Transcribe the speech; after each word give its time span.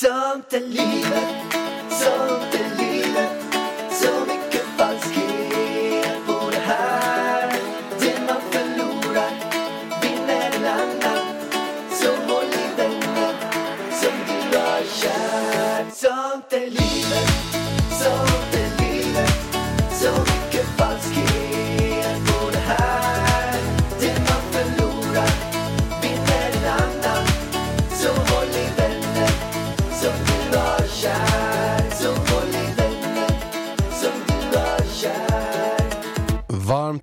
Sånt 0.00 0.52
är 0.52 0.60
livet, 0.60 1.54
sånt 1.90 2.87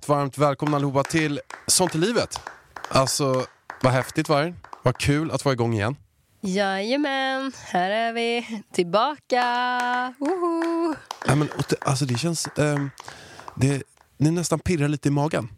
Varmt, 0.06 0.18
varmt 0.18 0.38
välkomna 0.38 0.76
allihopa 0.76 1.02
till 1.02 1.40
Sånt 1.66 1.94
i 1.94 1.98
livet. 1.98 2.40
Alltså, 2.88 3.46
vad 3.82 3.92
häftigt 3.92 4.28
var 4.28 4.42
det? 4.42 4.54
Vad 4.82 4.98
kul 4.98 5.30
att 5.30 5.44
vara 5.44 5.52
igång 5.52 5.74
igen. 5.74 5.96
Jajamän, 6.40 7.52
här 7.64 7.90
är 7.90 8.12
vi 8.12 8.62
tillbaka. 8.72 9.44
Woho! 10.18 10.94
Ja, 11.26 11.34
men, 11.34 11.48
alltså 11.80 12.04
det 12.04 12.18
känns... 12.18 12.46
ehm, 12.58 12.90
det, 13.54 13.82
det 14.18 14.30
nästan 14.30 14.58
pirrar 14.58 14.88
lite 14.88 15.08
i 15.08 15.10
magen. 15.10 15.48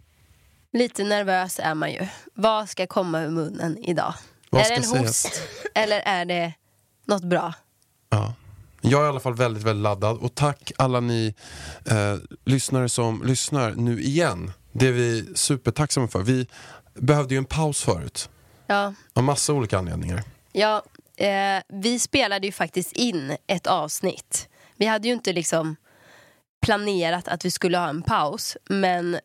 Lite 0.72 1.04
nervös 1.04 1.60
är 1.62 1.74
man 1.74 1.92
ju. 1.92 2.06
Vad 2.34 2.68
ska 2.68 2.86
komma 2.86 3.22
ur 3.22 3.30
munnen 3.30 3.78
idag? 3.78 4.14
Vad 4.50 4.62
är 4.62 4.68
det 4.68 4.74
en 4.74 4.82
sägas? 4.82 5.24
host 5.24 5.42
eller 5.74 6.00
är 6.00 6.24
det 6.24 6.52
något 7.04 7.24
bra? 7.24 7.54
Ja. 8.10 8.34
Jag 8.80 9.00
är 9.00 9.04
i 9.04 9.08
alla 9.08 9.20
fall 9.20 9.34
väldigt, 9.34 9.62
väldigt 9.62 9.82
laddad. 9.82 10.18
Och 10.18 10.34
tack 10.34 10.72
alla 10.76 11.00
ni 11.00 11.34
eh, 11.84 12.14
lyssnare 12.44 12.88
som 12.88 13.22
lyssnar 13.26 13.70
nu 13.74 14.02
igen. 14.02 14.52
Det 14.72 14.86
är 14.88 14.92
vi 14.92 15.28
supertacksamma 15.34 16.08
för. 16.08 16.22
Vi 16.22 16.46
behövde 16.94 17.34
ju 17.34 17.38
en 17.38 17.44
paus 17.44 17.82
förut. 17.82 18.30
Ja, 18.66 18.94
Av 19.14 19.22
massa 19.24 19.52
olika 19.52 19.78
anledningar. 19.78 20.22
ja 20.52 20.82
eh, 21.16 21.62
vi 21.68 21.98
spelade 21.98 22.46
ju 22.46 22.52
faktiskt 22.52 22.92
in 22.92 23.36
ett 23.46 23.66
avsnitt. 23.66 24.48
Vi 24.76 24.86
hade 24.86 25.08
ju 25.08 25.14
inte 25.14 25.32
liksom 25.32 25.76
planerat 26.66 27.28
att 27.28 27.44
vi 27.44 27.50
skulle 27.50 27.78
ha 27.78 27.88
en 27.88 28.02
paus. 28.02 28.56
Men 28.68 29.18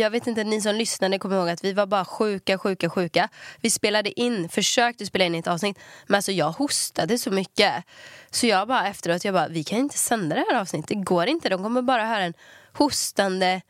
jag 0.00 0.10
vet 0.10 0.26
inte, 0.26 0.44
ni 0.44 0.60
som 0.60 0.74
lyssnade 0.74 1.18
kommer 1.18 1.36
ihåg 1.36 1.48
att 1.48 1.64
vi 1.64 1.72
var 1.72 1.86
bara 1.86 2.04
sjuka, 2.04 2.58
sjuka, 2.58 2.90
sjuka. 2.90 3.28
Vi 3.60 3.70
spelade 3.70 4.20
in, 4.20 4.48
försökte 4.48 5.06
spela 5.06 5.24
in 5.24 5.34
ett 5.34 5.46
avsnitt. 5.46 5.78
Men 6.06 6.16
alltså 6.16 6.32
jag 6.32 6.50
hostade 6.50 7.18
så 7.18 7.30
mycket. 7.30 7.84
Så 8.30 8.46
jag 8.46 8.68
bara 8.68 8.88
efteråt, 8.88 9.24
jag 9.24 9.34
bara, 9.34 9.48
vi 9.48 9.64
kan 9.64 9.78
inte 9.78 9.98
sända 9.98 10.36
det 10.36 10.44
här 10.50 10.60
avsnittet. 10.60 10.88
Det 10.88 10.94
går 10.94 11.26
inte, 11.26 11.48
de 11.48 11.62
kommer 11.62 11.82
bara 11.82 12.06
höra 12.06 12.22
en 12.24 12.34
hostande 12.72 13.60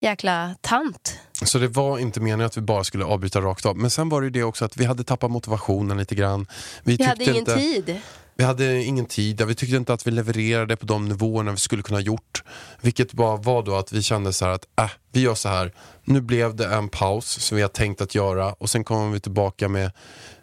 jäkla 0.00 0.54
tant. 0.60 1.18
Så 1.44 1.58
det 1.58 1.68
var 1.68 1.98
inte 1.98 2.20
meningen 2.20 2.46
att 2.46 2.56
vi 2.56 2.60
bara 2.60 2.84
skulle 2.84 3.04
avbryta 3.04 3.40
rakt 3.40 3.66
av. 3.66 3.76
Men 3.76 3.90
sen 3.90 4.08
var 4.08 4.20
det 4.20 4.24
ju 4.24 4.30
det 4.30 4.42
också 4.42 4.64
att 4.64 4.76
vi 4.76 4.84
hade 4.84 5.04
tappat 5.04 5.30
motivationen 5.30 5.98
lite 5.98 6.14
grann. 6.14 6.46
Vi, 6.82 6.96
Vi 6.96 7.04
hade 7.04 7.24
ingen 7.24 7.36
inte, 7.36 7.54
tid. 7.54 8.00
Vi 8.36 8.44
hade 8.44 8.82
ingen 8.84 9.06
tid, 9.06 9.42
vi 9.46 9.54
tyckte 9.54 9.76
inte 9.76 9.92
att 9.92 10.06
vi 10.06 10.10
levererade 10.10 10.76
på 10.76 10.86
de 10.86 11.08
nivåerna 11.08 11.50
vi 11.50 11.56
skulle 11.56 11.82
kunna 11.82 11.96
ha 11.96 12.02
gjort. 12.02 12.42
Vilket 12.80 13.12
bara 13.12 13.36
var 13.36 13.62
då 13.62 13.76
att 13.76 13.92
vi 13.92 14.02
kände 14.02 14.32
så 14.32 14.44
här 14.44 14.52
att 14.52 14.66
äh, 14.78 14.90
vi 15.12 15.20
gör 15.20 15.34
så 15.34 15.48
här. 15.48 15.72
Nu 16.04 16.20
blev 16.20 16.56
det 16.56 16.66
en 16.66 16.88
paus 16.88 17.26
som 17.40 17.56
vi 17.56 17.62
har 17.62 17.68
tänkt 17.68 18.00
att 18.00 18.14
göra 18.14 18.52
och 18.52 18.70
sen 18.70 18.84
kommer 18.84 19.12
vi 19.12 19.20
tillbaka 19.20 19.68
med 19.68 19.84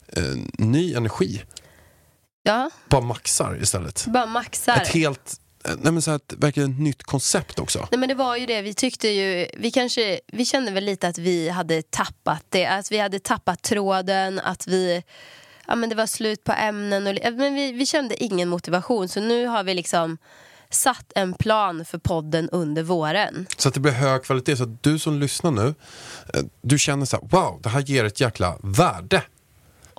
eh, 0.08 0.24
ny 0.58 0.94
energi. 0.94 1.44
Ja, 2.44 2.70
Bara 2.90 3.02
maxar 3.02 3.58
istället. 3.62 4.06
bara 4.08 4.26
maxar. 4.26 4.82
Ett 4.82 4.88
helt, 4.88 5.34
eh, 5.66 5.72
nej 5.82 5.92
men 5.94 6.02
så 6.02 6.12
ett, 6.12 6.34
verkligen 6.38 6.72
ett 6.72 6.80
nytt 6.80 7.04
koncept 7.04 7.60
också. 7.60 7.88
Nej 7.92 8.00
men 8.00 8.10
det 8.10 8.16
var 8.16 8.38
ju 8.38 8.46
det, 8.46 8.62
vi 8.62 8.74
tyckte 8.74 9.08
ju, 9.08 9.48
vi 9.58 9.72
kanske, 9.72 10.20
vi 10.28 10.46
kände 10.46 10.72
väl 10.72 10.84
lite 10.86 11.08
att 11.08 11.18
vi 11.18 11.50
hade 11.50 11.82
tappat 11.82 12.46
det, 12.50 12.66
att 12.66 12.92
vi 12.92 12.98
hade 13.00 13.20
tappat 13.20 13.62
tråden, 13.64 14.40
att 14.40 14.68
vi, 14.68 15.04
ja 15.68 15.76
men 15.76 15.90
det 15.90 15.96
var 15.96 16.06
slut 16.06 16.44
på 16.44 16.52
ämnen 16.52 17.08
och, 17.08 17.34
men 17.34 17.56
vi, 17.56 17.72
vi 17.72 17.86
kände 17.86 18.24
ingen 18.24 18.50
motivation 18.50 19.08
så 19.08 19.20
nu 19.20 19.46
har 19.46 19.64
vi 19.64 19.74
liksom 19.74 20.18
satt 20.70 21.12
en 21.16 21.34
plan 21.34 21.86
för 21.86 21.98
podden 21.98 22.50
under 22.50 22.84
våren. 22.84 23.48
Så 23.58 23.68
att 23.68 23.74
det 23.74 23.80
blir 23.80 23.92
hög 23.92 24.24
kvalitet. 24.24 24.56
Så 24.56 24.64
att 24.64 24.84
du 24.84 25.00
som 25.00 25.20
lyssnar 25.20 25.52
nu, 25.52 25.76
eh, 26.34 26.42
du 26.62 26.80
känner 26.80 27.06
så 27.06 27.18
här, 27.18 27.28
wow, 27.28 27.60
det 27.64 27.70
här 27.70 27.82
ger 27.82 28.06
ett 28.06 28.20
jäkla 28.20 28.58
värde. 28.64 29.24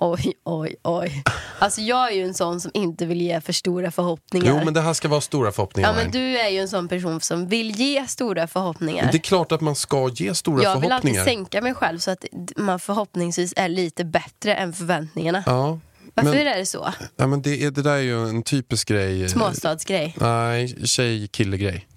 Oj, 0.05 0.33
oj, 0.43 0.75
oj. 0.83 1.23
Alltså 1.59 1.81
jag 1.81 2.11
är 2.11 2.15
ju 2.15 2.23
en 2.23 2.33
sån 2.33 2.61
som 2.61 2.71
inte 2.73 3.05
vill 3.05 3.21
ge 3.21 3.41
för 3.41 3.53
stora 3.53 3.91
förhoppningar. 3.91 4.47
Jo, 4.47 4.65
men 4.65 4.73
det 4.73 4.81
här 4.81 4.93
ska 4.93 5.07
vara 5.07 5.21
stora 5.21 5.51
förhoppningar. 5.51 5.89
ja 5.89 5.95
men 5.95 6.11
du 6.11 6.39
är 6.39 6.49
ju 6.49 6.59
en 6.59 6.69
sån 6.69 6.87
person 6.87 7.21
som 7.21 7.47
vill 7.47 7.71
ge 7.71 8.07
stora 8.07 8.47
förhoppningar. 8.47 9.09
Det 9.11 9.17
är 9.17 9.19
klart 9.19 9.51
att 9.51 9.61
man 9.61 9.75
ska 9.75 10.09
ge 10.09 10.35
stora 10.35 10.63
Jag 10.63 10.79
vill 10.79 10.91
alltid 10.91 11.11
förhoppningar. 11.11 11.23
sänka 11.25 11.61
mig 11.61 11.73
själv 11.73 11.99
så 11.99 12.11
att 12.11 12.25
man 12.57 12.79
förhoppningsvis 12.79 13.53
är 13.55 13.69
lite 13.69 14.05
bättre 14.05 14.55
än 14.55 14.73
förväntningarna. 14.73 15.43
Ja, 15.45 15.79
Varför 16.13 16.29
men, 16.31 16.47
är 16.47 16.57
det 16.57 16.65
så? 16.65 16.93
ja, 17.15 17.27
men 17.27 17.41
det, 17.41 17.63
är, 17.63 17.71
det 17.71 17.81
där 17.81 17.93
är 17.93 17.97
ju 17.97 18.29
en 18.29 18.43
typisk 18.43 18.87
grej. 18.87 19.29
Småstadsgrej. 19.29 20.15
Nej, 20.19 20.85
tjej-kille-grej. 20.87 21.87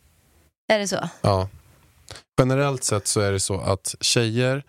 Är 0.72 0.78
det 0.78 0.88
så? 0.88 1.08
Ja. 1.20 1.48
Generellt 2.40 2.84
sett 2.84 3.06
så 3.06 3.20
är 3.20 3.32
det 3.32 3.40
så 3.40 3.60
att 3.60 3.94
tjejer 4.00 4.64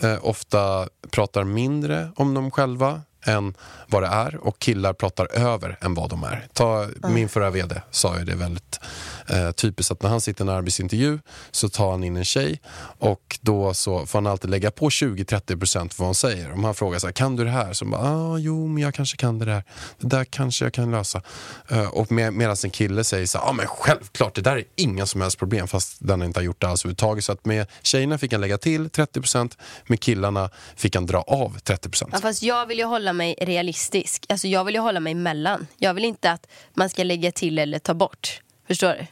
eh, 0.00 0.18
ofta 0.22 0.88
pratar 1.10 1.44
mindre 1.44 2.08
om 2.16 2.34
dem 2.34 2.50
själva 2.50 3.00
än 3.24 3.54
vad 3.86 4.02
det 4.02 4.08
är 4.08 4.36
och 4.36 4.58
killar 4.58 4.92
pratar 4.92 5.28
över 5.32 5.78
än 5.80 5.94
vad 5.94 6.10
de 6.10 6.24
är. 6.24 6.46
Ta, 6.52 6.86
Min 7.08 7.28
förra 7.28 7.50
vd 7.50 7.82
sa 7.90 8.18
ju 8.18 8.24
det 8.24 8.34
väldigt 8.34 8.80
eh, 9.28 9.50
typiskt 9.50 9.92
att 9.92 10.02
när 10.02 10.10
han 10.10 10.20
sitter 10.20 10.44
i 10.44 10.48
en 10.48 10.54
arbetsintervju 10.54 11.18
så 11.50 11.68
tar 11.68 11.90
han 11.90 12.04
in 12.04 12.16
en 12.16 12.24
tjej 12.24 12.60
och 12.98 13.38
då 13.40 13.74
så 13.74 14.06
får 14.06 14.18
han 14.18 14.26
alltid 14.26 14.50
lägga 14.50 14.70
på 14.70 14.88
20-30% 14.88 15.94
för 15.94 15.98
vad 15.98 16.08
hon 16.08 16.14
säger. 16.14 16.52
Om 16.52 16.64
han 16.64 16.74
frågar 16.74 16.98
så 16.98 17.06
här, 17.06 17.12
kan 17.12 17.36
du 17.36 17.44
det 17.44 17.50
här? 17.50 17.72
Så 17.72 17.84
bara, 17.84 18.02
ah, 18.02 18.38
jo 18.38 18.66
men 18.66 18.82
jag 18.82 18.94
kanske 18.94 19.16
kan 19.16 19.38
det 19.38 19.44
där. 19.44 19.64
Det 19.98 20.06
där 20.06 20.24
kanske 20.24 20.64
jag 20.64 20.72
kan 20.72 20.90
lösa. 20.90 21.22
Eh, 21.68 21.88
och 21.88 22.12
med, 22.12 22.32
medan 22.32 22.56
en 22.64 22.70
kille 22.70 23.04
säger 23.04 23.26
så 23.26 23.38
här, 23.38 23.46
ja 23.46 23.52
men 23.52 23.66
självklart 23.66 24.34
det 24.34 24.40
där 24.40 24.56
är 24.56 24.64
inga 24.76 25.06
som 25.06 25.20
helst 25.20 25.38
problem 25.38 25.68
fast 25.68 25.96
den 25.98 26.22
inte 26.22 26.40
har 26.40 26.44
gjort 26.44 26.60
det 26.60 26.68
alls 26.68 26.84
överhuvudtaget. 26.84 27.24
Så 27.24 27.32
att 27.32 27.44
med 27.44 27.66
tjejerna 27.82 28.18
fick 28.18 28.32
han 28.32 28.40
lägga 28.40 28.58
till 28.58 28.88
30%, 28.88 29.58
med 29.86 30.00
killarna 30.00 30.50
fick 30.76 30.94
han 30.94 31.06
dra 31.06 31.20
av 31.20 31.58
30%. 31.58 32.08
Ja, 32.12 32.18
fast 32.18 32.42
jag 32.42 32.66
vill 32.66 32.78
ju 32.78 32.84
hålla 32.84 33.12
mig 33.12 33.34
realistisk. 33.40 34.26
Alltså 34.28 34.48
jag 34.48 34.64
vill 34.64 34.74
ju 34.74 34.80
hålla 34.80 35.00
mig 35.00 35.14
mellan. 35.14 35.66
Jag 35.78 35.94
vill 35.94 36.04
inte 36.04 36.30
att 36.30 36.46
man 36.74 36.90
ska 36.90 37.04
lägga 37.04 37.32
till 37.32 37.58
eller 37.58 37.78
ta 37.78 37.94
bort. 37.94 38.40
Förstår 38.68 38.88
du? 38.88 39.06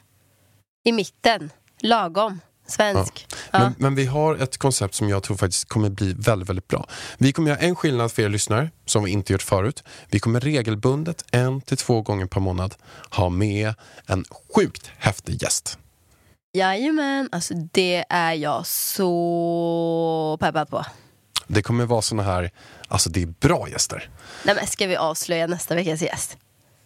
I 0.84 0.92
mitten. 0.92 1.50
Lagom. 1.80 2.40
Svensk. 2.66 3.26
Ja. 3.50 3.58
Men, 3.58 3.74
men 3.78 3.94
vi 3.94 4.06
har 4.06 4.36
ett 4.36 4.58
koncept 4.58 4.94
som 4.94 5.08
jag 5.08 5.22
tror 5.22 5.36
faktiskt 5.36 5.68
kommer 5.68 5.90
bli 5.90 6.14
väldigt, 6.18 6.48
väldigt 6.48 6.68
bra. 6.68 6.86
Vi 7.18 7.32
kommer 7.32 7.50
göra 7.50 7.60
en 7.60 7.76
skillnad 7.76 8.12
för 8.12 8.22
er 8.22 8.28
lyssnare, 8.28 8.70
som 8.84 9.04
vi 9.04 9.10
inte 9.10 9.32
gjort 9.32 9.42
förut. 9.42 9.84
Vi 10.10 10.20
kommer 10.20 10.40
regelbundet, 10.40 11.24
en 11.30 11.60
till 11.60 11.76
två 11.76 12.02
gånger 12.02 12.26
per 12.26 12.40
månad, 12.40 12.74
ha 13.10 13.28
med 13.28 13.74
en 14.06 14.24
sjukt 14.54 14.90
häftig 14.98 15.42
gäst. 15.42 15.78
Jajamän. 16.52 17.28
Alltså 17.32 17.54
det 17.54 18.04
är 18.08 18.32
jag 18.32 18.66
så 18.66 20.36
peppad 20.40 20.68
på. 20.68 20.84
Det 21.46 21.62
kommer 21.62 21.86
vara 21.86 22.02
såna 22.02 22.22
här, 22.22 22.50
alltså 22.88 23.10
det 23.10 23.22
är 23.22 23.26
bra 23.26 23.68
gäster. 23.68 24.10
Nej, 24.44 24.54
men 24.54 24.66
ska 24.66 24.86
vi 24.86 24.96
avslöja 24.96 25.46
nästa 25.46 25.74
veckas 25.74 26.02
gäst? 26.02 26.36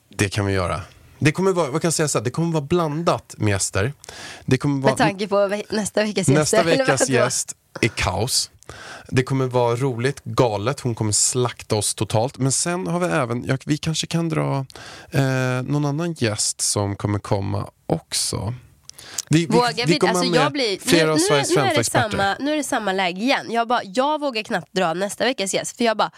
Det 0.08 0.28
kan 0.28 0.46
vi 0.46 0.52
göra. 0.52 0.80
Det 1.24 1.32
kommer 1.32 1.52
vara, 1.52 1.70
vad 1.70 1.80
kan 1.82 1.86
jag 1.88 1.94
säga 1.94 2.08
så 2.08 2.18
här, 2.18 2.24
det 2.24 2.30
kommer 2.30 2.52
vara 2.52 2.64
blandat 2.64 3.34
med 3.38 3.50
gäster. 3.50 3.92
Det 4.46 4.58
kommer 4.58 4.82
vara, 4.82 4.90
Med 4.92 4.98
tanke 4.98 5.28
på 5.28 5.46
ve- 5.48 5.62
nästa 5.70 6.02
veckas 6.02 6.16
gäst. 6.28 6.38
nästa 6.38 6.62
veckas 6.62 7.08
gäst 7.08 7.56
är 7.80 7.88
kaos. 7.88 8.50
Det 9.08 9.22
kommer 9.22 9.46
vara 9.46 9.76
roligt, 9.76 10.20
galet, 10.24 10.80
hon 10.80 10.94
kommer 10.94 11.12
slakta 11.12 11.76
oss 11.76 11.94
totalt. 11.94 12.38
Men 12.38 12.52
sen 12.52 12.86
har 12.86 13.00
vi 13.00 13.06
även, 13.06 13.44
ja, 13.44 13.58
vi 13.66 13.76
kanske 13.78 14.06
kan 14.06 14.28
dra 14.28 14.66
eh, 15.10 15.22
någon 15.62 15.84
annan 15.84 16.12
gäst 16.12 16.60
som 16.60 16.96
kommer 16.96 17.18
komma 17.18 17.70
också. 17.86 18.54
Vi, 19.28 19.46
Vågar 19.46 19.86
vi, 19.86 19.98
kommer 19.98 20.12
alltså 20.12 20.30
med 20.30 20.40
jag 20.40 20.52
blir, 20.52 20.78
flera 20.78 21.04
nu, 21.04 21.10
av 21.10 21.16
nu, 21.18 21.22
Sveriges 21.22 21.50
nu, 21.50 21.54
är 21.54 21.60
främsta 21.60 21.74
det 21.74 21.80
experter. 21.80 22.10
samma, 22.10 22.36
nu 22.40 22.52
är 22.52 22.56
det 22.56 22.64
samma 22.64 22.92
läge 22.92 23.20
igen. 23.20 23.46
Jag, 23.50 23.68
bara, 23.68 23.80
jag 23.84 24.20
vågar 24.20 24.42
knappt 24.42 24.72
dra 24.72 24.94
nästa 24.94 25.24
veckas 25.24 25.54
gäst. 25.54 25.76
För 25.76 25.84
jag 25.84 25.96
bara, 25.96 26.10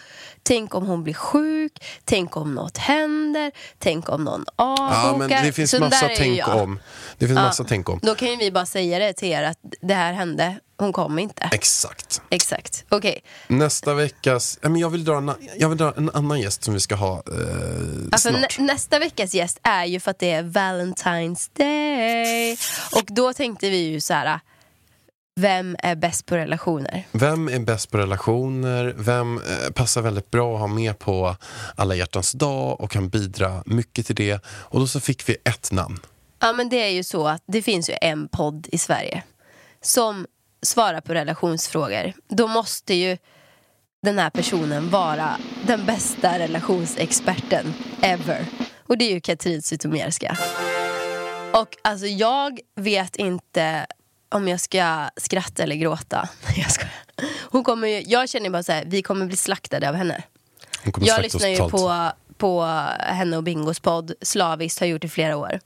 tänk 0.43 0.75
om 0.75 0.87
hon 0.87 1.03
blir 1.03 1.15
sjuk, 1.15 1.73
tänk 2.05 2.37
om 2.37 2.55
något 2.55 2.79
händer, 2.79 3.53
tänk 3.79 4.09
om 4.09 4.25
någon 4.25 4.45
avbokar. 4.57 5.07
Ja, 5.07 5.17
men 5.19 5.29
det 5.29 5.53
finns 5.53 5.71
Så 5.71 5.81
massa 5.81 6.09
tänk 6.17 6.49
om. 6.49 6.81
Det 7.19 7.27
finns 7.27 7.37
massa 7.37 7.65
tänk 7.65 7.89
om. 7.89 8.01
Då 8.03 8.15
kan 8.15 8.29
ju 8.29 8.37
vi 8.37 8.51
bara 8.51 8.67
säga 8.67 8.99
det 8.99 9.13
till 9.13 9.29
er 9.29 9.43
att 9.43 9.59
det 9.81 9.95
här 9.95 10.13
hände, 10.13 10.57
hon 10.79 10.93
kom 10.93 11.19
inte. 11.19 11.49
Exakt. 11.53 12.23
Exakt, 12.31 12.85
okej. 12.89 13.21
Nästa 13.49 13.95
veckas, 13.95 14.59
men 14.63 14.77
jag, 14.77 14.91
vill 14.91 15.05
dra 15.05 15.17
en, 15.17 15.33
jag 15.59 15.69
vill 15.69 15.79
dra 15.79 15.95
en 15.97 16.11
annan 16.15 16.41
gäst 16.41 16.65
som 16.65 16.75
vi 16.75 16.81
ska 16.81 16.95
ha 16.95 17.13
eh, 17.15 17.23
Alltså, 18.13 18.29
snart. 18.29 18.59
nä, 18.59 18.65
nästa 18.65 18.99
veckas 18.99 19.35
gäst 19.35 19.59
är 19.63 19.85
ju 19.85 20.01
för 20.01 20.11
att 20.11 20.19
det 20.19 20.31
är 20.31 20.43
Valentine's 20.43 21.51
Day. 21.53 22.57
Och 23.01 23.05
då 23.07 23.33
tänkte 23.33 23.71
vi 23.71 23.77
ju 23.79 24.01
så 24.01 24.15
här. 24.15 24.41
vem 25.41 25.77
är 25.79 25.95
bäst 25.95 26.27
på 26.27 26.37
relationer? 26.37 27.07
Vem 27.13 27.49
är 27.49 27.59
bäst 27.59 27.91
på 27.91 27.99
relationer? 27.99 28.95
Vem 28.99 29.37
eh, 29.39 29.71
passar 29.75 30.03
väldigt 30.03 30.31
bra 30.31 30.55
att 30.55 30.61
ha 30.61 30.67
med 30.67 30.99
på 30.99 31.37
alla 31.77 31.95
hjärtans 31.95 32.33
dag 32.33 32.81
och 32.81 32.91
kan 32.91 33.09
bidra 33.09 33.63
mycket 33.67 34.07
till 34.07 34.17
det? 34.17 34.41
Och 34.47 34.81
då 34.81 34.87
så 34.87 35.01
fick 35.01 35.29
vi 35.29 35.37
ett 35.45 35.73
namn. 35.73 35.99
Ja 36.41 36.53
men 36.53 36.69
det 36.69 36.77
är 36.83 36.89
ju 36.91 37.05
så 37.05 37.27
att 37.29 37.43
det 37.47 37.63
finns 37.63 37.91
ju 37.91 37.95
en 38.01 38.29
podd 38.29 38.67
i 38.73 38.79
Sverige 38.79 39.23
som 39.83 40.27
svarar 40.63 41.01
på 41.01 41.15
relationsfrågor. 41.15 42.13
Då 42.29 42.47
måste 42.47 42.95
ju 42.95 43.19
den 44.03 44.19
här 44.19 44.31
personen 44.31 44.91
vara 44.91 45.37
den 45.67 45.87
bästa 45.87 46.39
relationsexperten 46.39 47.75
ever. 48.03 48.47
Och 48.79 48.99
det 48.99 49.05
är 49.05 49.15
ju 49.15 49.21
Katrin 49.21 49.63
Zytomierska. 49.63 50.39
Och 51.53 51.77
alltså 51.83 52.07
jag 52.07 52.61
vet 52.75 53.17
inte 53.17 53.87
om 54.29 54.49
jag 54.49 54.61
ska 54.61 55.09
skratta 55.17 55.63
eller 55.63 55.77
gråta. 55.77 56.29
Jag, 56.57 56.71
ska. 56.71 56.87
Hon 57.51 57.65
kommer 57.65 57.89
ju, 57.89 58.03
jag 58.07 58.29
känner 58.29 58.51
bara 58.51 58.63
så 58.63 58.73
här, 58.73 58.85
vi 58.87 59.03
kommer 59.03 59.27
bli 59.27 59.37
slaktade 59.37 59.89
av 59.89 59.95
henne. 59.95 60.23
Jag 61.01 61.23
lyssnar 61.23 61.49
ju 61.49 61.57
på, 61.57 62.11
på 62.37 62.63
henne 62.99 63.37
och 63.37 63.43
Bingos 63.43 63.81
podd 63.81 64.13
slaviskt, 64.21 64.81
har 64.81 64.87
gjort 64.87 65.05
i 65.05 65.09
flera 65.09 65.37
år. 65.37 65.61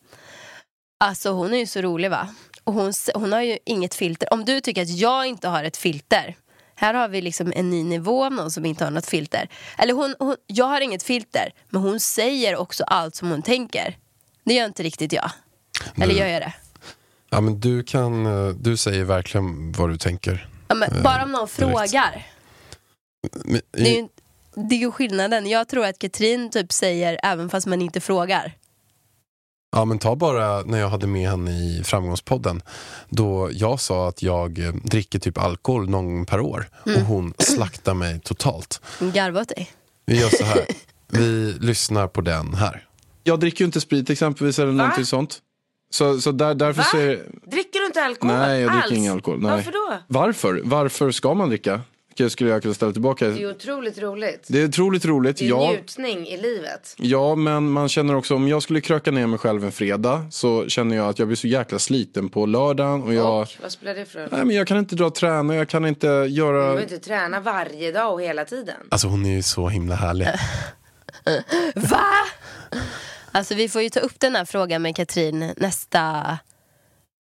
Alltså 1.05 1.31
hon 1.31 1.55
är 1.55 1.59
ju 1.59 1.67
så 1.67 1.81
rolig 1.81 2.11
va? 2.11 2.29
Och 2.71 2.77
hon, 2.77 2.93
hon 3.15 3.33
har 3.33 3.41
ju 3.43 3.59
inget 3.65 3.95
filter. 3.95 4.33
Om 4.33 4.45
du 4.45 4.61
tycker 4.61 4.83
att 4.83 4.89
jag 4.89 5.27
inte 5.27 5.49
har 5.49 5.65
ett 5.65 5.77
filter, 5.77 6.37
här 6.75 6.95
har 6.95 7.09
vi 7.09 7.21
liksom 7.21 7.53
en 7.57 7.71
ny 7.71 7.85
nivå 7.85 8.25
av 8.25 8.33
någon 8.33 8.51
som 8.51 8.67
inte 8.67 8.85
har 8.85 8.91
något 8.91 9.07
filter. 9.07 9.49
Eller 9.79 9.95
hon, 9.95 10.15
hon, 10.19 10.37
jag 10.47 10.65
har 10.65 10.81
inget 10.81 11.03
filter, 11.03 11.53
men 11.71 11.83
hon 11.83 12.01
säger 12.01 12.57
också 12.57 12.85
allt 12.85 13.15
som 13.15 13.31
hon 13.31 13.43
tänker. 13.43 13.97
Det 14.45 14.55
gör 14.55 14.65
inte 14.65 14.83
riktigt 14.83 15.13
jag. 15.13 15.31
Eller 15.97 16.07
Nu- 16.15 16.21
gör 16.21 16.27
jag 16.27 16.43
det? 16.43 16.53
Ja, 17.31 17.41
men 17.41 17.61
du, 17.61 17.83
kan, 17.83 18.27
eh, 18.27 18.49
du 18.55 18.77
säger 18.77 19.05
verkligen 19.05 19.73
vad 19.73 19.91
du 19.91 19.97
tänker. 19.99 20.49
Ja, 20.69 20.75
men 20.75 21.03
bara 21.03 21.23
om 21.23 21.33
någon 21.33 21.41
direkt. 21.41 21.57
frågar. 21.57 22.27
Men, 23.45 23.61
Det 23.73 23.97
är 23.97 24.03
ju, 24.03 24.09
det 24.69 24.75
är 24.75 24.79
ju 24.81 24.91
skillnaden. 24.93 25.47
Jag 25.47 25.69
tror 25.69 25.87
att 25.87 25.99
Katrin 25.99 26.51
typ 26.51 26.73
säger 26.73 27.21
även 27.23 27.51
fast 27.51 27.67
man 27.67 27.83
inte 27.83 28.01
frågar. 28.01 28.53
Ja 29.73 29.85
men 29.85 29.99
ta 29.99 30.17
bara 30.17 30.63
när 30.63 30.79
jag 30.79 30.89
hade 30.89 31.07
med 31.07 31.31
henne 31.31 31.51
i 31.51 31.83
Framgångspodden 31.85 32.63
då 33.09 33.51
jag 33.53 33.81
sa 33.81 34.09
att 34.09 34.23
jag 34.23 34.59
eh, 34.59 34.73
dricker 34.75 35.19
typ 35.19 35.39
alkohol 35.39 35.91
någon 35.91 36.05
gång 36.15 36.27
per 36.27 36.41
år 36.41 36.69
Mm. 36.87 36.99
och 37.03 37.07
hon 37.09 37.35
slaktar 37.39 37.95
mig 37.95 38.21
totalt. 38.21 38.81
Garva 39.01 39.41
åt 39.41 39.49
dig. 39.49 39.71
Vi 40.07 40.21
gör 40.21 40.29
så 40.29 40.45
här, 40.45 40.65
vi 41.09 41.55
lyssnar 41.61 42.07
på 42.07 42.21
den 42.21 42.55
här. 42.55 42.87
Jag 43.25 43.41
dricker 43.41 43.61
ju 43.61 43.67
inte 43.67 43.81
sprit 43.81 44.11
exempelvis 44.11 44.59
eller 44.59 44.73
någonting 44.73 45.07
sånt. 45.07 45.39
Så, 45.93 46.21
så 46.21 46.33
där, 46.33 46.55
därför 46.55 46.81
Va? 46.83 46.87
så 46.91 46.97
är. 46.97 47.23
Dricker 47.51 47.79
du 47.81 47.87
inte 47.87 48.03
alkohol 48.05 48.37
Nej, 48.37 48.61
jag 48.61 48.71
dricker 48.73 48.85
alls? 48.85 48.93
ingen 48.93 49.13
alkohol. 49.13 49.41
Nej. 49.43 49.51
Varför 49.51 49.73
då? 49.73 49.99
Varför? 50.07 50.61
Varför 50.65 51.11
ska 51.11 51.35
man 51.35 51.49
dricka? 51.49 51.81
Okej, 52.21 52.31
Skulle 52.31 52.51
jag 52.51 52.63
kunna 52.63 52.75
ställa 52.75 52.93
tillbaka? 52.93 53.27
Det 53.29 53.43
är 53.43 53.51
otroligt 53.51 53.99
roligt. 53.99 54.45
Det 54.49 54.61
är 54.63 54.69
otroligt 54.69 55.05
roligt, 55.05 55.37
Det 55.37 55.45
är 55.45 55.49
ja. 55.49 55.71
njutning 55.71 56.27
i 56.29 56.37
livet. 56.37 56.95
Ja, 56.99 57.35
men 57.35 57.71
man 57.71 57.89
känner 57.89 58.17
också 58.17 58.35
om 58.35 58.49
jag 58.49 58.63
skulle 58.63 58.81
kröka 58.81 59.11
ner 59.11 59.27
mig 59.27 59.39
själv 59.39 59.65
en 59.65 59.73
fredag 59.73 60.27
så 60.31 60.69
känner 60.69 60.97
jag 60.97 61.09
att 61.09 61.19
jag 61.19 61.29
blir 61.29 61.37
så 61.37 61.47
jäkla 61.47 61.79
sliten 61.79 62.29
på 62.29 62.47
lördagen 62.47 63.03
och 63.03 63.15
jag... 63.15 63.41
Och 63.43 63.49
vad 63.63 63.73
spelar 63.73 63.95
det 63.95 64.05
för 64.05 64.19
roll? 64.21 64.29
Nej, 64.33 64.45
men 64.45 64.57
jag 64.57 64.67
kan 64.67 64.79
inte 64.79 64.95
dra 64.95 65.07
och 65.07 65.15
träna, 65.15 65.55
jag 65.57 65.69
kan 65.69 65.87
inte 65.87 66.23
Du 66.23 66.29
göra... 66.29 66.59
behöver 66.61 66.83
inte 66.83 66.99
träna 66.99 67.41
varje 67.41 67.93
dag 67.93 68.13
och 68.13 68.23
hela 68.23 68.45
tiden. 68.45 68.77
Alltså 68.89 69.09
hon 69.09 69.27
är 69.27 69.31
ju 69.31 69.43
så 69.43 69.69
himla 69.69 69.95
härlig. 69.95 70.29
Va? 71.75 72.05
Alltså 73.33 73.55
vi 73.55 73.69
får 73.69 73.83
ju 73.83 73.91
ta 73.91 74.01
upp 74.01 74.21
den 74.21 74.37
här 74.37 74.45
frågan 74.45 74.83
med 74.83 74.97
Katrin 74.97 75.53
nästa 75.57 76.39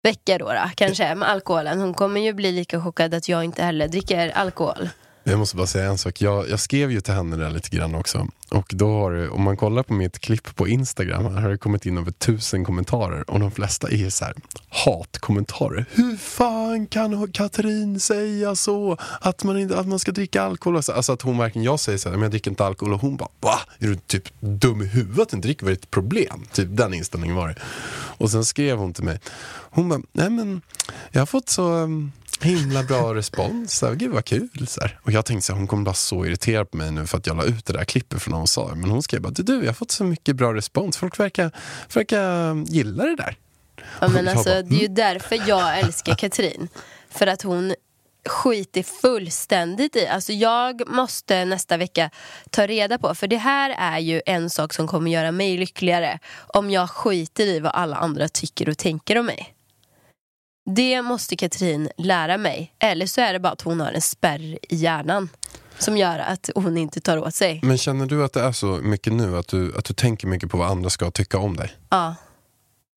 vecka 0.03 0.37
då, 0.37 0.45
då 0.45 0.69
kanske 0.75 1.15
med 1.15 1.29
alkoholen. 1.29 1.79
Hon 1.79 1.93
kommer 1.93 2.21
ju 2.21 2.33
bli 2.33 2.51
lika 2.51 2.81
chockad 2.81 3.13
att 3.13 3.29
jag 3.29 3.43
inte 3.43 3.63
heller 3.63 3.87
dricker 3.87 4.29
alkohol. 4.29 4.89
Jag 5.29 5.39
måste 5.39 5.55
bara 5.55 5.67
säga 5.67 5.89
en 5.89 5.97
sak, 5.97 6.21
jag, 6.21 6.49
jag 6.49 6.59
skrev 6.59 6.91
ju 6.91 7.01
till 7.01 7.13
henne 7.13 7.35
där 7.35 7.49
lite 7.49 7.69
grann 7.69 7.95
också. 7.95 8.27
Och 8.49 8.71
då 8.75 8.87
har 8.87 9.11
det, 9.11 9.29
om 9.29 9.43
man 9.43 9.57
kollar 9.57 9.83
på 9.83 9.93
mitt 9.93 10.19
klipp 10.19 10.55
på 10.55 10.67
Instagram 10.67 11.25
här 11.25 11.41
har 11.41 11.49
det 11.49 11.57
kommit 11.57 11.85
in 11.85 11.97
över 11.97 12.11
tusen 12.11 12.65
kommentarer 12.65 13.29
och 13.29 13.39
de 13.39 13.51
flesta 13.51 13.89
är 13.89 14.09
så 14.09 14.25
här 14.25 14.33
hatkommentarer. 14.69 15.85
Hur 15.91 16.17
fan 16.17 16.87
kan 16.87 17.31
Katrin 17.31 17.99
säga 17.99 18.55
så? 18.55 18.97
Att 19.21 19.43
man, 19.43 19.57
inte, 19.57 19.79
att 19.79 19.87
man 19.87 19.99
ska 19.99 20.11
dricka 20.11 20.41
alkohol? 20.41 20.75
Alltså 20.75 20.91
alltså 20.91 21.13
att 21.13 21.21
hon 21.21 21.37
verkligen, 21.37 21.65
jag 21.65 21.79
säger 21.79 21.97
så 21.97 22.09
här, 22.09 22.15
men 22.15 22.21
jag 22.21 22.31
dricker 22.31 22.51
inte 22.51 22.65
alkohol 22.65 22.93
och 22.93 23.01
hon 23.01 23.17
bara 23.17 23.29
va? 23.39 23.59
Är 23.79 23.87
du 23.87 23.95
typ 23.95 24.23
dum 24.39 24.81
i 24.81 24.85
huvudet 24.85 25.29
du 25.29 25.35
inte 25.37 25.47
dricker? 25.47 25.65
Vad 25.65 25.71
är 25.71 25.75
ditt 25.75 25.91
problem? 25.91 26.45
Typ 26.51 26.67
den 26.71 26.93
inställningen 26.93 27.35
var 27.35 27.47
det. 27.47 27.55
Och 28.17 28.31
sen 28.31 28.45
skrev 28.45 28.77
hon 28.77 28.93
till 28.93 29.03
mig, 29.03 29.19
hon 29.69 29.89
bara, 29.89 30.01
nej 30.11 30.29
men 30.29 30.61
jag 31.11 31.21
har 31.21 31.25
fått 31.25 31.49
så 31.49 31.71
um, 31.71 32.11
himla 32.41 32.83
bra 32.83 33.15
respons. 33.15 33.73
Så 33.73 33.87
här, 33.87 33.95
Gud 33.95 34.11
vad 34.11 34.25
kul. 34.25 34.67
Så 34.67 34.81
här. 34.81 34.99
Och 35.03 35.11
jag 35.11 35.25
tänkte 35.25 35.45
så 35.45 35.53
här, 35.53 35.57
hon 35.57 35.67
kommer 35.67 35.85
vara 35.85 35.95
så 35.95 36.25
irriterad 36.25 36.71
på 36.71 36.77
mig 36.77 36.91
nu 36.91 37.07
för 37.07 37.17
att 37.17 37.27
jag 37.27 37.37
la 37.37 37.43
ut 37.43 37.65
det 37.65 37.73
där 37.73 37.83
klippet 37.83 38.21
från 38.21 38.31
när 38.31 38.37
hon 38.37 38.47
sa 38.47 38.69
det. 38.69 38.75
Men 38.75 38.89
hon 38.89 39.03
skrev 39.03 39.21
bara, 39.21 39.29
du 39.29 39.59
jag 39.59 39.65
har 39.65 39.73
fått 39.73 39.91
så 39.91 40.03
mycket 40.03 40.35
bra 40.35 40.53
respons. 40.53 40.97
Folk 40.97 41.19
verkar, 41.19 41.51
verkar 41.93 42.55
gilla 42.71 43.03
det 43.03 43.15
där. 43.15 43.37
Ja, 44.01 44.07
men 44.07 44.27
alltså, 44.27 44.49
bara, 44.49 44.61
det 44.61 44.75
är 44.75 44.81
ju 44.81 44.87
därför 44.87 45.43
jag 45.47 45.79
älskar 45.79 46.15
Katrin. 46.15 46.67
För 47.09 47.27
att 47.27 47.41
hon 47.41 47.73
skiter 48.25 48.83
fullständigt 48.83 49.95
i. 49.95 50.07
Alltså 50.07 50.33
jag 50.33 50.89
måste 50.89 51.45
nästa 51.45 51.77
vecka 51.77 52.09
ta 52.49 52.67
reda 52.67 52.97
på, 52.97 53.15
för 53.15 53.27
det 53.27 53.37
här 53.37 53.75
är 53.77 53.99
ju 53.99 54.21
en 54.25 54.49
sak 54.49 54.73
som 54.73 54.87
kommer 54.87 55.11
göra 55.11 55.31
mig 55.31 55.57
lyckligare. 55.57 56.19
Om 56.47 56.71
jag 56.71 56.89
skiter 56.89 57.45
i 57.45 57.59
vad 57.59 57.71
alla 57.71 57.95
andra 57.95 58.29
tycker 58.29 58.69
och 58.69 58.77
tänker 58.77 59.17
om 59.17 59.25
mig. 59.25 59.53
Det 60.75 61.01
måste 61.01 61.35
Katrin 61.35 61.89
lära 61.97 62.37
mig. 62.37 62.73
Eller 62.79 63.05
så 63.05 63.21
är 63.21 63.33
det 63.33 63.39
bara 63.39 63.53
att 63.53 63.61
hon 63.61 63.81
har 63.81 63.91
en 63.91 64.01
spärr 64.01 64.41
i 64.41 64.75
hjärnan. 64.75 65.29
Som 65.77 65.97
gör 65.97 66.19
att 66.19 66.49
hon 66.55 66.77
inte 66.77 67.01
tar 67.01 67.17
åt 67.17 67.35
sig. 67.35 67.59
Men 67.63 67.77
känner 67.77 68.05
du 68.05 68.23
att 68.23 68.33
det 68.33 68.41
är 68.41 68.51
så 68.51 68.67
mycket 68.67 69.13
nu 69.13 69.37
att 69.37 69.47
du, 69.47 69.77
att 69.77 69.85
du 69.85 69.93
tänker 69.93 70.27
mycket 70.27 70.49
på 70.49 70.57
vad 70.57 70.71
andra 70.71 70.89
ska 70.89 71.11
tycka 71.11 71.37
om 71.37 71.55
dig? 71.57 71.71
Ja. 71.89 72.15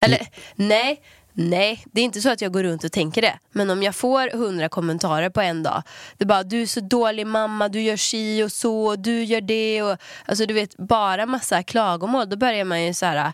Eller 0.04 0.26
nej, 0.54 1.02
nej, 1.32 1.84
det 1.92 2.00
är 2.00 2.04
inte 2.04 2.20
så 2.20 2.30
att 2.30 2.40
jag 2.40 2.52
går 2.52 2.62
runt 2.62 2.84
och 2.84 2.92
tänker 2.92 3.22
det. 3.22 3.38
Men 3.52 3.70
om 3.70 3.82
jag 3.82 3.94
får 3.94 4.36
hundra 4.36 4.68
kommentarer 4.68 5.30
på 5.30 5.40
en 5.40 5.62
dag. 5.62 5.82
Det 6.16 6.24
är 6.24 6.28
bara, 6.28 6.42
du 6.42 6.62
är 6.62 6.66
så 6.66 6.80
dålig 6.80 7.26
mamma, 7.26 7.68
du 7.68 7.80
gör 7.82 7.96
si 7.96 8.42
och 8.42 8.52
så, 8.52 8.96
du 8.96 9.24
gör 9.24 9.40
det. 9.40 9.82
Och, 9.82 9.96
alltså 10.24 10.46
du 10.46 10.54
vet, 10.54 10.76
bara 10.76 11.26
massa 11.26 11.62
klagomål. 11.62 12.28
Då 12.30 12.36
börjar 12.36 12.64
man 12.64 12.84
ju 12.84 12.94
så 12.94 13.06
här 13.06 13.32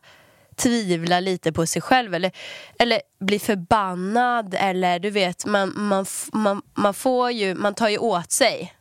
tvivla 0.56 1.20
lite 1.20 1.52
på 1.52 1.66
sig 1.66 1.82
själv 1.82 2.14
eller, 2.14 2.32
eller 2.78 3.00
bli 3.20 3.38
förbannad 3.38 4.54
eller 4.58 4.98
du 4.98 5.10
vet 5.10 5.46
man, 5.46 5.72
man, 5.76 6.06
man, 6.32 6.62
man 6.74 6.94
får 6.94 7.30
ju, 7.30 7.54
man 7.54 7.74
tar 7.74 7.88
ju 7.88 7.98
åt 7.98 8.32
sig 8.32 8.74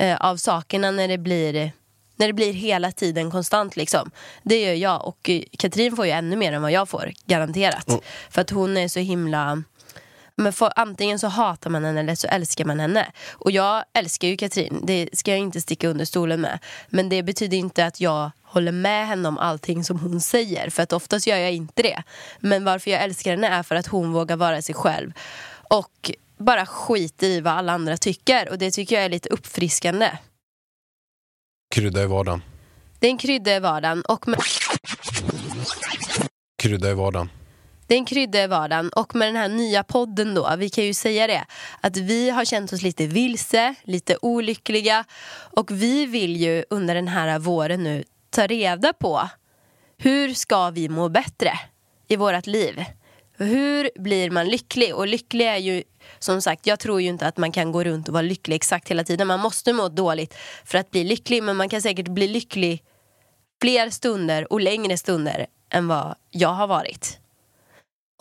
eh, 0.00 0.16
av 0.16 0.36
sakerna 0.36 0.90
när 0.90 1.08
det 1.08 1.18
blir 1.18 1.72
när 2.16 2.26
det 2.26 2.32
blir 2.32 2.52
hela 2.52 2.92
tiden 2.92 3.30
konstant 3.30 3.76
liksom. 3.76 4.10
Det 4.42 4.62
gör 4.62 4.74
jag 4.74 5.06
och 5.06 5.30
Katrin 5.58 5.96
får 5.96 6.06
ju 6.06 6.12
ännu 6.12 6.36
mer 6.36 6.52
än 6.52 6.62
vad 6.62 6.72
jag 6.72 6.88
får, 6.88 7.12
garanterat. 7.26 7.88
Mm. 7.88 8.00
För 8.30 8.40
att 8.40 8.50
hon 8.50 8.76
är 8.76 8.88
så 8.88 9.00
himla 9.00 9.62
men 10.40 10.52
för, 10.52 10.72
antingen 10.76 11.18
så 11.18 11.28
hatar 11.28 11.70
man 11.70 11.84
henne 11.84 12.00
eller 12.00 12.14
så 12.14 12.28
älskar 12.28 12.64
man 12.64 12.80
henne. 12.80 13.06
Och 13.32 13.50
jag 13.50 13.84
älskar 13.94 14.28
ju 14.28 14.36
Katrin, 14.36 14.80
det 14.82 15.08
ska 15.12 15.30
jag 15.30 15.40
inte 15.40 15.60
sticka 15.60 15.88
under 15.88 16.04
stolen 16.04 16.40
med. 16.40 16.58
Men 16.88 17.08
det 17.08 17.22
betyder 17.22 17.56
inte 17.56 17.86
att 17.86 18.00
jag 18.00 18.30
håller 18.58 18.72
med 18.72 19.06
henne 19.06 19.28
om 19.28 19.38
allting 19.38 19.84
som 19.84 19.98
hon 19.98 20.20
säger. 20.20 20.70
För 20.70 20.82
att 20.82 20.92
oftast 20.92 21.26
gör 21.26 21.36
jag 21.36 21.52
inte 21.52 21.82
det. 21.82 22.02
Men 22.40 22.64
varför 22.64 22.90
jag 22.90 23.02
älskar 23.02 23.30
henne 23.30 23.48
är 23.48 23.62
för 23.62 23.74
att 23.74 23.86
hon 23.86 24.12
vågar 24.12 24.36
vara 24.36 24.62
sig 24.62 24.74
själv. 24.74 25.12
Och 25.70 26.10
bara 26.38 26.66
skiter 26.66 27.26
i 27.26 27.40
vad 27.40 27.52
alla 27.52 27.72
andra 27.72 27.96
tycker. 27.96 28.48
Och 28.50 28.58
det 28.58 28.70
tycker 28.70 28.96
jag 28.96 29.04
är 29.04 29.08
lite 29.08 29.28
uppfriskande. 29.28 30.10
Krydda 31.74 32.02
i 32.02 32.06
vardagen. 32.06 32.42
Det 32.98 33.06
är 33.06 33.10
en 33.10 33.18
krydda 33.18 33.56
i 33.56 33.60
vardagen 33.60 34.02
och 34.02 34.28
med, 34.28 34.38
Krydda 36.62 36.90
i 36.90 36.94
vardagen. 36.94 37.30
det 37.86 37.94
är 37.94 37.98
en 37.98 38.04
krydda 38.04 38.44
i 38.44 38.46
vardagen 38.46 38.88
och 38.88 39.14
med 39.14 39.28
den 39.28 39.36
här 39.36 39.48
nya 39.48 39.82
podden 39.82 40.34
då, 40.34 40.56
vi 40.58 40.70
kan 40.70 40.84
ju 40.84 40.94
säga 40.94 41.26
det, 41.26 41.44
att 41.80 41.96
vi 41.96 42.30
har 42.30 42.44
känt 42.44 42.72
oss 42.72 42.82
lite 42.82 43.06
vilse, 43.06 43.74
lite 43.82 44.16
olyckliga 44.22 45.04
och 45.56 45.70
vi 45.70 46.06
vill 46.06 46.36
ju 46.36 46.64
under 46.70 46.94
den 46.94 47.08
här 47.08 47.38
våren 47.38 47.84
nu 47.84 48.04
ta 48.30 48.46
reda 48.46 48.92
på 48.92 49.28
hur 49.98 50.34
ska 50.34 50.70
vi 50.70 50.88
må 50.88 51.08
bättre 51.08 51.52
i 52.08 52.16
vårt 52.16 52.46
liv? 52.46 52.84
Hur 53.36 53.90
blir 53.94 54.30
man 54.30 54.48
lycklig? 54.48 54.94
Och 54.94 55.06
lycklig 55.06 55.46
är 55.46 55.56
ju, 55.56 55.82
som 56.18 56.42
sagt, 56.42 56.66
jag 56.66 56.80
tror 56.80 57.00
ju 57.00 57.08
inte 57.08 57.26
att 57.26 57.36
man 57.36 57.52
kan 57.52 57.72
gå 57.72 57.84
runt 57.84 58.08
och 58.08 58.14
vara 58.14 58.22
lycklig 58.22 58.56
exakt 58.56 58.90
hela 58.90 59.04
tiden. 59.04 59.26
Man 59.26 59.40
måste 59.40 59.72
må 59.72 59.88
dåligt 59.88 60.34
för 60.64 60.78
att 60.78 60.90
bli 60.90 61.04
lycklig, 61.04 61.42
men 61.42 61.56
man 61.56 61.68
kan 61.68 61.82
säkert 61.82 62.08
bli 62.08 62.28
lycklig 62.28 62.82
fler 63.60 63.90
stunder 63.90 64.52
och 64.52 64.60
längre 64.60 64.98
stunder 64.98 65.46
än 65.70 65.88
vad 65.88 66.14
jag 66.30 66.48
har 66.48 66.66
varit. 66.66 67.18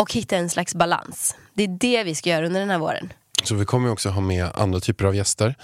Och 0.01 0.13
hitta 0.13 0.37
en 0.37 0.49
slags 0.49 0.75
balans. 0.75 1.35
Det 1.53 1.63
är 1.63 1.67
det 1.67 2.03
vi 2.03 2.15
ska 2.15 2.29
göra 2.29 2.45
under 2.45 2.59
den 2.59 2.69
här 2.69 2.79
våren. 2.79 3.13
Så 3.47 3.55
vi 3.55 3.65
kommer 3.65 3.91
också 3.91 4.09
ha 4.09 4.21
med 4.21 4.51
andra 4.53 4.79
typer 4.79 5.05
av 5.05 5.15
gäster. 5.15 5.55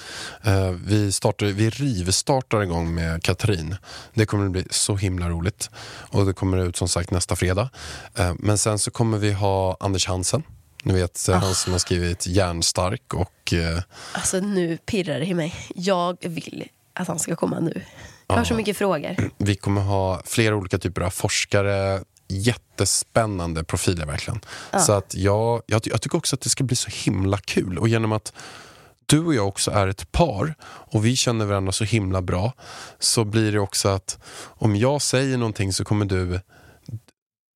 Eh, 0.44 0.70
vi, 0.70 1.12
startar, 1.12 1.46
vi 1.46 1.70
rivstartar 1.70 2.64
igång 2.64 2.94
med 2.96 3.24
Katrin. 3.24 3.76
Det 4.14 4.26
kommer 4.26 4.46
att 4.46 4.52
bli 4.52 4.66
så 4.70 4.96
himla 4.96 5.30
roligt. 5.30 5.70
Och 5.86 6.26
det 6.26 6.34
kommer 6.34 6.58
ut 6.58 6.76
som 6.76 6.88
sagt 6.88 7.12
nästa 7.12 7.36
fredag. 7.36 7.70
Eh, 8.16 8.34
men 8.40 8.58
sen 8.58 8.80
så 8.80 8.92
kommer 8.92 9.18
vi 9.18 9.32
ha 9.32 9.78
Anders 9.80 10.08
Hansen 10.08 10.44
Ni 10.84 10.94
vet, 10.94 11.30
eh, 11.30 11.36
han 11.36 11.56
som 11.56 11.72
har 11.72 11.80
skrivit 11.80 12.28
Järnstark 12.28 13.14
och 13.14 13.54
Alltså 14.14 14.40
nu 14.40 14.78
pirrar 14.78 15.20
det 15.20 15.26
i 15.26 15.34
mig. 15.34 15.56
Jag 15.76 16.18
vill 16.22 16.68
att 16.94 17.08
han 17.08 17.20
ska 17.20 17.36
komma 17.36 17.60
nu. 17.60 17.82
Jag 18.28 18.36
har 18.36 18.44
så 18.44 18.54
mycket 18.54 18.78
frågor. 18.78 19.16
vi 19.38 19.56
kommer 19.56 19.82
ha 19.82 20.22
flera 20.26 20.56
olika 20.56 20.78
typer 20.78 21.02
av 21.02 21.10
forskare. 21.10 22.04
Jättespännande 22.42 23.64
profiler 23.64 24.06
verkligen. 24.06 24.40
Så 24.80 24.94
att 24.94 25.16
jag, 25.16 25.62
jag, 25.66 25.82
jag 25.86 26.02
tycker 26.02 26.18
också 26.18 26.36
att 26.36 26.42
det 26.42 26.50
ska 26.50 26.64
bli 26.64 26.76
så 26.76 26.90
himla 26.94 27.38
kul. 27.38 27.78
Och 27.78 27.88
genom 27.88 28.12
att 28.12 28.34
du 29.06 29.26
och 29.26 29.36
jag 29.36 29.48
också 29.48 29.72
är 29.72 29.88
ett 29.88 30.12
par 30.12 30.56
och 30.64 31.06
vi 31.06 31.16
känner 31.16 31.46
varandra 31.46 31.72
så 31.72 31.84
himla 31.84 32.22
bra 32.22 32.54
så 33.00 33.24
blir 33.24 33.52
det 33.52 33.60
också 33.60 33.90
att 33.90 34.20
om 34.44 34.76
jag 34.76 35.02
säger 35.02 35.38
någonting 35.38 35.74
så 35.74 35.86
kommer 35.86 36.06
du 36.06 36.40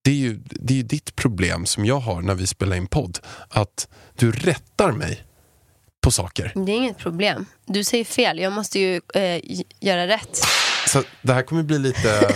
det 0.04 0.12
är, 0.12 0.16
ju, 0.16 0.40
det 0.50 0.74
är 0.74 0.78
ju 0.78 0.84
ditt 0.84 1.16
problem 1.16 1.66
som 1.66 1.86
jag 1.86 2.00
har 2.00 2.22
när 2.22 2.36
vi 2.36 2.48
spelar 2.48 2.76
in 2.76 2.88
podd. 2.88 3.20
Att 3.50 3.88
du 4.16 4.32
rättar 4.32 4.92
mig 4.92 5.24
på 6.02 6.12
saker. 6.12 6.52
Det 6.56 6.72
är 6.72 6.76
inget 6.76 6.98
problem. 6.98 7.46
Du 7.66 7.84
säger 7.84 8.06
fel. 8.06 8.40
Jag 8.40 8.54
måste 8.54 8.80
ju 8.80 9.02
eh, 9.14 9.42
göra 9.80 10.08
rätt. 10.08 10.40
Så 10.88 11.04
det 11.22 11.34
här 11.34 11.42
kommer 11.44 11.64
bli 11.64 11.80
lite 11.80 12.36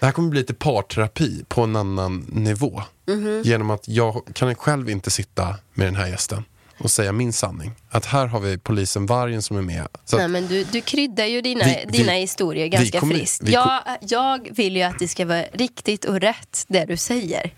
Det 0.00 0.06
här 0.06 0.12
kommer 0.12 0.28
bli 0.30 0.40
lite 0.40 0.54
parterapi 0.54 1.44
på 1.48 1.62
en 1.62 1.76
annan 1.76 2.26
nivå. 2.32 2.82
Mhm. 3.06 3.42
Genom 3.44 3.70
att 3.70 3.88
jag 3.88 4.22
kan 4.34 4.54
själv 4.54 4.90
inte 4.90 5.10
sitta 5.10 5.56
med 5.74 5.86
den 5.86 5.96
här 5.96 6.06
gästen 6.06 6.44
och 6.78 6.90
säga 6.90 7.12
min 7.12 7.32
sanning. 7.32 7.72
Att 7.90 8.06
här 8.06 8.26
har 8.26 8.40
vi 8.40 8.58
polisen 8.58 9.06
Vargen 9.06 9.42
som 9.42 9.56
är 9.56 9.62
med. 9.62 9.88
Så 10.04 10.16
Nej, 10.16 10.28
men 10.28 10.46
du, 10.46 10.64
du 10.64 10.80
kryddar 10.80 11.24
ju 11.24 11.40
dina, 11.40 11.64
Vi- 11.64 11.84
vi- 11.88 11.98
dina 11.98 12.12
historier 12.12 12.66
ganska 12.66 13.00
kommer- 13.00 13.14
friskt. 13.14 13.42
vi 13.42 13.52
jag, 13.52 13.80
jag 14.00 14.48
vill 14.52 14.76
ju 14.76 14.82
att 14.82 14.98
det 14.98 15.08
ska 15.08 15.26
vara 15.26 15.42
riktigt 15.52 16.04
och 16.04 16.20
rätt 16.20 16.64
det 16.68 16.84
du 16.84 16.96
säger. 16.96 17.54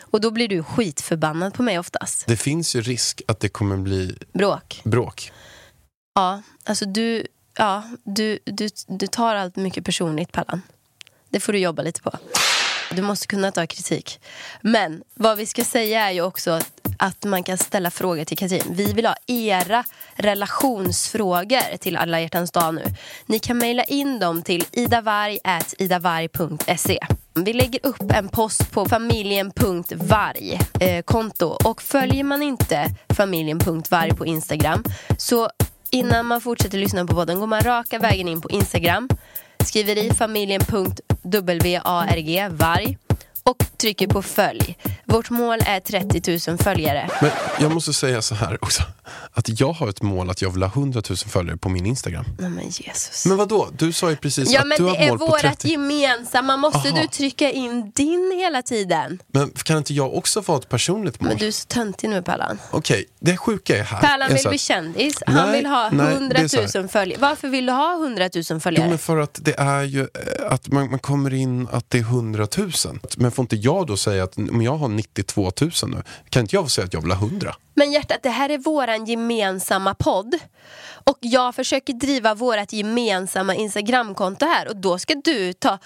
Och 0.00 0.20
då 0.20 0.30
blir 0.30 0.48
du 0.48 0.62
skitförbannad 0.62 1.54
på 1.54 1.62
mig 1.62 1.78
oftast. 1.78 2.26
det 2.26 2.36
finns 2.36 2.76
ju 2.76 2.80
risk 2.82 3.22
att 3.28 3.40
det 3.40 3.48
kommer 3.48 3.76
bli 3.76 4.18
Bråk. 4.32 4.80
bråk. 4.84 5.32
Ja, 6.14 6.42
alltså 6.64 6.86
du, 6.86 7.26
ja, 7.58 7.82
du, 8.04 8.38
du, 8.44 8.68
du 8.88 9.06
tar 9.06 9.34
allt 9.34 9.56
mycket 9.56 9.84
personligt 9.84 10.32
Pallan. 10.32 10.62
Det 11.30 11.40
får 11.40 11.52
du 11.52 11.58
jobba 11.58 11.82
lite 11.82 12.02
på. 12.02 12.12
Du 12.94 13.02
måste 13.02 13.26
kunna 13.26 13.52
ta 13.52 13.66
kritik. 13.66 14.20
Men 14.60 15.02
vad 15.14 15.38
vi 15.38 15.46
ska 15.46 15.64
säga 15.64 16.08
är 16.08 16.10
ju 16.10 16.22
också 16.22 16.50
att, 16.50 16.80
att 16.98 17.24
man 17.24 17.42
kan 17.42 17.58
ställa 17.58 17.90
frågor 17.90 18.24
till 18.24 18.38
Katrin. 18.38 18.62
Vi 18.70 18.92
vill 18.92 19.06
ha 19.06 19.14
era 19.26 19.84
relationsfrågor 20.14 21.76
till 21.76 21.96
alla 21.96 22.20
hjärtans 22.20 22.50
dag 22.50 22.74
nu. 22.74 22.84
Ni 23.26 23.38
kan 23.38 23.58
mejla 23.58 23.84
in 23.84 24.18
dem 24.18 24.42
till 24.42 24.64
idavarg.idavarg.se. 24.72 26.98
Vi 27.34 27.52
lägger 27.52 27.86
upp 27.86 28.12
en 28.12 28.28
post 28.28 28.70
på 28.70 28.86
familjen.varg 28.86 30.60
eh, 30.80 31.02
konto 31.02 31.46
och 31.46 31.82
följer 31.82 32.24
man 32.24 32.42
inte 32.42 32.86
familjen.varg 33.08 34.16
på 34.16 34.26
Instagram 34.26 34.84
så 35.18 35.50
innan 35.90 36.26
man 36.26 36.40
fortsätter 36.40 36.78
lyssna 36.78 37.06
på 37.06 37.14
podden 37.14 37.40
går 37.40 37.46
man 37.46 37.60
raka 37.60 37.98
vägen 37.98 38.28
in 38.28 38.40
på 38.40 38.50
Instagram 38.50 39.08
skriver 39.66 39.98
i 39.98 40.10
familjen.warg 40.10 42.48
varg 42.50 42.98
och 43.42 43.64
trycker 43.76 44.06
på 44.06 44.22
följ. 44.22 44.76
Vårt 45.10 45.30
mål 45.30 45.58
är 45.66 45.80
30 45.80 46.50
000 46.50 46.58
följare. 46.58 47.10
Men 47.20 47.30
jag 47.60 47.74
måste 47.74 47.92
säga 47.92 48.22
så 48.22 48.34
här 48.34 48.64
också. 48.64 48.82
Att 49.32 49.60
jag 49.60 49.72
har 49.72 49.88
ett 49.88 50.02
mål 50.02 50.30
att 50.30 50.42
jag 50.42 50.50
vill 50.50 50.62
ha 50.62 50.70
100 50.70 51.02
000 51.08 51.16
följare 51.16 51.56
på 51.56 51.68
min 51.68 51.86
Instagram. 51.86 52.24
Nej 52.38 52.50
men 52.50 52.64
Jesus. 52.68 53.26
Men 53.26 53.36
vad 53.36 53.48
då? 53.48 53.68
Du 53.78 53.92
sa 53.92 54.10
ju 54.10 54.16
precis 54.16 54.52
Ja 54.52 54.60
att 54.60 54.66
men 54.66 54.78
du 54.78 54.84
har 54.84 54.90
det 54.92 54.96
ett 54.98 55.04
är 55.06 55.08
mål 55.10 55.18
på 55.18 55.26
vårat 55.26 55.42
30. 55.42 55.68
gemensamma. 55.68 56.56
Måste 56.56 56.88
Aha. 56.88 57.00
du 57.00 57.06
trycka 57.08 57.50
in 57.50 57.90
din 57.94 58.32
hela 58.38 58.62
tiden? 58.62 59.18
Men 59.32 59.50
kan 59.50 59.78
inte 59.78 59.94
jag 59.94 60.14
också 60.14 60.42
få 60.42 60.56
ett 60.56 60.68
personligt 60.68 61.20
mål? 61.20 61.28
Men 61.28 61.38
du 61.38 61.46
är 61.46 61.50
så 61.52 61.66
töntig 61.66 62.10
nu 62.10 62.22
Pallan. 62.22 62.58
Okej, 62.70 63.04
det 63.20 63.36
sjuka 63.36 63.78
är 63.78 63.82
här. 63.82 64.00
Pärlan 64.00 64.30
är 64.30 64.34
vill 64.34 64.48
bli 64.48 64.58
kändis. 64.58 65.22
Han 65.26 65.34
Nej, 65.34 65.56
vill 65.56 65.66
ha 65.66 65.90
nej, 65.92 66.12
100 66.12 66.36
det 66.38 66.44
är 66.44 66.48
så 66.48 66.60
här. 66.60 66.80
000 66.82 66.88
följare. 66.88 67.20
Varför 67.20 67.48
vill 67.48 67.66
du 67.66 67.72
ha 67.72 67.94
100 67.94 68.30
000 68.34 68.44
Jo, 68.50 68.60
följare? 68.60 68.88
men 68.88 68.98
för 68.98 69.16
att 69.18 69.38
det 69.42 69.58
är 69.58 69.82
ju 69.82 70.00
eh, 70.00 70.52
att 70.52 70.68
man, 70.68 70.90
man 70.90 70.98
kommer 70.98 71.34
in 71.34 71.68
att 71.72 71.84
det 71.90 71.98
är 71.98 72.02
100 72.02 72.46
000. 72.58 72.70
Men 73.16 73.30
får 73.30 73.42
inte 73.42 73.56
jag 73.56 73.86
då 73.86 73.96
säga 73.96 74.24
att 74.24 74.36
om 74.38 74.62
jag 74.62 74.76
har 74.76 74.88
92 75.08 75.52
000 75.60 75.70
nu, 75.86 76.02
kan 76.28 76.40
inte 76.40 76.56
jag 76.56 76.70
säga 76.70 76.84
att 76.84 76.94
jag 76.94 77.00
vill 77.00 77.10
ha 77.10 77.18
100? 77.18 77.54
Men 77.74 77.92
hjärtat, 77.92 78.18
det 78.22 78.30
här 78.30 78.48
är 78.48 78.58
våran 78.58 79.04
gemensamma 79.04 79.94
podd. 79.94 80.34
Och 81.04 81.18
jag 81.20 81.54
försöker 81.54 81.92
driva 81.92 82.34
vårat 82.34 82.72
gemensamma 82.72 83.54
Instagramkonto 83.54 84.46
här. 84.46 84.68
Och 84.68 84.76
då 84.76 84.98
ska 84.98 85.14
du 85.24 85.52
ta, 85.52 85.78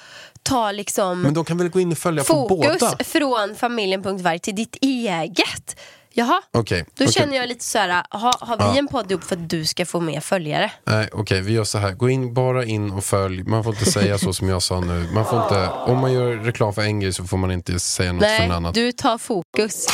ta 0.42 0.72
liksom 0.72 1.22
Men 1.22 1.34
de 1.34 1.44
kan 1.44 1.58
väl 1.58 1.68
gå 1.68 1.80
in 1.80 1.92
och 1.92 1.98
följa 1.98 2.24
på 2.24 2.48
fokus 2.48 2.80
båda? 2.80 3.04
från 3.04 3.56
familjen.varg 3.56 4.38
till 4.38 4.54
ditt 4.54 4.76
eget. 4.80 5.76
Jaha, 6.16 6.42
Okej, 6.52 6.84
då 6.94 7.04
okej. 7.04 7.12
känner 7.12 7.36
jag 7.36 7.48
lite 7.48 7.64
så 7.64 7.78
här, 7.78 8.04
ha, 8.10 8.32
har 8.40 8.72
vi 8.72 8.78
en 8.78 8.88
podd 8.88 9.10
ihop 9.10 9.24
för 9.24 9.36
att 9.36 9.50
du 9.50 9.64
ska 9.64 9.86
få 9.86 10.00
mer 10.00 10.20
följare? 10.20 10.72
Nej, 10.84 11.08
okej, 11.12 11.40
vi 11.40 11.52
gör 11.52 11.64
så 11.64 11.78
här. 11.78 11.92
Gå 11.92 12.10
in, 12.10 12.34
bara 12.34 12.64
in 12.64 12.90
och 12.90 13.04
följ. 13.04 13.42
Man 13.44 13.64
får 13.64 13.72
inte 13.74 13.90
säga 13.90 14.18
så 14.18 14.32
som 14.32 14.48
jag 14.48 14.62
sa 14.62 14.80
nu. 14.80 15.08
Man 15.14 15.24
får 15.24 15.42
inte, 15.42 15.68
om 15.68 15.98
man 15.98 16.12
gör 16.12 16.30
reklam 16.36 16.74
för 16.74 16.82
en 16.82 17.00
grej 17.00 17.12
så 17.12 17.24
får 17.24 17.36
man 17.36 17.50
inte 17.50 17.80
säga 17.80 18.12
något 18.12 18.22
för 18.24 18.28
en 18.42 18.48
Nej, 18.48 18.56
annan. 18.56 18.72
du 18.72 18.92
tar 18.92 19.18
fokus. 19.18 19.86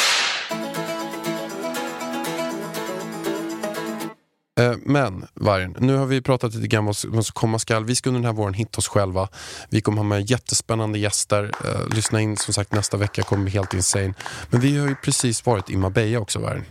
Eh, 4.61 4.77
men 4.83 5.27
Vargen, 5.35 5.77
nu 5.79 5.97
har 5.97 6.07
vi 6.07 6.21
pratat 6.21 6.55
lite 6.55 6.69
grann 6.69 6.89
om 6.89 6.95
vad 7.07 7.27
som 7.27 7.33
komma 7.33 7.59
skall. 7.59 7.85
Vi 7.85 7.95
ska 7.95 8.11
under 8.11 8.21
den 8.21 8.27
här 8.27 8.33
våren 8.33 8.55
hitta 8.55 8.79
oss 8.79 8.89
själva. 8.89 9.29
Vi 9.71 9.81
kommer 9.81 9.99
ha 9.99 10.05
med 10.05 10.31
jättespännande 10.31 10.99
gäster. 10.99 11.53
Eh, 11.65 11.95
lyssna 11.95 12.21
in 12.21 12.37
som 12.37 12.55
sagt 12.55 12.73
nästa 12.73 12.97
vecka 12.97 13.23
kommer 13.23 13.43
bli 13.43 13.53
helt 13.53 13.75
insane. 13.75 14.15
Men 14.51 14.61
vi 14.61 14.79
har 14.79 14.89
ju 14.89 14.95
precis 14.95 15.47
varit 15.47 15.71
i 15.71 15.77
Marbella 15.77 16.19
också 16.19 16.39
Vargen. 16.39 16.65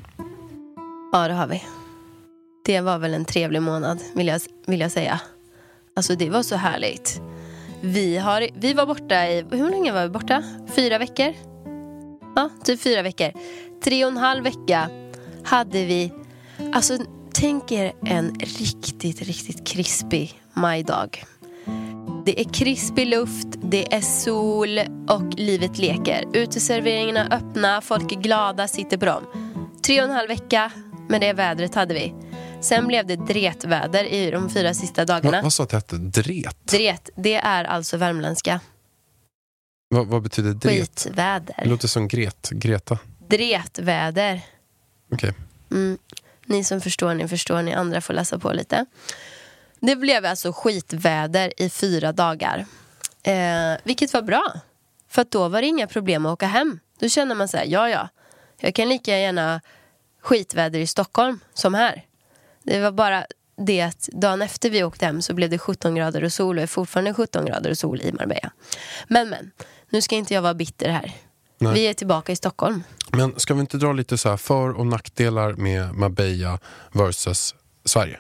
Ja, 1.12 1.28
det 1.28 1.34
har 1.34 1.48
vi. 1.48 1.64
Det 2.66 2.82
var 2.82 2.98
väl 2.98 3.14
en 3.14 3.26
trevlig 3.26 3.62
månad, 3.62 4.00
vill 4.14 4.28
jag, 4.28 4.42
vill 4.68 4.80
jag 4.80 4.92
säga. 4.92 5.22
Alltså, 5.96 6.16
det 6.16 6.30
var 6.30 6.44
så 6.44 6.56
härligt. 6.56 7.22
Vi, 7.82 8.18
har, 8.18 8.48
vi 8.56 8.74
var 8.74 8.86
borta 8.86 9.28
i, 9.28 9.46
hur 9.52 9.70
länge 9.70 9.92
var 9.92 10.04
vi 10.04 10.10
borta? 10.10 10.44
Fyra 10.76 10.98
veckor? 10.98 11.34
Ja, 12.36 12.50
typ 12.64 12.82
fyra 12.82 13.02
veckor. 13.02 13.32
Tre 13.84 14.06
och 14.06 14.12
en 14.12 14.18
halv 14.18 14.44
vecka 14.44 14.90
hade 15.44 15.86
vi, 15.86 16.14
alltså 16.74 16.98
tänk 17.40 17.72
er 17.72 17.94
en 18.06 18.36
riktigt, 18.40 19.22
riktigt 19.22 19.68
krispig 19.68 20.42
majdag. 20.54 21.24
Det 22.26 22.40
är 22.42 22.54
krispig 22.54 23.08
luft, 23.08 23.48
det 23.64 23.94
är 23.94 24.02
sol 24.02 24.80
och 25.08 25.34
livet 25.34 25.78
leker. 25.78 26.26
Uteserveringarna 26.34 27.28
öppna, 27.28 27.82
folk 27.82 28.12
är 28.12 28.16
glada, 28.16 28.68
sitter 28.68 28.98
på 28.98 29.06
dem. 29.06 29.24
Tre 29.84 30.02
och 30.02 30.08
en 30.08 30.16
halv 30.16 30.28
vecka 30.28 30.72
med 31.10 31.22
det 31.22 31.34
vädret 31.34 31.76
hade 31.76 31.94
vi. 31.94 32.14
Sen 32.62 32.88
blev 32.88 33.08
det 33.08 33.16
dretväder 33.16 34.04
i 34.04 34.32
de 34.32 34.50
fyra 34.50 34.74
sista 34.74 35.06
dagarna. 35.06 35.42
vad 35.42 35.54
sa 35.54 35.64
att 35.64 35.70
det 35.70 35.78
hette? 35.78 35.98
Dret? 35.98 36.68
Dret, 36.68 37.10
det 37.16 37.36
är 37.36 37.64
alltså 37.64 37.98
värmländska. 37.98 38.60
Va, 39.96 40.04
vad 40.04 40.22
betyder 40.22 40.50
dret? 40.50 40.62
Det 40.62 40.70
Skitväder. 40.70 41.66
låter 41.66 41.88
som 41.88 42.08
Gret, 42.08 42.50
Greta. 42.52 42.98
Dretväder. 43.28 44.42
Okej. 45.12 45.34
Mm. 45.72 45.98
Ni 46.50 46.64
som 46.64 46.82
förstår, 46.82 47.14
ni 47.14 47.28
förstår, 47.28 47.62
ni 47.62 47.74
andra 47.74 48.02
får 48.02 48.14
läsa 48.14 48.40
på 48.40 48.54
lite. 48.54 48.86
Det 49.80 49.96
blev 49.96 50.26
alltså 50.26 50.52
skitväder 50.54 51.54
i 51.62 51.70
fyra 51.70 52.12
dagar. 52.12 52.66
Eh, 53.24 53.78
vilket 53.84 54.14
var 54.14 54.22
bra. 54.22 54.54
För 55.10 55.22
att 55.22 55.32
då 55.32 55.48
var 55.48 55.62
det 55.62 55.68
inga 55.68 55.88
problem 55.88 56.26
att 56.26 56.34
åka 56.34 56.48
hem. 56.48 56.80
Då 57.00 57.10
känner 57.10 57.36
man 57.36 57.48
så 57.48 57.58
här, 57.58 57.66
ja 57.66 57.90
ja, 57.90 58.10
jag 58.58 58.76
kan 58.76 58.90
lika 58.90 59.18
gärna 59.18 59.62
skitväder 60.22 60.80
i 60.80 60.88
Stockholm 60.88 61.40
som 61.54 61.74
här. 61.74 62.06
Det 62.64 62.80
var 62.80 62.92
bara 62.92 63.26
det 63.58 63.82
att 63.82 64.10
dagen 64.12 64.42
efter 64.42 64.70
vi 64.70 64.84
åkte 64.84 65.06
hem 65.06 65.22
så 65.22 65.34
blev 65.34 65.50
det 65.50 65.58
17 65.58 65.96
grader 65.96 66.24
och 66.24 66.34
sol 66.34 66.58
och 66.58 66.64
är 66.64 66.68
fortfarande 66.68 67.14
17 67.14 67.46
grader 67.46 67.70
och 67.70 67.78
sol 67.78 68.02
i 68.02 68.12
Marbella. 68.12 68.52
Men 69.08 69.30
men, 69.30 69.52
nu 69.90 70.02
ska 70.02 70.16
inte 70.16 70.34
jag 70.34 70.42
vara 70.42 70.54
bitter 70.54 70.90
här. 70.90 71.14
Nej. 71.62 71.74
Vi 71.74 71.88
är 71.88 71.94
tillbaka 71.94 72.32
i 72.32 72.36
Stockholm. 72.36 72.84
Men 73.12 73.40
ska 73.40 73.54
vi 73.54 73.60
inte 73.60 73.78
dra 73.78 73.94
lite 73.94 74.18
så 74.18 74.30
här 74.30 74.38
för 74.38 74.70
och 74.70 74.88
nackdelar 74.88 75.54
med 75.54 75.94
Marbella 75.94 76.60
versus 76.92 77.56
Sverige? 77.86 78.20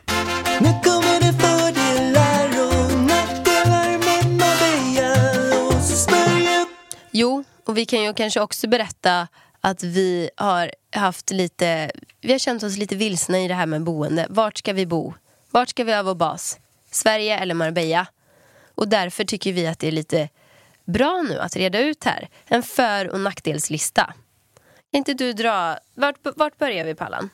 Nu 0.59 0.67
kommer 0.83 1.19
det 1.21 1.33
fördelar 1.39 2.47
och 2.67 2.99
nackdelar 2.99 3.89
med 3.89 4.25
Marbella 4.25 5.67
och 5.67 5.83
smörjer 5.83 6.65
Jo, 7.11 7.43
och 7.65 7.77
vi 7.77 7.85
kan 7.85 8.03
ju 8.03 8.13
kanske 8.13 8.41
också 8.41 8.67
berätta 8.67 9.27
att 9.61 9.83
vi 9.83 10.29
har 10.35 10.71
haft 10.91 11.31
lite, 11.31 11.91
vi 12.21 12.31
har 12.31 12.39
känt 12.39 12.63
oss 12.63 12.77
lite 12.77 12.95
vilsna 12.95 13.39
i 13.39 13.47
det 13.47 13.53
här 13.53 13.65
med 13.65 13.83
boende. 13.83 14.27
Vart 14.29 14.57
ska 14.57 14.73
vi 14.73 14.85
bo? 14.85 15.13
Vart 15.51 15.69
ska 15.69 15.83
vi 15.83 15.93
ha 15.93 16.03
vår 16.03 16.15
bas? 16.15 16.59
Sverige 16.91 17.37
eller 17.37 17.53
Marbella? 17.53 18.07
Och 18.75 18.87
därför 18.87 19.23
tycker 19.23 19.53
vi 19.53 19.67
att 19.67 19.79
det 19.79 19.87
är 19.87 19.91
lite 19.91 20.29
bra 20.89 21.21
nu 21.29 21.39
att 21.39 21.55
reda 21.55 21.79
ut 21.79 22.03
här. 22.03 22.29
En 22.47 22.63
för 22.63 23.09
och 23.09 23.19
nackdelslista. 23.19 24.13
Kan 24.91 24.97
inte 24.97 25.13
du 25.13 25.33
dra, 25.33 25.77
vart, 25.93 26.15
vart 26.35 26.57
börjar 26.57 26.85
vi 26.85 26.95
Pallan? 26.95 27.29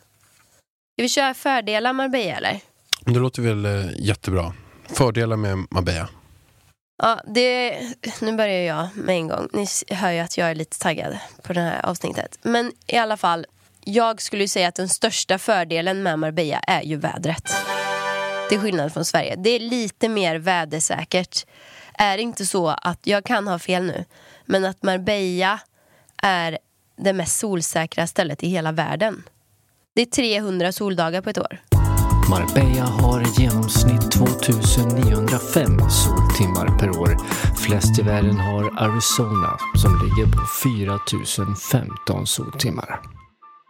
Ska 0.94 1.02
vi 1.02 1.10
köra 1.10 1.34
fördelar 1.34 1.94
Marbella 1.94 2.38
eller? 2.38 2.60
Det 3.06 3.20
låter 3.20 3.42
väl 3.42 3.66
eh, 3.66 3.86
jättebra. 4.00 4.54
Fördelar 4.88 5.38
med 5.38 5.68
Marbella. 5.72 6.10
Ja, 7.04 7.22
det, 7.28 7.80
nu 8.22 8.34
börjar 8.34 8.62
jag 8.62 8.88
med 8.96 9.16
en 9.16 9.28
gång. 9.28 9.50
Ni 9.54 9.68
hör 9.90 10.12
ju 10.12 10.20
att 10.20 10.38
jag 10.38 10.50
är 10.50 10.56
lite 10.56 10.80
taggad 10.80 11.18
på 11.44 11.54
det 11.54 11.62
här 11.62 11.86
avsnittet. 11.86 12.40
Men 12.42 12.72
i 12.88 12.98
alla 12.98 13.18
fall, 13.18 13.46
jag 13.84 14.22
skulle 14.22 14.44
ju 14.44 14.48
säga 14.48 14.68
att 14.68 14.76
den 14.76 14.90
största 14.90 15.38
fördelen 15.38 16.04
med 16.04 16.20
Marbella 16.20 16.60
är 16.60 16.82
ju 16.82 16.96
vädret. 16.96 17.56
Till 18.50 18.60
skillnad 18.60 18.94
från 18.94 19.06
Sverige. 19.06 19.36
Det 19.38 19.50
är 19.50 19.60
lite 19.60 20.10
mer 20.10 20.36
vädersäkert. 20.36 21.46
Är 21.98 22.18
det 22.18 22.24
inte 22.24 22.46
så 22.46 22.68
att, 22.68 23.00
jag 23.04 23.26
kan 23.26 23.48
ha 23.48 23.60
fel 23.60 23.84
nu, 23.84 24.06
men 24.46 24.66
att 24.66 24.84
Marbella 24.84 25.60
är 26.24 26.58
det 26.98 27.14
mest 27.14 27.40
solsäkra 27.40 28.08
stället 28.08 28.44
i 28.44 28.48
hela 28.48 28.72
världen. 28.72 29.24
Det 29.96 30.02
är 30.02 30.06
300 30.06 30.72
soldagar 30.72 31.22
på 31.22 31.30
ett 31.30 31.38
år. 31.38 31.62
Marbella 32.30 32.86
har 32.86 33.22
i 33.22 33.42
genomsnitt 33.42 34.12
2905 34.12 35.90
soltimmar 35.90 36.80
per 36.80 36.90
år. 36.90 37.18
Flest 37.58 38.00
i 38.00 38.02
världen 38.02 38.38
har 38.38 38.64
Arizona 38.84 39.58
som 39.76 39.92
ligger 39.92 40.32
på 40.32 40.46
4015 40.64 42.28
soltimmar. 42.28 43.00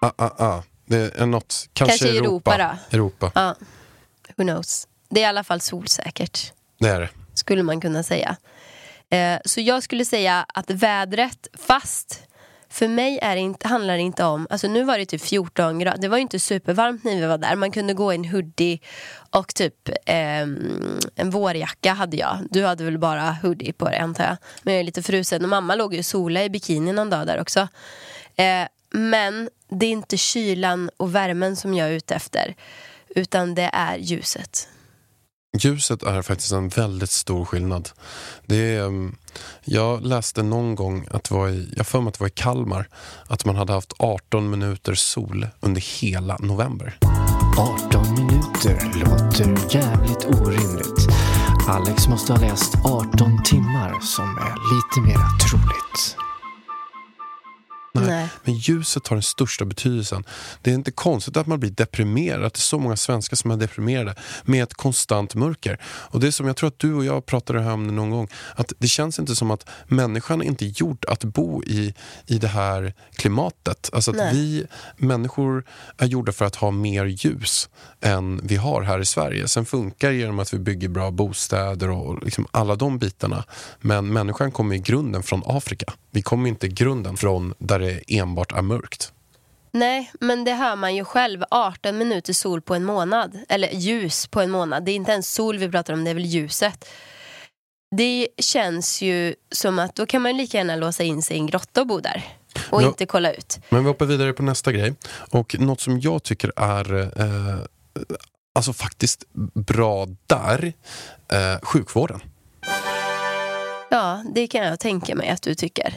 Ah, 0.01 0.11
ah, 0.15 0.45
ah. 0.45 0.63
Det 0.85 1.15
är 1.15 1.25
något, 1.25 1.69
kanske, 1.73 1.97
Kanske 1.97 2.17
Europa 2.17 2.57
då. 2.57 2.97
Europa, 2.97 3.31
Ja, 3.35 3.55
who 4.35 4.43
knows. 4.43 4.87
Det 5.09 5.19
är 5.19 5.23
i 5.23 5.25
alla 5.25 5.43
fall 5.43 5.61
solsäkert. 5.61 6.53
det 6.79 6.87
är 6.89 6.99
det 6.99 7.09
skulle 7.45 7.63
man 7.63 7.81
kunna 7.81 8.03
säga. 8.03 8.35
Eh, 9.09 9.39
så 9.45 9.61
jag 9.61 9.83
skulle 9.83 10.05
säga 10.05 10.45
att 10.53 10.69
vädret, 10.71 11.47
fast 11.53 12.21
för 12.69 12.87
mig 12.87 13.19
är 13.21 13.35
det 13.35 13.41
inte, 13.41 13.67
handlar 13.67 13.93
det 13.93 14.01
inte 14.01 14.23
om, 14.23 14.47
alltså 14.49 14.67
nu 14.67 14.83
var 14.83 14.97
det 14.97 15.05
typ 15.05 15.21
14 15.21 15.79
grader, 15.79 16.01
det 16.01 16.07
var 16.07 16.17
ju 16.17 16.21
inte 16.21 16.39
supervarmt 16.39 17.03
när 17.03 17.15
vi 17.15 17.25
var 17.25 17.37
där, 17.37 17.55
man 17.55 17.71
kunde 17.71 17.93
gå 17.93 18.13
i 18.13 18.15
en 18.15 18.25
hoodie 18.25 18.79
och 19.31 19.55
typ 19.55 19.89
eh, 19.89 20.41
en 21.15 21.29
vårjacka 21.29 21.93
hade 21.93 22.17
jag. 22.17 22.37
Du 22.49 22.65
hade 22.65 22.83
väl 22.83 22.97
bara 22.97 23.37
hoodie 23.41 23.73
på 23.73 23.85
dig 23.89 23.99
antar 23.99 24.23
jag. 24.23 24.37
Men 24.63 24.73
jag 24.73 24.79
är 24.79 24.83
lite 24.83 25.03
frusen 25.03 25.43
och 25.43 25.49
mamma 25.49 25.75
låg 25.75 25.93
ju 25.93 25.99
och 25.99 26.05
sola 26.05 26.43
i 26.43 26.49
bikini 26.49 26.93
någon 26.93 27.09
dag 27.09 27.27
där 27.27 27.41
också. 27.41 27.67
Eh, 28.35 28.67
men 28.89 29.49
det 29.69 29.85
är 29.85 29.91
inte 29.91 30.17
kylan 30.17 30.89
och 30.97 31.15
värmen 31.15 31.55
som 31.55 31.73
jag 31.73 31.87
är 31.87 31.91
ute 31.91 32.15
efter, 32.15 32.55
utan 33.09 33.55
det 33.55 33.69
är 33.73 33.97
ljuset. 33.97 34.69
Ljuset 35.59 36.03
är 36.03 36.21
faktiskt 36.21 36.51
en 36.51 36.69
väldigt 36.69 37.11
stor 37.11 37.45
skillnad. 37.45 37.89
Det 38.45 38.75
är, 38.75 38.85
mm, 38.85 39.15
jag 39.63 40.05
läste 40.05 40.43
någon 40.43 40.75
gång, 40.75 41.07
att 41.11 41.31
var 41.31 41.49
i, 41.49 41.73
jag 41.77 41.87
för 41.87 42.01
mig 42.01 42.07
att 42.07 42.13
det 42.13 42.19
var 42.19 42.27
i 42.27 42.31
Kalmar, 42.31 42.89
att 43.27 43.45
man 43.45 43.55
hade 43.55 43.73
haft 43.73 43.93
18 43.99 44.49
minuter 44.49 44.95
sol 44.95 45.47
under 45.59 46.01
hela 46.01 46.37
november. 46.39 46.97
18 47.57 48.13
minuter 48.13 48.91
låter 48.99 49.75
jävligt 49.75 50.25
orimligt. 50.25 51.07
Alex 51.67 52.07
måste 52.07 52.33
ha 52.33 52.41
läst 52.41 52.75
18 52.83 53.43
timmar 53.43 53.99
som 54.01 54.37
är 54.37 54.55
lite 54.75 55.07
mer 55.07 55.49
troligt. 55.49 56.24
Nej. 58.01 58.07
Nej. 58.07 58.29
Men 58.43 58.55
ljuset 58.55 59.07
har 59.07 59.15
den 59.15 59.23
största 59.23 59.65
betydelsen. 59.65 60.23
Det 60.61 60.71
är 60.71 60.75
inte 60.75 60.91
konstigt 60.91 61.37
att 61.37 61.47
man 61.47 61.59
blir 61.59 61.71
deprimerad, 61.71 62.43
att 62.43 62.53
det 62.53 62.57
är 62.57 62.61
så 62.61 62.79
många 62.79 62.97
svenskar 62.97 63.37
som 63.37 63.51
är 63.51 63.57
deprimerade 63.57 64.15
med 64.43 64.63
ett 64.63 64.73
konstant 64.73 65.35
mörker. 65.35 65.79
Och 65.83 66.19
det 66.19 66.27
är 66.27 66.31
som 66.31 66.47
jag 66.47 66.55
tror 66.55 66.67
att 66.67 66.79
du 66.79 66.93
och 66.93 67.05
jag 67.05 67.25
pratade 67.25 67.71
om 67.71 67.87
det 67.87 67.93
någon 67.93 68.09
gång, 68.09 68.27
att 68.55 68.73
det 68.77 68.87
känns 68.87 69.19
inte 69.19 69.35
som 69.35 69.51
att 69.51 69.69
människan 69.87 70.41
är 70.41 70.45
inte 70.45 70.65
gjord 70.65 71.05
att 71.07 71.23
bo 71.23 71.63
i, 71.63 71.93
i 72.27 72.37
det 72.37 72.47
här 72.47 72.93
klimatet. 73.15 73.89
Alltså 73.93 74.11
att 74.11 74.17
Nej. 74.17 74.33
vi 74.33 74.65
människor 74.97 75.65
är 75.97 76.05
gjorda 76.05 76.31
för 76.31 76.45
att 76.45 76.55
ha 76.55 76.71
mer 76.71 77.05
ljus 77.05 77.69
än 78.01 78.41
vi 78.43 78.55
har 78.55 78.81
här 78.81 78.99
i 78.99 79.05
Sverige. 79.05 79.47
Sen 79.47 79.65
funkar 79.65 80.09
det 80.09 80.15
genom 80.15 80.39
att 80.39 80.53
vi 80.53 80.59
bygger 80.59 80.89
bra 80.89 81.11
bostäder 81.11 81.89
och 81.89 82.23
liksom 82.23 82.47
alla 82.51 82.75
de 82.75 82.97
bitarna. 82.97 83.43
Men 83.81 84.13
människan 84.13 84.51
kommer 84.51 84.75
i 84.75 84.79
grunden 84.79 85.23
från 85.23 85.43
Afrika. 85.45 85.93
Vi 86.11 86.21
kommer 86.21 86.49
inte 86.49 86.65
i 86.65 86.69
grunden 86.69 87.17
från 87.17 87.53
där 87.59 87.79
det 87.85 88.17
enbart 88.19 88.51
är 88.51 88.61
mörkt. 88.61 89.11
Nej, 89.71 90.11
men 90.19 90.43
det 90.43 90.53
hör 90.53 90.75
man 90.75 90.95
ju 90.95 91.05
själv. 91.05 91.43
18 91.51 91.97
minuter 91.97 92.33
sol 92.33 92.61
på 92.61 92.75
en 92.75 92.83
månad. 92.85 93.39
Eller 93.49 93.69
ljus 93.73 94.27
på 94.27 94.41
en 94.41 94.51
månad. 94.51 94.85
Det 94.85 94.91
är 94.91 94.95
inte 94.95 95.11
ens 95.11 95.33
sol 95.33 95.57
vi 95.57 95.69
pratar 95.71 95.93
om, 95.93 96.03
det 96.03 96.09
är 96.09 96.13
väl 96.15 96.25
ljuset. 96.25 96.89
Det 97.95 98.27
känns 98.37 99.01
ju 99.01 99.35
som 99.51 99.79
att 99.79 99.95
då 99.95 100.05
kan 100.05 100.21
man 100.21 100.37
lika 100.37 100.57
gärna 100.57 100.75
låsa 100.75 101.03
in 101.03 101.21
sig 101.21 101.35
i 101.37 101.39
en 101.39 101.47
grotta 101.47 101.81
och 101.81 101.87
bo 101.87 101.99
där. 101.99 102.23
Och 102.69 102.83
Ja. 102.83 102.87
inte 102.87 103.05
kolla 103.05 103.33
ut. 103.33 103.59
Men 103.69 103.83
vi 103.83 103.87
hoppar 103.87 104.05
vidare 104.05 104.33
på 104.33 104.43
nästa 104.43 104.71
grej. 104.71 104.93
Och 105.31 105.55
något 105.59 105.81
som 105.81 105.99
jag 105.99 106.23
tycker 106.23 106.51
är 106.55 107.01
eh, 107.21 107.59
alltså 108.55 108.73
faktiskt 108.73 109.23
bra 109.53 110.07
där, 110.27 110.73
eh, 111.31 111.59
sjukvården. 111.61 112.19
Ja, 113.89 114.23
det 114.35 114.47
kan 114.47 114.63
jag 114.65 114.79
tänka 114.79 115.15
mig 115.15 115.29
att 115.29 115.41
du 115.41 115.55
tycker. 115.55 115.93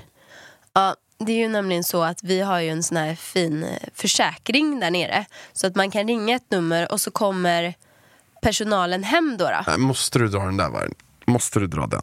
Ja, 0.72 0.96
det 1.18 1.32
är 1.32 1.36
ju 1.36 1.48
nämligen 1.48 1.84
så 1.84 2.02
att 2.02 2.22
vi 2.22 2.40
har 2.40 2.60
ju 2.60 2.68
en 2.68 2.82
sån 2.82 2.96
här 2.96 3.14
fin 3.14 3.64
eh, 3.64 3.88
försäkring 3.94 4.80
där 4.80 4.90
nere. 4.90 5.24
Så 5.52 5.66
att 5.66 5.76
man 5.76 5.90
kan 5.90 6.08
ringa 6.08 6.36
ett 6.36 6.50
nummer 6.50 6.92
och 6.92 7.00
så 7.00 7.10
kommer 7.10 7.74
personalen 8.42 9.04
hem 9.04 9.36
då. 9.38 9.44
då. 9.44 9.64
Nej, 9.66 9.78
måste 9.78 10.18
du 10.18 10.28
dra 10.28 10.38
den 10.38 10.56
där 10.56 10.70
vargen? 10.70 10.94
Måste 11.26 11.58
du 11.60 11.66
dra 11.66 11.86
den? 11.86 12.02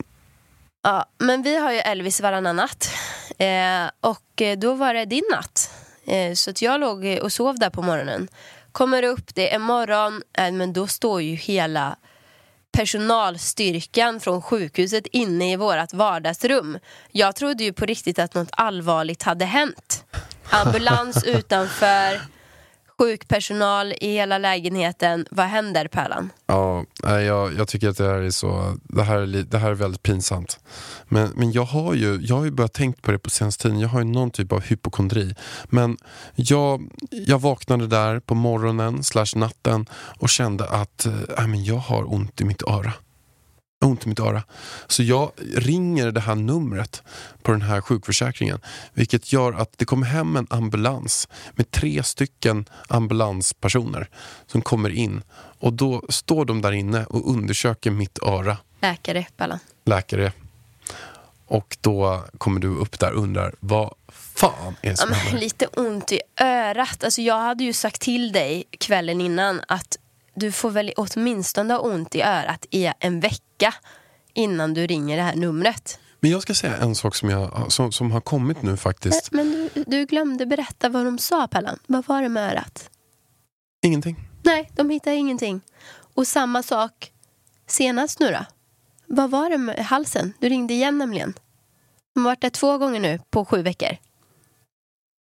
Ja, 0.84 1.06
men 1.18 1.42
vi 1.42 1.58
har 1.58 1.72
ju 1.72 1.80
Elvis 1.80 2.22
varannan 2.22 2.56
natt. 2.56 2.90
Eh, 3.38 3.90
och 4.02 4.42
eh, 4.42 4.58
då 4.58 4.74
var 4.74 4.94
det 4.94 5.06
din 5.06 5.24
natt. 5.32 5.70
Eh, 6.08 6.34
så 6.34 6.50
att 6.50 6.62
jag 6.62 6.80
låg 6.80 7.20
och 7.22 7.32
sov 7.32 7.60
där 7.60 7.70
på 7.70 7.82
morgonen. 7.82 8.28
Kommer 8.72 9.04
upp, 9.04 9.36
det 9.36 9.54
är 9.54 9.60
morgon, 9.60 10.22
eh, 10.38 10.52
men 10.52 10.74
då 10.74 10.88
står 10.88 11.22
ju 11.22 11.36
hela 11.36 11.96
personalstyrkan 12.76 14.20
från 14.20 14.42
sjukhuset 14.42 15.08
inne 15.12 15.52
i 15.52 15.56
vårt 15.56 15.94
vardagsrum. 15.94 16.80
Jag 17.12 17.36
trodde 17.36 17.64
ju 17.64 17.74
på 17.74 17.86
riktigt 17.86 18.20
att 18.20 18.34
något 18.34 18.50
allvarligt 18.52 19.24
hade 19.24 19.46
hänt. 19.46 20.06
Ambulans 20.50 21.24
utanför, 21.26 22.22
sjukpersonal 22.98 23.94
i 24.02 24.14
hela 24.14 24.38
lägenheten. 24.38 25.26
Vad 25.32 25.46
händer 25.46 25.88
Pärlan? 25.88 26.30
Ja, 26.48 26.86
jag, 27.02 27.54
jag 27.54 27.68
tycker 27.68 27.90
att 27.90 27.98
det 27.98 28.08
här 28.08 28.22
är 28.22 28.30
så 28.30 28.78
det 28.84 29.04
här 29.04 29.18
är, 29.18 29.28
det 29.28 29.58
här 29.58 29.70
är 29.70 29.74
väldigt 29.74 30.04
pinsamt. 30.04 30.60
Men, 31.08 31.30
men 31.36 31.52
jag 31.52 31.64
har 31.64 31.94
ju 31.94 32.20
jag 32.22 32.36
har 32.36 32.46
ju 32.46 32.52
börjat 32.52 32.74
tänka 32.74 33.00
på 33.02 33.12
det 33.12 33.20
på 33.20 33.30
senaste 33.30 33.64
tiden. 33.64 33.80
Jag 33.80 33.90
har 33.90 34.00
ju 34.00 34.06
någon 34.06 34.32
typ 34.32 34.52
av 34.52 34.62
hypokondri. 34.62 35.36
Men 35.66 35.98
jag, 36.36 36.90
jag 37.12 37.42
vaknade 37.42 37.88
där 37.88 38.20
på 38.20 38.36
morgonen 38.36 39.04
slash 39.04 39.36
natten 39.36 39.86
och 40.20 40.30
kände 40.30 40.70
att 40.70 41.06
äh, 41.06 41.48
men 41.48 41.64
jag 41.64 41.76
har 41.76 42.14
ont 42.14 42.42
i 42.42 42.46
mitt 42.46 42.64
öra. 42.64 42.94
Jag 43.86 43.90
har 43.90 43.92
ont 43.92 44.06
i 44.06 44.10
mitt 44.10 44.20
öra. 44.20 44.44
Så 44.88 45.04
jag 45.04 45.32
ringer 45.56 46.12
det 46.12 46.20
här 46.22 46.36
numret 46.36 47.04
på 47.44 47.52
den 47.52 47.62
här 47.62 47.82
sjukförsäkringen. 47.82 48.60
Vilket 48.94 49.34
gör 49.34 49.54
att 49.54 49.74
det 49.78 49.86
kommer 49.86 50.08
hem 50.08 50.36
en 50.36 50.48
ambulans 50.50 51.28
med 51.56 51.72
tre 51.72 52.04
stycken 52.04 52.66
ambulanspersoner 52.90 54.10
som 54.48 54.62
kommer 54.62 54.90
in. 54.90 55.22
Och 55.60 55.74
då 55.74 56.04
står 56.10 56.46
de 56.46 56.62
där 56.62 56.72
inne 56.72 57.06
och 57.06 57.30
undersöker 57.32 57.92
mitt 57.92 58.20
öra, 58.24 58.58
Läkare 58.82 59.26
Pärlan. 59.38 59.60
läkare. 59.86 60.32
Och 61.48 61.78
då 61.82 62.26
kommer 62.38 62.60
du 62.60 62.68
upp 62.68 63.00
där 63.00 63.14
och 63.14 63.22
undrar, 63.24 63.56
vad 63.60 63.94
fan 64.10 64.76
är 64.82 64.88
det 64.88 64.90
Ja, 64.90 64.96
som 64.96 65.12
händer? 65.12 65.40
lite 65.40 65.66
ont 65.68 66.12
i 66.12 66.20
örat. 66.42 67.04
Alltså, 67.04 67.22
jag 67.22 67.40
hade 67.40 67.64
ju 67.64 67.74
sagt 67.74 68.02
till 68.02 68.32
dig 68.32 68.64
kvällen 68.80 69.22
innan 69.22 69.62
att 69.68 69.98
du 70.36 70.52
får 70.52 70.70
väl 70.72 70.94
åtminstone 70.98 71.74
ha 71.74 71.80
ont 71.82 72.16
i 72.16 72.22
örat 72.22 72.66
i 72.72 72.92
en 73.00 73.20
vecka 73.20 73.74
innan 74.34 74.74
du 74.74 74.88
ringer 74.88 75.18
det 75.18 75.24
här 75.24 75.36
numret. 75.36 76.00
Men 76.20 76.32
jag 76.32 76.42
ska 76.42 76.54
säga 76.54 76.78
en 76.78 76.96
sak 76.96 77.16
som, 77.16 77.30
jag, 77.30 77.72
som, 77.72 77.92
som 77.92 78.12
har 78.12 78.22
kommit 78.22 78.62
nu 78.62 78.78
faktiskt. 78.78 79.32
Men 79.32 79.70
du, 79.74 79.84
du 79.88 80.06
glömde 80.06 80.46
berätta 80.46 80.90
vad 80.90 81.06
de 81.06 81.18
sa 81.18 81.48
Pallan. 81.48 81.80
Vad 81.88 82.06
var 82.08 82.22
det 82.22 82.30
med 82.30 82.52
örat? 82.52 82.90
Ingenting. 83.86 84.16
Nej, 84.44 84.72
de 84.76 84.90
hittade 84.90 85.16
ingenting. 85.16 85.62
Och 86.14 86.28
samma 86.28 86.64
sak 86.64 87.12
senast 87.68 88.20
nu 88.20 88.32
då? 88.32 88.46
Vad 89.08 89.32
var 89.32 89.50
det 89.50 89.58
med 89.58 89.86
halsen? 89.86 90.34
Du 90.40 90.50
ringde 90.50 90.74
igen 90.74 90.98
nämligen. 90.98 91.34
De 92.14 92.26
har 92.26 92.32
varit 92.32 92.42
där 92.42 92.50
två 92.50 92.78
gånger 92.78 93.00
nu 93.00 93.20
på 93.30 93.46
sju 93.46 93.62
veckor. 93.62 93.98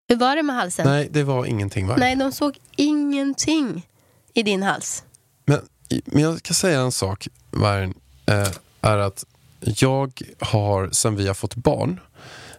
Hur 0.08 0.16
var 0.16 0.36
det 0.36 0.44
med 0.44 0.56
halsen? 0.56 0.88
Nej, 0.88 1.10
det 1.12 1.24
var 1.24 1.46
ingenting. 1.46 1.88
Va? 1.88 1.96
Nej, 1.98 2.16
de 2.16 2.32
såg 2.32 2.58
ingenting 2.76 3.88
i 4.34 4.44
din 4.44 4.64
hals. 4.64 5.04
Men, 5.46 5.60
men 6.06 6.24
jag 6.24 6.38
ska 6.38 6.54
säga 6.54 6.80
en 6.80 6.92
sak, 6.92 7.28
Vargen, 7.52 7.94
eh, 8.26 8.50
är 8.82 8.98
att 8.98 9.26
jag 9.62 10.22
har, 10.40 10.90
sen 10.92 11.16
vi 11.16 11.28
har 11.28 11.34
fått 11.34 11.56
barn, 11.56 12.00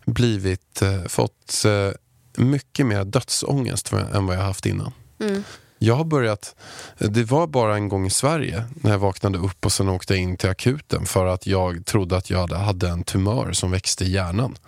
blivit, 0.05 0.83
eh, 0.83 1.05
fått 1.05 1.65
eh, 1.65 1.91
mycket 2.37 2.87
mer 2.87 3.05
dödsångest 3.05 3.93
än 3.93 4.27
vad 4.27 4.37
jag 4.37 4.43
haft 4.43 4.67
innan. 4.67 4.93
Mm. 5.21 5.45
Jag 5.79 5.95
har 5.95 6.05
börjat, 6.05 6.55
det 6.99 7.25
var 7.25 7.47
bara 7.47 7.75
en 7.75 7.89
gång 7.89 8.07
i 8.07 8.11
Sverige 8.11 8.65
när 8.75 8.91
jag 8.91 8.99
vaknade 8.99 9.39
upp 9.39 9.67
och 9.67 9.73
sen 9.73 9.89
åkte 9.89 10.15
jag 10.15 10.23
in 10.23 10.37
till 10.37 10.51
akuten 10.51 11.07
för 11.07 11.27
att 11.27 11.47
jag 11.47 11.87
trodde 11.87 12.17
att 12.17 12.31
jag 12.31 12.49
hade 12.49 12.89
en 12.89 13.05
tumör 13.05 13.53
som 13.53 13.71
växte 13.71 14.05
i 14.05 14.11
hjärnan. 14.11 14.59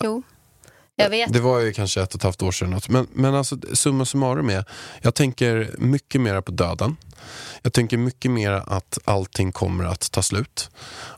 Jo. 0.00 0.22
Jag 0.98 1.10
vet. 1.10 1.32
Det 1.32 1.40
var 1.40 1.60
ju 1.60 1.72
kanske 1.72 2.02
ett 2.02 2.14
och 2.14 2.20
ett 2.20 2.22
halvt 2.22 2.42
år 2.42 2.52
sedan. 2.52 2.70
något. 2.70 2.88
Men, 2.88 3.06
men 3.12 3.34
alltså, 3.34 3.56
summa 3.72 4.04
summarum 4.04 4.50
är, 4.50 4.64
jag 5.02 5.14
tänker 5.14 5.74
mycket 5.78 6.20
mer 6.20 6.40
på 6.40 6.52
döden. 6.52 6.96
Jag 7.62 7.72
tänker 7.72 7.96
mycket 7.96 8.30
mer 8.30 8.52
att 8.52 8.98
allting 9.04 9.52
kommer 9.52 9.84
att 9.84 10.10
ta 10.12 10.22
slut. 10.22 10.70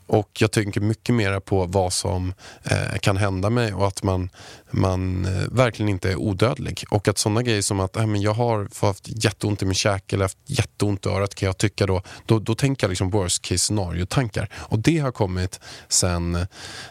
Och 0.07 0.29
jag 0.39 0.51
tänker 0.51 0.81
mycket 0.81 1.15
mer 1.15 1.39
på 1.39 1.65
vad 1.65 1.93
som 1.93 2.33
eh, 2.63 2.99
kan 3.01 3.17
hända 3.17 3.49
mig 3.49 3.73
och 3.73 3.87
att 3.87 4.03
man, 4.03 4.29
man 4.71 5.25
eh, 5.25 5.47
verkligen 5.51 5.89
inte 5.89 6.11
är 6.11 6.15
odödlig. 6.15 6.83
Och 6.89 7.07
att 7.07 7.17
sådana 7.17 7.43
grejer 7.43 7.61
som 7.61 7.79
att 7.79 7.95
äh, 7.95 8.05
men 8.05 8.21
jag 8.21 8.33
har 8.33 8.85
haft 8.87 9.23
jätteont 9.23 9.61
i 9.61 9.65
min 9.65 9.75
käke 9.75 10.15
eller 10.15 10.25
haft 10.25 10.37
jätteont 10.45 11.05
i 11.05 11.09
örat 11.09 11.35
kan 11.35 11.47
jag 11.47 11.57
tycka 11.57 11.85
då, 11.85 12.01
då, 12.25 12.39
då 12.39 12.55
tänker 12.55 12.83
jag 12.83 12.89
liksom 12.89 13.09
worst 13.09 13.41
case 13.41 13.57
scenario-tankar. 13.57 14.49
Och 14.53 14.79
det 14.79 14.97
har 14.97 15.11
kommit 15.11 15.59
sen, 15.87 16.35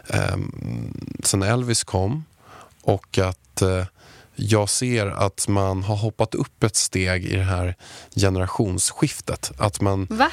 eh, 0.08 0.36
sen 1.24 1.42
Elvis 1.42 1.84
kom 1.84 2.24
och 2.88 3.18
att 3.18 3.62
eh, 3.62 3.84
jag 4.34 4.68
ser 4.68 5.06
att 5.06 5.48
man 5.48 5.82
har 5.82 5.96
hoppat 5.96 6.34
upp 6.34 6.62
ett 6.62 6.76
steg 6.76 7.24
i 7.24 7.36
det 7.36 7.42
här 7.42 7.74
generationsskiftet. 8.16 9.52
Att 9.58 9.80
man, 9.80 10.06
Va? 10.10 10.30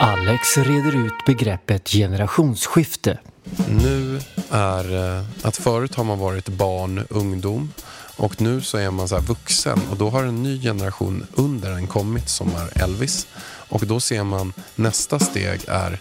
Alex 0.00 0.56
reder 0.56 1.06
ut 1.06 1.12
begreppet 1.26 1.88
generationsskifte. 1.88 3.18
nu 3.68 4.20
är 4.50 5.16
eh, 5.18 5.24
att 5.42 5.56
förut 5.56 5.94
har 5.94 6.04
man 6.04 6.18
varit 6.18 6.48
barn, 6.48 7.06
ungdom 7.10 7.72
och 8.16 8.40
nu 8.40 8.60
så 8.60 8.78
är 8.78 8.90
man 8.90 9.08
så 9.08 9.14
här 9.14 9.22
vuxen 9.22 9.80
och 9.90 9.96
då 9.96 10.10
har 10.10 10.24
en 10.24 10.42
ny 10.42 10.62
generation 10.62 11.26
under 11.34 11.70
en 11.70 11.86
kommit 11.86 12.28
som 12.28 12.48
är 12.48 12.82
Elvis. 12.82 13.26
Och 13.68 13.86
då 13.86 14.00
ser 14.00 14.24
man 14.24 14.52
nästa 14.74 15.18
steg 15.18 15.60
är 15.68 16.00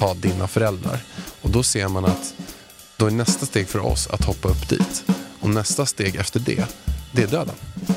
ja, 0.00 0.14
dina 0.14 0.48
föräldrar. 0.48 1.00
Och 1.42 1.50
då 1.50 1.62
ser 1.62 1.88
man 1.88 2.04
att 2.04 2.34
då 2.96 3.06
är 3.06 3.10
nästa 3.10 3.46
steg 3.46 3.68
för 3.68 3.78
oss 3.86 4.06
att 4.06 4.24
hoppa 4.24 4.48
upp 4.48 4.68
dit. 4.68 5.04
Och 5.40 5.50
nästa 5.50 5.86
steg 5.86 6.16
efter 6.16 6.40
det, 6.40 6.64
det 7.12 7.22
är 7.22 7.26
döden. 7.26 7.54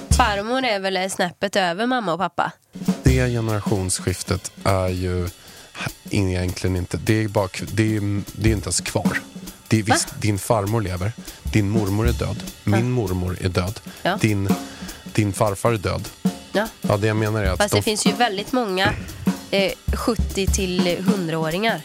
Farmor 0.09 0.63
är 0.63 0.79
väl 0.79 1.09
snäppet 1.11 1.55
över 1.55 1.85
mamma 1.85 2.13
och 2.13 2.19
pappa? 2.19 2.51
Det 3.03 3.29
generationsskiftet 3.29 4.51
är 4.63 4.87
ju 4.87 5.29
egentligen 6.09 6.75
inte, 6.75 6.97
det 6.97 7.23
är, 7.23 7.27
bara, 7.27 7.47
det 7.71 7.95
är, 7.95 8.21
det 8.41 8.49
är 8.49 8.53
inte 8.53 8.65
ens 8.67 8.81
kvar. 8.81 9.19
Det 9.67 9.79
är, 9.79 9.83
visst, 9.83 10.21
din 10.21 10.39
farmor 10.39 10.81
lever, 10.81 11.11
din 11.43 11.69
mormor 11.69 12.07
är 12.07 12.13
död, 12.13 12.43
min 12.63 12.91
mormor 12.91 13.37
är 13.41 13.49
död, 13.49 13.79
Ja. 14.03 14.17
din, 14.21 14.49
din 15.13 15.33
farfar 15.33 15.71
är 15.73 15.77
död. 15.77 16.09
Ja. 16.53 16.67
Ja, 16.81 16.97
det 16.97 17.07
jag 17.07 17.17
menar 17.17 17.43
är 17.43 17.51
att 17.51 17.57
Fast 17.57 17.71
de, 17.71 17.77
det 17.77 17.83
finns 17.83 18.05
ju 18.05 18.11
väldigt 18.11 18.51
många 18.51 18.93
eh, 19.51 19.71
70 19.93 20.47
till 20.47 20.81
100-åringar. 20.87 21.81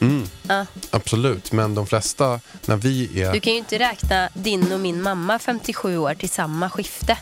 mm, 0.00 0.26
Ja. 0.48 0.66
absolut, 0.90 1.52
men 1.52 1.74
de 1.74 1.86
flesta, 1.86 2.40
när 2.66 2.76
vi 2.76 3.22
är... 3.22 3.32
Du 3.32 3.40
kan 3.40 3.52
ju 3.52 3.58
inte 3.58 3.78
räkna 3.78 4.28
din 4.34 4.72
och 4.72 4.80
min 4.80 5.02
mamma 5.02 5.38
57 5.38 5.98
år 5.98 6.14
till 6.14 6.28
samma 6.30 6.70
skifte. 6.70 7.18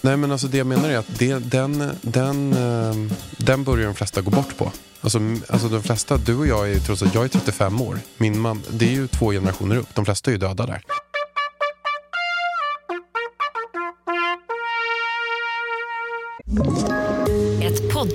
Nej 0.00 0.16
men 0.16 0.32
alltså 0.32 0.46
det 0.46 0.58
jag 0.58 0.66
menar 0.66 0.88
är 0.90 0.98
att 0.98 1.18
det, 1.18 1.34
den, 1.38 1.98
den, 2.02 2.52
eh, 2.52 3.12
den 3.36 3.64
börjar 3.64 3.86
de 3.86 3.94
flesta 3.94 4.20
gå 4.20 4.30
bort 4.30 4.56
på. 4.56 4.72
Alltså, 5.00 5.18
alltså 5.48 5.68
de 5.68 5.82
flesta, 5.82 6.16
du 6.16 6.36
och 6.36 6.46
jag 6.46 6.70
är 6.70 6.78
trots 6.78 7.02
att 7.02 7.14
jag 7.14 7.24
är 7.24 7.28
35 7.28 7.80
år. 7.80 7.98
Min 8.16 8.38
mam, 8.40 8.62
det 8.70 8.84
är 8.84 8.90
ju 8.92 9.06
två 9.08 9.30
generationer 9.32 9.76
upp. 9.76 9.88
De 9.94 10.04
flesta 10.04 10.30
är 10.30 10.32
ju 10.32 10.38
döda 10.38 10.66
där. 10.66 10.82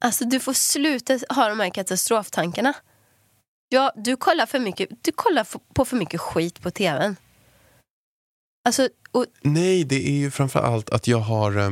Alltså 0.00 0.24
du 0.24 0.40
får 0.40 0.52
sluta 0.52 1.18
ha 1.28 1.48
de 1.48 1.60
här 1.60 1.70
katastroftankarna. 1.70 2.74
Ja, 3.68 3.92
du 3.96 4.16
kollar 4.16 4.46
för 4.46 4.58
mycket, 4.58 4.88
du 5.02 5.12
kollar 5.12 5.46
på 5.74 5.84
för 5.84 5.96
mycket 5.96 6.20
skit 6.20 6.60
på 6.62 6.70
tvn. 6.70 7.16
Alltså, 8.64 8.88
och, 9.12 9.26
Nej, 9.42 9.84
det 9.84 10.08
är 10.08 10.12
ju 10.12 10.30
framför 10.30 10.60
allt 10.60 10.90
att 10.90 11.08
jag 11.08 11.18
har 11.18 11.58
eh, 11.58 11.70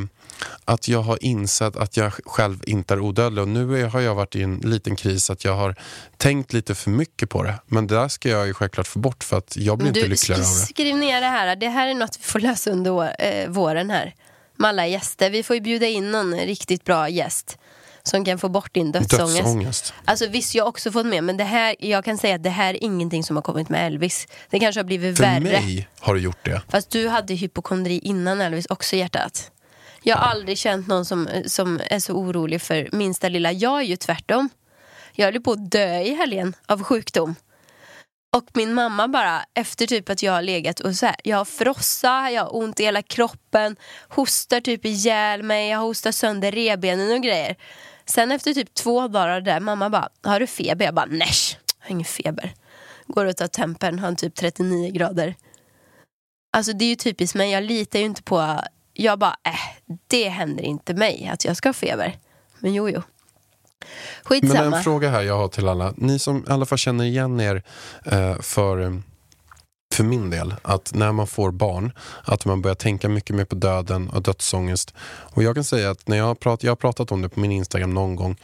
att 0.65 0.89
jag 0.89 1.03
har 1.03 1.25
insett 1.25 1.77
att 1.77 1.97
jag 1.97 2.13
själv 2.13 2.63
inte 2.67 2.95
är 2.95 3.01
odödlig 3.01 3.43
och 3.43 3.49
nu 3.49 3.85
har 3.85 4.01
jag 4.01 4.15
varit 4.15 4.37
i 4.37 4.43
en 4.43 4.57
liten 4.57 4.97
kris 4.97 5.31
att 5.31 5.45
jag 5.45 5.55
har 5.55 5.75
tänkt 6.17 6.53
lite 6.53 6.75
för 6.75 6.91
mycket 6.91 7.31
på 7.31 7.43
det. 7.43 7.55
Men 7.67 7.87
det 7.87 7.95
där 7.95 8.09
ska 8.09 8.29
jag 8.29 8.47
ju 8.47 8.55
självklart 8.55 8.87
få 8.87 8.99
bort 8.99 9.25
för 9.25 9.39
att 9.39 9.57
jag 9.57 9.79
blir 9.79 9.89
inte 9.89 10.01
du, 10.01 10.09
lyckligare 10.09 10.43
av 10.43 10.49
det. 10.49 10.67
skriv 10.67 10.97
ner 10.97 11.21
det 11.21 11.27
här. 11.27 11.57
Det 11.57 11.69
här 11.69 11.89
är 11.89 11.95
något 11.95 12.19
vi 12.19 12.25
får 12.25 12.41
lösa 12.41 12.71
under 12.71 13.25
eh, 13.25 13.49
våren 13.49 13.91
här. 13.91 14.15
Med 14.57 14.69
alla 14.69 14.87
gäster. 14.87 15.31
Vi 15.31 15.43
får 15.43 15.57
ju 15.57 15.63
bjuda 15.63 15.87
in 15.87 16.11
någon 16.11 16.35
riktigt 16.35 16.85
bra 16.85 17.09
gäst. 17.09 17.59
Som 18.07 18.25
kan 18.25 18.39
få 18.39 18.49
bort 18.49 18.75
din 18.75 18.93
dödsångest. 18.93 19.37
Dödsångest. 19.37 19.95
Alltså 20.05 20.27
visst, 20.27 20.55
jag 20.55 20.65
har 20.65 20.69
också 20.69 20.93
fått 20.93 21.07
med, 21.07 21.25
men 21.25 21.37
det 21.37 21.45
här, 21.45 21.77
jag 21.79 22.05
kan 22.05 22.19
säga 22.19 22.35
att 22.35 22.43
det 22.43 22.51
här 22.51 22.75
är 22.75 22.85
ingenting 22.85 23.25
som 23.25 23.37
har 23.37 23.43
kommit 23.43 23.69
med 23.69 23.87
Elvis. 23.87 24.29
Det 24.51 24.61
kanske 24.61 24.79
har 24.79 24.85
blivit 24.85 25.17
För 25.17 25.25
värre. 25.25 25.41
mig 25.41 25.89
har 26.01 26.15
du 26.15 26.21
gjort 26.21 26.45
det. 26.45 26.63
Fast 26.69 26.91
du 26.91 27.09
hade 27.09 27.35
hypokondri 27.35 27.99
innan 27.99 28.41
Elvis 28.41 28.67
också 28.67 28.97
i 28.97 28.99
hjärtat. 28.99 29.51
Jag 30.03 30.17
har 30.17 30.31
aldrig 30.31 30.59
känt 30.59 30.87
någon 30.87 31.05
som, 31.05 31.29
som 31.47 31.81
är 31.91 31.99
så 31.99 32.13
orolig 32.13 32.63
för 32.63 32.89
minsta 32.93 33.29
lilla. 33.29 33.53
Jag 33.53 33.79
är 33.79 33.85
ju 33.85 33.97
tvärtom. 33.97 34.49
Jag 35.13 35.33
höll 35.33 35.41
på 35.41 35.53
att 35.53 35.71
dö 35.71 36.01
i 36.01 36.15
helgen 36.15 36.57
av 36.67 36.83
sjukdom. 36.83 37.35
Och 38.37 38.45
min 38.55 38.75
mamma 38.75 39.09
bara, 39.09 39.45
efter 39.55 39.87
typ 39.87 40.11
att 40.11 40.23
jag 40.23 40.33
har 40.33 40.43
legat 40.43 40.81
och 40.81 40.95
så 40.95 41.07
här, 41.07 41.17
jag 41.25 41.37
har 41.37 41.45
frossa, 41.45 42.31
jag 42.31 42.43
har 42.43 42.57
ont 42.57 42.81
i 42.81 42.85
hela 42.85 43.03
kroppen, 43.03 43.77
hostar 44.09 44.61
typ 44.61 44.85
ihjäl 44.85 45.43
mig, 45.43 45.71
jag 45.71 45.79
hostar 45.79 46.13
sönder 46.13 46.53
revbenen 46.53 47.13
och 47.13 47.23
grejer. 47.23 47.57
Sen 48.07 48.33
efter 48.33 48.55
typ 48.55 48.75
två 48.75 49.09
dagar 49.09 49.41
där, 49.41 49.61
mamma 49.61 49.91
bara, 49.91 50.09
har 50.23 50.41
du 50.41 50.47
feber? 50.47 50.85
Jag 50.85 50.95
bara, 50.95 51.07
näsch, 51.07 51.59
jag 51.79 51.87
har 51.87 51.91
ingen 51.91 52.05
feber. 52.05 52.55
Går 53.07 53.25
och 53.25 53.37
tar 53.37 53.47
tempen, 53.47 53.99
har 53.99 54.15
typ 54.15 54.35
39 54.35 54.91
grader. 54.93 55.35
Alltså 56.53 56.73
det 56.73 56.85
är 56.85 56.89
ju 56.89 56.97
typiskt 56.97 57.35
mig, 57.35 57.51
jag 57.51 57.65
litar 57.65 57.99
ju 57.99 58.05
inte 58.05 58.23
på, 58.23 58.61
jag 58.93 59.19
bara, 59.19 59.37
äh, 59.45 59.91
det 60.07 60.29
händer 60.29 60.65
inte 60.65 60.95
mig 60.95 61.31
att 61.33 61.45
jag 61.45 61.57
ska 61.57 61.69
ha 61.69 61.75
feber. 61.75 62.19
Men 62.59 62.75
jo, 62.75 62.89
jo. 62.89 63.03
Men 64.29 64.41
Skitsamma. 64.41 64.77
en 64.77 64.85
fråga 64.85 65.11
här 65.11 65.23
jag 65.23 65.37
har 65.37 65.49
till 65.49 65.69
alla. 65.69 65.95
Ni 65.97 66.19
som 66.19 66.45
i 66.49 66.51
alla 66.51 66.67
fall 66.67 66.79
känner 66.79 67.05
igen 67.05 67.41
er 67.41 67.63
eh, 68.05 68.41
för, 68.41 69.03
för 69.97 70.05
min 70.05 70.31
del, 70.31 70.55
att 70.63 70.95
när 70.95 71.13
man 71.13 71.27
får 71.27 71.51
barn, 71.51 71.93
att 72.25 72.45
man 72.45 72.63
börjar 72.63 72.75
tänka 72.75 73.09
mycket 73.09 73.37
mer 73.37 73.45
på 73.45 73.55
döden 73.55 74.09
och 74.09 74.23
dödsångest. 74.23 74.95
Och 75.07 75.43
jag 75.43 75.55
kan 75.55 75.65
säga 75.65 75.91
att 75.91 76.09
när 76.09 76.17
jag 76.17 76.25
har, 76.25 76.35
prat, 76.35 76.63
jag 76.63 76.71
har 76.71 76.77
pratat 76.77 77.13
om 77.13 77.23
det 77.23 77.29
på 77.29 77.41
min 77.41 77.53
Instagram 77.53 77.95
någon 77.95 78.17
gång 78.17 78.37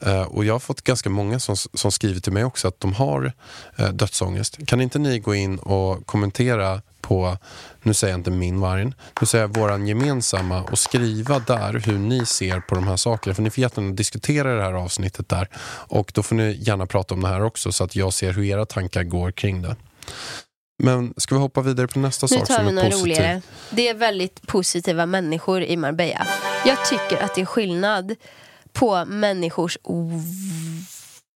eh, 0.00 0.22
och 0.22 0.44
jag 0.44 0.54
har 0.54 0.58
fått 0.58 0.82
ganska 0.82 1.10
många 1.10 1.38
som, 1.38 1.56
som 1.56 1.92
skriver 1.92 2.20
till 2.20 2.32
mig 2.32 2.44
också 2.44 2.68
att 2.68 2.80
de 2.80 2.92
har 2.92 3.32
eh, 3.76 3.88
dödsångest. 3.88 4.66
Kan 4.66 4.80
inte 4.80 4.98
ni 4.98 5.18
gå 5.18 5.34
in 5.34 5.58
och 5.58 6.06
kommentera 6.06 6.82
på, 7.00 7.38
nu 7.82 7.94
säger 7.94 8.12
jag 8.12 8.20
inte 8.20 8.30
min 8.30 8.60
vargen, 8.60 8.94
nu 9.20 9.26
säger 9.26 9.44
jag 9.44 9.56
våran 9.56 9.86
gemensamma 9.86 10.62
och 10.62 10.78
skriva 10.78 11.38
där 11.38 11.82
hur 11.86 11.98
ni 11.98 12.26
ser 12.26 12.60
på 12.60 12.74
de 12.74 12.86
här 12.86 12.96
sakerna. 12.96 13.34
För 13.34 13.42
ni 13.42 13.50
får 13.50 13.62
jättegärna 13.62 13.94
diskutera 13.94 14.56
det 14.56 14.62
här 14.62 14.72
avsnittet 14.72 15.28
där 15.28 15.48
och 15.88 16.12
då 16.14 16.22
får 16.22 16.34
ni 16.34 16.58
gärna 16.60 16.86
prata 16.86 17.14
om 17.14 17.20
det 17.20 17.28
här 17.28 17.42
också 17.42 17.72
så 17.72 17.84
att 17.84 17.96
jag 17.96 18.12
ser 18.12 18.32
hur 18.32 18.44
era 18.44 18.66
tankar 18.66 19.02
går 19.02 19.30
kring 19.30 19.62
det. 19.62 19.76
Men 20.82 21.14
ska 21.16 21.34
vi 21.34 21.40
hoppa 21.40 21.60
vidare 21.60 21.88
på 21.88 21.98
nästa 21.98 22.26
Nu 22.30 22.38
sak 22.38 22.48
tar 22.48 22.54
som 22.54 22.64
vi 22.64 22.70
är 22.70 22.74
något 22.74 22.84
positiv? 22.84 23.02
roligare. 23.02 23.42
Det 23.70 23.88
är 23.88 23.94
väldigt 23.94 24.46
positiva 24.46 25.06
människor 25.06 25.62
i 25.62 25.76
Marbella. 25.76 26.26
Jag 26.66 26.84
tycker 26.86 27.24
att 27.24 27.34
det 27.34 27.40
är 27.40 27.44
skillnad 27.46 28.14
på 28.72 29.04
människors... 29.04 29.78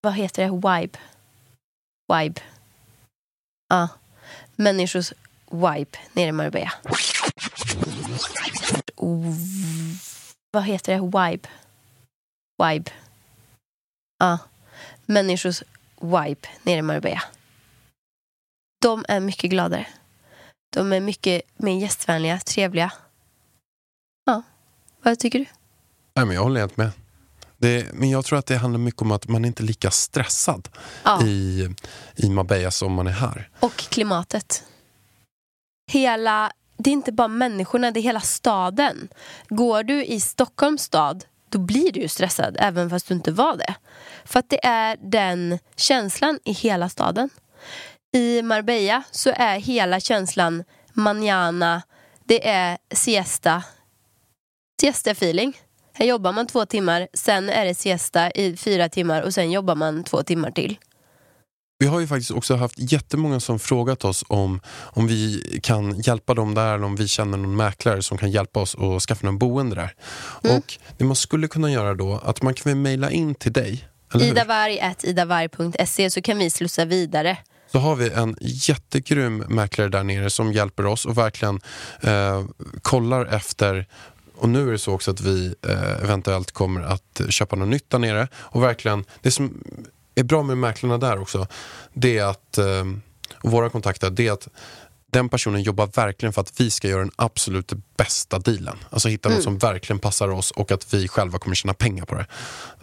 Vad 0.01 0.13
heter 0.13 0.43
det? 0.43 0.49
Vibe. 0.51 0.99
Vibe. 2.13 2.41
Ja. 3.69 3.87
Människors 4.55 5.13
vibe 5.51 5.97
nere 6.13 6.27
i 6.27 6.31
Marbella. 6.31 6.71
Vad 10.51 10.63
heter 10.63 10.93
det? 10.93 10.99
Vibe. 11.01 11.47
Vibe. 12.63 12.91
Ja. 14.19 14.37
Människors 15.05 15.63
vibe 16.01 16.47
nere 16.63 16.77
i 16.77 16.81
Marbella. 16.81 17.21
De 18.85 19.05
är 19.07 19.19
mycket 19.19 19.49
gladare. 19.49 19.87
De 20.75 20.93
är 20.93 20.99
mycket 20.99 21.41
mer 21.57 21.79
gästvänliga, 21.79 22.39
trevliga. 22.39 22.91
Ja, 24.25 24.43
vad 25.03 25.19
tycker 25.19 25.39
du? 25.39 25.45
Nej, 26.15 26.25
men 26.25 26.35
jag 26.35 26.43
håller 26.43 26.59
helt 26.59 26.77
med. 26.77 26.91
Det, 27.57 27.93
men 27.93 28.09
jag 28.09 28.25
tror 28.25 28.39
att 28.39 28.45
det 28.45 28.57
handlar 28.57 28.79
mycket 28.79 29.01
om 29.01 29.11
att 29.11 29.27
man 29.27 29.45
inte 29.45 29.63
är 29.63 29.65
lika 29.65 29.91
stressad 29.91 30.69
Ja. 31.03 31.23
i, 31.23 31.69
i 32.15 32.29
Marbella 32.29 32.71
som 32.71 32.93
man 32.93 33.07
är 33.07 33.11
här. 33.11 33.49
Och 33.59 33.75
klimatet. 33.75 34.63
Hela, 35.91 36.51
det 36.77 36.89
är 36.89 36.93
inte 36.93 37.11
bara 37.11 37.27
människorna, 37.27 37.91
det 37.91 37.99
är 37.99 38.01
hela 38.01 38.21
staden. 38.21 39.07
Går 39.49 39.83
du 39.83 40.05
i 40.05 40.19
Stockholms 40.19 40.81
stad, 40.81 41.25
då 41.49 41.59
blir 41.59 41.91
du 41.91 41.99
ju 41.99 42.07
stressad 42.07 42.57
även 42.59 42.89
fast 42.89 43.07
du 43.07 43.13
inte 43.13 43.31
var 43.31 43.57
det. 43.57 43.75
För 44.25 44.39
att 44.39 44.49
det 44.49 44.65
är 44.65 44.97
den 45.01 45.59
känslan 45.75 46.39
i 46.43 46.51
hela 46.51 46.89
staden. 46.89 47.29
I 48.15 48.41
Marbella 48.41 49.03
så 49.11 49.31
är 49.35 49.59
hela 49.59 49.99
känslan 49.99 50.63
manana, 50.93 51.81
det 52.23 52.47
är 52.47 52.77
siesta. 52.93 53.63
Siesta-feeling. 54.81 55.53
Här 55.93 56.05
jobbar 56.05 56.31
man 56.31 56.47
två 56.47 56.65
timmar, 56.65 57.07
sen 57.13 57.49
är 57.49 57.65
det 57.65 57.75
siesta 57.75 58.31
i 58.31 58.57
fyra 58.57 58.89
timmar 58.89 59.21
och 59.21 59.33
sen 59.33 59.51
jobbar 59.51 59.75
man 59.75 60.03
två 60.03 60.23
timmar 60.23 60.51
till. 60.51 60.77
Vi 61.79 61.87
har 61.87 61.99
ju 61.99 62.07
faktiskt 62.07 62.31
också 62.31 62.55
haft 62.55 62.75
jättemånga 62.77 63.39
som 63.39 63.59
frågat 63.59 64.05
oss 64.05 64.23
om, 64.27 64.61
om 64.67 65.07
vi 65.07 65.41
kan 65.63 65.99
hjälpa 65.99 66.33
dem 66.33 66.53
där 66.53 66.73
eller 66.73 66.85
om 66.85 66.95
vi 66.95 67.07
känner 67.07 67.37
någon 67.37 67.55
mäklare 67.55 68.01
som 68.01 68.17
kan 68.17 68.31
hjälpa 68.31 68.59
oss 68.59 68.75
att 68.75 69.01
skaffa 69.01 69.25
någon 69.25 69.37
boende 69.37 69.75
där. 69.75 69.93
Mm. 70.43 70.57
Och 70.57 70.77
det 70.97 71.03
man 71.03 71.15
skulle 71.15 71.47
kunna 71.47 71.71
göra 71.71 71.93
då, 71.93 72.21
att 72.23 72.41
man 72.41 72.53
kan 72.53 72.71
väl 72.71 72.75
mejla 72.75 73.11
in 73.11 73.35
till 73.35 73.53
dig, 73.53 73.87
idavarg.idavarg.se 74.13 76.09
så 76.11 76.21
kan 76.21 76.37
vi 76.37 76.49
slussa 76.49 76.85
vidare. 76.85 77.37
Så 77.75 77.79
har 77.79 77.95
vi 77.95 78.09
en 78.09 78.35
jättegrym 78.41 79.37
mäklare 79.37 79.89
där 79.89 80.03
nere 80.03 80.29
som 80.29 80.53
hjälper 80.53 80.85
oss 80.85 81.05
och 81.05 81.17
verkligen 81.17 81.61
eh, 82.01 82.43
kollar 82.81 83.25
efter 83.25 83.87
och 84.35 84.49
nu 84.49 84.67
är 84.67 84.71
det 84.71 84.77
så 84.77 84.93
också 84.93 85.11
att 85.11 85.21
vi 85.21 85.55
eh, 85.67 86.03
eventuellt 86.03 86.51
kommer 86.51 86.81
att 86.81 87.21
köpa 87.29 87.55
något 87.55 87.67
nytt 87.67 87.89
där 87.89 87.99
nere. 87.99 88.27
Och 88.35 88.63
verkligen, 88.63 89.05
det 89.21 89.31
som 89.31 89.63
är 90.15 90.23
bra 90.23 90.43
med 90.43 90.57
mäklarna 90.57 90.97
där 90.97 91.21
också, 91.21 91.47
det 91.93 92.17
är 92.17 92.25
att, 92.25 92.57
eh, 92.57 92.85
och 93.41 93.51
våra 93.51 93.69
kontakter, 93.69 94.09
det 94.09 94.27
är 94.27 94.31
att 94.31 94.47
den 95.11 95.29
personen 95.29 95.61
jobbar 95.61 95.87
verkligen 95.95 96.33
för 96.33 96.41
att 96.41 96.59
vi 96.59 96.71
ska 96.71 96.87
göra 96.87 96.99
den 96.99 97.11
absolut 97.15 97.73
bästa 97.97 98.39
dealen. 98.39 98.77
Alltså 98.89 99.09
hitta 99.09 99.29
något 99.29 99.43
som 99.43 99.57
verkligen 99.57 99.99
passar 99.99 100.27
oss 100.27 100.51
och 100.51 100.71
att 100.71 100.93
vi 100.93 101.07
själva 101.07 101.39
kommer 101.39 101.55
tjäna 101.55 101.73
pengar 101.73 102.05
på 102.05 102.15
det. 102.15 102.25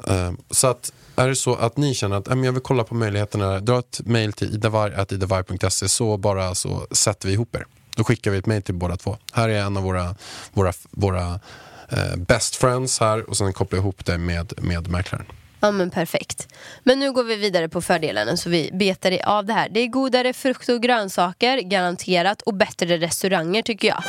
Eh, 0.06 0.32
så 0.50 0.66
att 0.66 0.92
är 1.16 1.28
det 1.28 1.36
så 1.36 1.54
att 1.54 1.76
ni 1.76 1.94
känner 1.94 2.16
att 2.16 2.26
"Nej, 2.26 2.36
men 2.36 2.44
jag 2.44 2.52
vill 2.52 2.62
kolla 2.62 2.84
på 2.84 2.94
möjligheterna, 2.94 3.60
dra 3.60 3.78
ett 3.78 4.00
mail 4.04 4.32
till 4.32 4.54
idavar.idavar.se 4.54 5.88
så 5.88 6.16
bara 6.16 6.54
så 6.54 6.86
sätter 6.90 7.28
vi 7.28 7.34
ihop 7.34 7.56
er. 7.56 7.66
Då 7.96 8.04
skickar 8.04 8.30
vi 8.30 8.38
ett 8.38 8.46
mail 8.46 8.62
till 8.62 8.74
båda 8.74 8.96
två. 8.96 9.16
Här 9.32 9.48
är 9.48 9.60
en 9.62 9.76
av 9.76 9.82
våra, 9.82 10.14
våra, 10.52 10.72
våra 10.90 11.40
eh, 11.88 12.16
best 12.16 12.56
friends 12.56 13.00
här 13.00 13.30
och 13.30 13.36
sen 13.36 13.52
kopplar 13.52 13.76
jag 13.76 13.82
ihop 13.82 14.04
det 14.04 14.18
med, 14.18 14.52
med 14.62 14.88
mäklaren. 14.88 15.26
Ja 15.64 15.70
men 15.70 15.90
perfekt. 15.90 16.48
Men 16.82 16.98
nu 17.00 17.12
går 17.12 17.24
vi 17.24 17.36
vidare 17.36 17.68
på 17.68 17.82
fördelarna 17.82 18.36
så 18.36 18.50
vi 18.50 18.70
betar 18.72 19.18
av 19.28 19.44
det 19.44 19.52
här. 19.52 19.68
Det 19.68 19.80
är 19.80 19.86
godare 19.86 20.32
frukt 20.32 20.68
och 20.68 20.82
grönsaker, 20.82 21.58
garanterat, 21.58 22.42
och 22.42 22.54
bättre 22.54 22.98
restauranger 22.98 23.62
tycker 23.62 23.88
jag. 23.88 24.04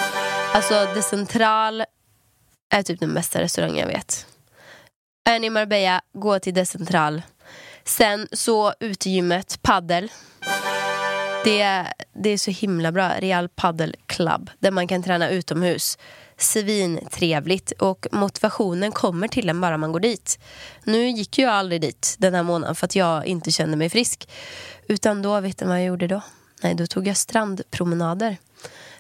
Alltså 0.54 0.88
The 0.96 1.02
Central 1.02 1.84
är 2.74 2.84
typ 2.84 3.00
den 3.00 3.14
bästa 3.14 3.42
restaurangen 3.42 3.78
jag 3.78 3.88
vet. 3.88 4.26
Är 5.30 5.40
ni 5.40 5.48
i 5.48 5.50
Marbella, 5.50 6.02
gå 6.14 6.40
till 6.40 6.54
The 6.56 6.66
Central. 6.66 7.22
Sen 7.84 8.28
så 8.32 8.74
utegymmet, 8.80 9.60
paddel. 9.62 10.12
Det, 11.44 11.62
är- 11.62 11.94
det 12.14 12.30
är 12.30 12.38
så 12.38 12.52
himla 12.52 12.92
bra. 12.92 13.10
Real 13.20 13.50
Paddle 13.50 13.94
Club 14.06 14.50
där 14.60 14.72
man 14.72 14.88
kan 14.88 15.04
träna 15.04 15.30
utomhus. 15.30 15.98
Svintrevligt 16.38 17.72
och 17.72 18.08
motivationen 18.12 18.92
kommer 18.92 19.28
till 19.28 19.50
en 19.50 19.62
bara 19.62 19.78
man 19.78 19.92
går 19.92 20.00
dit. 20.00 20.40
Nu 20.84 21.10
gick 21.10 21.38
jag 21.38 21.52
aldrig 21.52 21.82
dit 21.82 22.16
den 22.20 22.34
här 22.34 22.44
månaden 22.44 22.76
för 22.76 22.86
att 22.86 22.96
jag 22.96 23.26
inte 23.26 23.52
kände 23.52 23.78
mig 23.78 23.90
frisk. 23.90 24.30
Utan 24.88 25.22
då, 25.22 25.40
vet 25.40 25.58
du 25.58 25.66
vad 25.66 25.78
jag 25.78 25.86
gjorde 25.86 26.08
då? 26.08 26.22
Nej, 26.64 26.76
då 26.76 26.88
tog 26.88 27.08
jag 27.08 27.18
strandpromenader. 27.18 28.38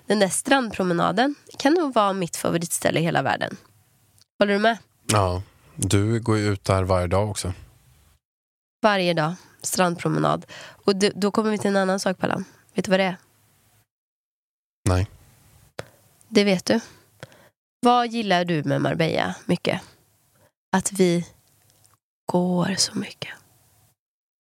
Den 0.05 0.19
där 0.19 0.29
strandpromenaden 0.29 1.35
kan 1.57 1.73
nog 1.73 1.93
vara 1.93 2.13
mitt 2.13 2.35
favoritställe 2.35 2.99
i 2.99 3.03
hela 3.03 3.21
världen. 3.21 3.57
Håller 4.39 4.53
du 4.53 4.59
med? 4.59 4.77
Ja, 5.11 5.41
du 5.75 6.19
går 6.19 6.37
ju 6.37 6.53
ut 6.53 6.63
där 6.63 6.83
varje 6.83 7.07
dag 7.07 7.29
också. 7.29 7.53
Varje 8.81 9.13
dag, 9.13 9.35
strandpromenad. 9.61 10.45
Och 10.85 10.95
då, 10.95 11.09
då 11.15 11.31
kommer 11.31 11.51
vi 11.51 11.57
till 11.57 11.69
en 11.69 11.77
annan 11.77 11.99
sak 11.99 12.17
Pallan. 12.17 12.45
Vet 12.73 12.85
du 12.85 12.91
vad 12.91 12.99
det 12.99 13.03
är? 13.03 13.17
Nej. 14.89 15.07
Det 16.27 16.43
vet 16.43 16.65
du. 16.65 16.79
Vad 17.83 18.07
gillar 18.07 18.45
du 18.45 18.63
med 18.63 18.81
Marbella 18.81 19.35
mycket? 19.45 19.81
Att 20.71 20.91
vi 20.91 21.25
går 22.25 22.75
så 22.77 22.97
mycket. 22.97 23.31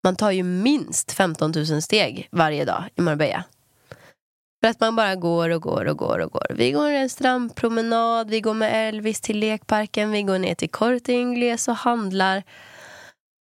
Man 0.03 0.15
tar 0.15 0.31
ju 0.31 0.43
minst 0.43 1.11
15 1.11 1.51
000 1.55 1.81
steg 1.81 2.27
varje 2.31 2.65
dag 2.65 2.83
i 2.95 3.01
Marbella. 3.01 3.43
För 4.61 4.69
att 4.69 4.79
man 4.79 4.95
bara 4.95 5.15
går 5.15 5.49
och 5.49 5.61
går 5.61 5.85
och 5.85 5.97
går 5.97 6.19
och 6.19 6.31
går. 6.31 6.47
Vi 6.55 6.71
går 6.71 6.89
en 6.89 7.09
strandpromenad, 7.09 8.29
vi 8.29 8.41
går 8.41 8.53
med 8.53 8.89
Elvis 8.89 9.21
till 9.21 9.39
lekparken, 9.39 10.11
vi 10.11 10.23
går 10.23 10.39
ner 10.39 10.55
till 10.55 10.69
Corte 10.69 11.13
Inglés 11.13 11.67
och 11.67 11.75
handlar. 11.75 12.43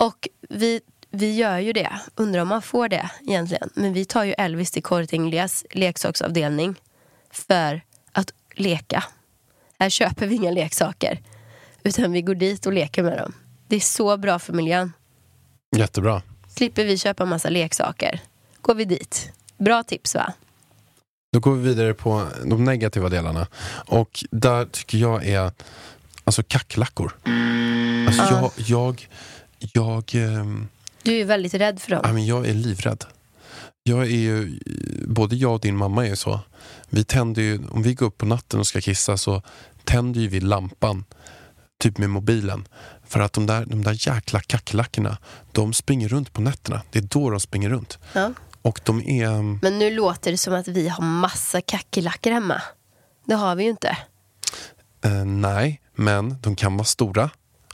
Och 0.02 0.28
vi, 0.48 0.80
vi 1.10 1.36
gör 1.36 1.58
ju 1.58 1.72
det. 1.72 2.00
Undrar 2.14 2.42
om 2.42 2.48
man 2.48 2.62
får 2.62 2.88
det 2.88 3.10
egentligen. 3.20 3.70
Men 3.74 3.92
vi 3.92 4.04
tar 4.04 4.24
ju 4.24 4.32
Elvis 4.32 4.70
till 4.70 4.82
Corte 4.82 5.16
Inglés 5.16 5.66
leksaksavdelning 5.70 6.74
för 7.30 7.80
att 8.12 8.32
leka. 8.54 9.04
Här 9.78 9.90
köper 9.90 10.26
vi 10.26 10.34
inga 10.34 10.50
leksaker. 10.50 11.20
Utan 11.82 12.12
vi 12.12 12.22
går 12.22 12.34
dit 12.34 12.66
och 12.66 12.72
leker 12.72 13.02
med 13.02 13.18
dem. 13.18 13.32
Det 13.68 13.76
är 13.76 13.80
så 13.80 14.16
bra 14.16 14.38
för 14.38 14.52
miljön. 14.52 14.92
Jättebra. 15.76 16.22
Slipper 16.48 16.84
vi 16.84 16.98
köpa 16.98 17.24
massa 17.24 17.50
leksaker. 17.50 18.20
Går 18.62 18.74
vi 18.74 18.84
dit. 18.84 19.32
Bra 19.58 19.82
tips 19.82 20.14
va? 20.14 20.32
Då 21.32 21.40
går 21.40 21.54
vi 21.54 21.68
vidare 21.68 21.94
på 21.94 22.26
de 22.44 22.64
negativa 22.64 23.08
delarna. 23.08 23.46
Och 23.86 24.24
där 24.30 24.64
tycker 24.64 24.98
jag 24.98 25.26
är 25.26 25.52
alltså 26.24 26.42
kacklackor. 26.42 27.16
Alltså 28.08 28.22
jag, 28.34 28.50
jag, 28.56 29.08
jag, 29.58 30.14
ehm, 30.14 30.68
Du 31.02 31.20
är 31.20 31.24
väldigt 31.24 31.54
rädd 31.54 31.80
för 31.80 31.92
ja, 31.92 32.02
dem. 32.02 32.14
men 32.14 32.26
jag 32.26 32.46
är 32.46 32.54
livrädd. 32.54 33.04
Jag 33.82 34.02
är 34.02 34.06
ju, 34.16 34.58
både 35.06 35.36
jag 35.36 35.54
och 35.54 35.60
din 35.60 35.76
mamma 35.76 36.04
är 36.06 36.08
ju 36.10 36.16
så. 36.16 36.40
Vi 36.88 37.04
tänder 37.04 37.42
ju, 37.42 37.60
om 37.70 37.82
vi 37.82 37.94
går 37.94 38.06
upp 38.06 38.18
på 38.18 38.26
natten 38.26 38.60
och 38.60 38.66
ska 38.66 38.80
kissa 38.80 39.16
så 39.16 39.42
tänder 39.88 40.20
ju 40.20 40.28
vi 40.28 40.40
lampan 40.40 41.04
typ 41.80 41.98
med 41.98 42.10
mobilen. 42.10 42.68
För 43.06 43.20
att 43.20 43.32
de 43.32 43.46
där, 43.46 43.66
de 43.66 43.84
där 43.84 44.08
jäkla 44.08 44.40
kackerlackorna, 44.40 45.18
de 45.52 45.72
springer 45.72 46.08
runt 46.08 46.32
på 46.32 46.40
nätterna. 46.40 46.82
Det 46.90 46.98
är 46.98 47.02
då 47.02 47.30
de 47.30 47.40
springer 47.40 47.68
runt. 47.70 47.98
Ja. 48.12 48.32
Och 48.62 48.80
de 48.84 49.02
är... 49.08 49.26
ehm, 49.28 49.58
Men 49.62 49.78
nu 49.78 49.90
låter 49.90 50.30
det 50.30 50.38
som 50.38 50.54
att 50.54 50.68
vi 50.68 50.88
har 50.88 51.04
massa 51.04 51.60
kackerlackor 51.60 52.30
hemma. 52.30 52.62
Det 53.24 53.34
har 53.34 53.54
vi 53.54 53.64
ju 53.64 53.70
inte. 53.70 53.96
Eh, 55.04 55.24
nej, 55.24 55.80
men 55.94 56.36
de 56.40 56.56
kan 56.56 56.76
vara 56.76 56.84
stora. 56.84 57.30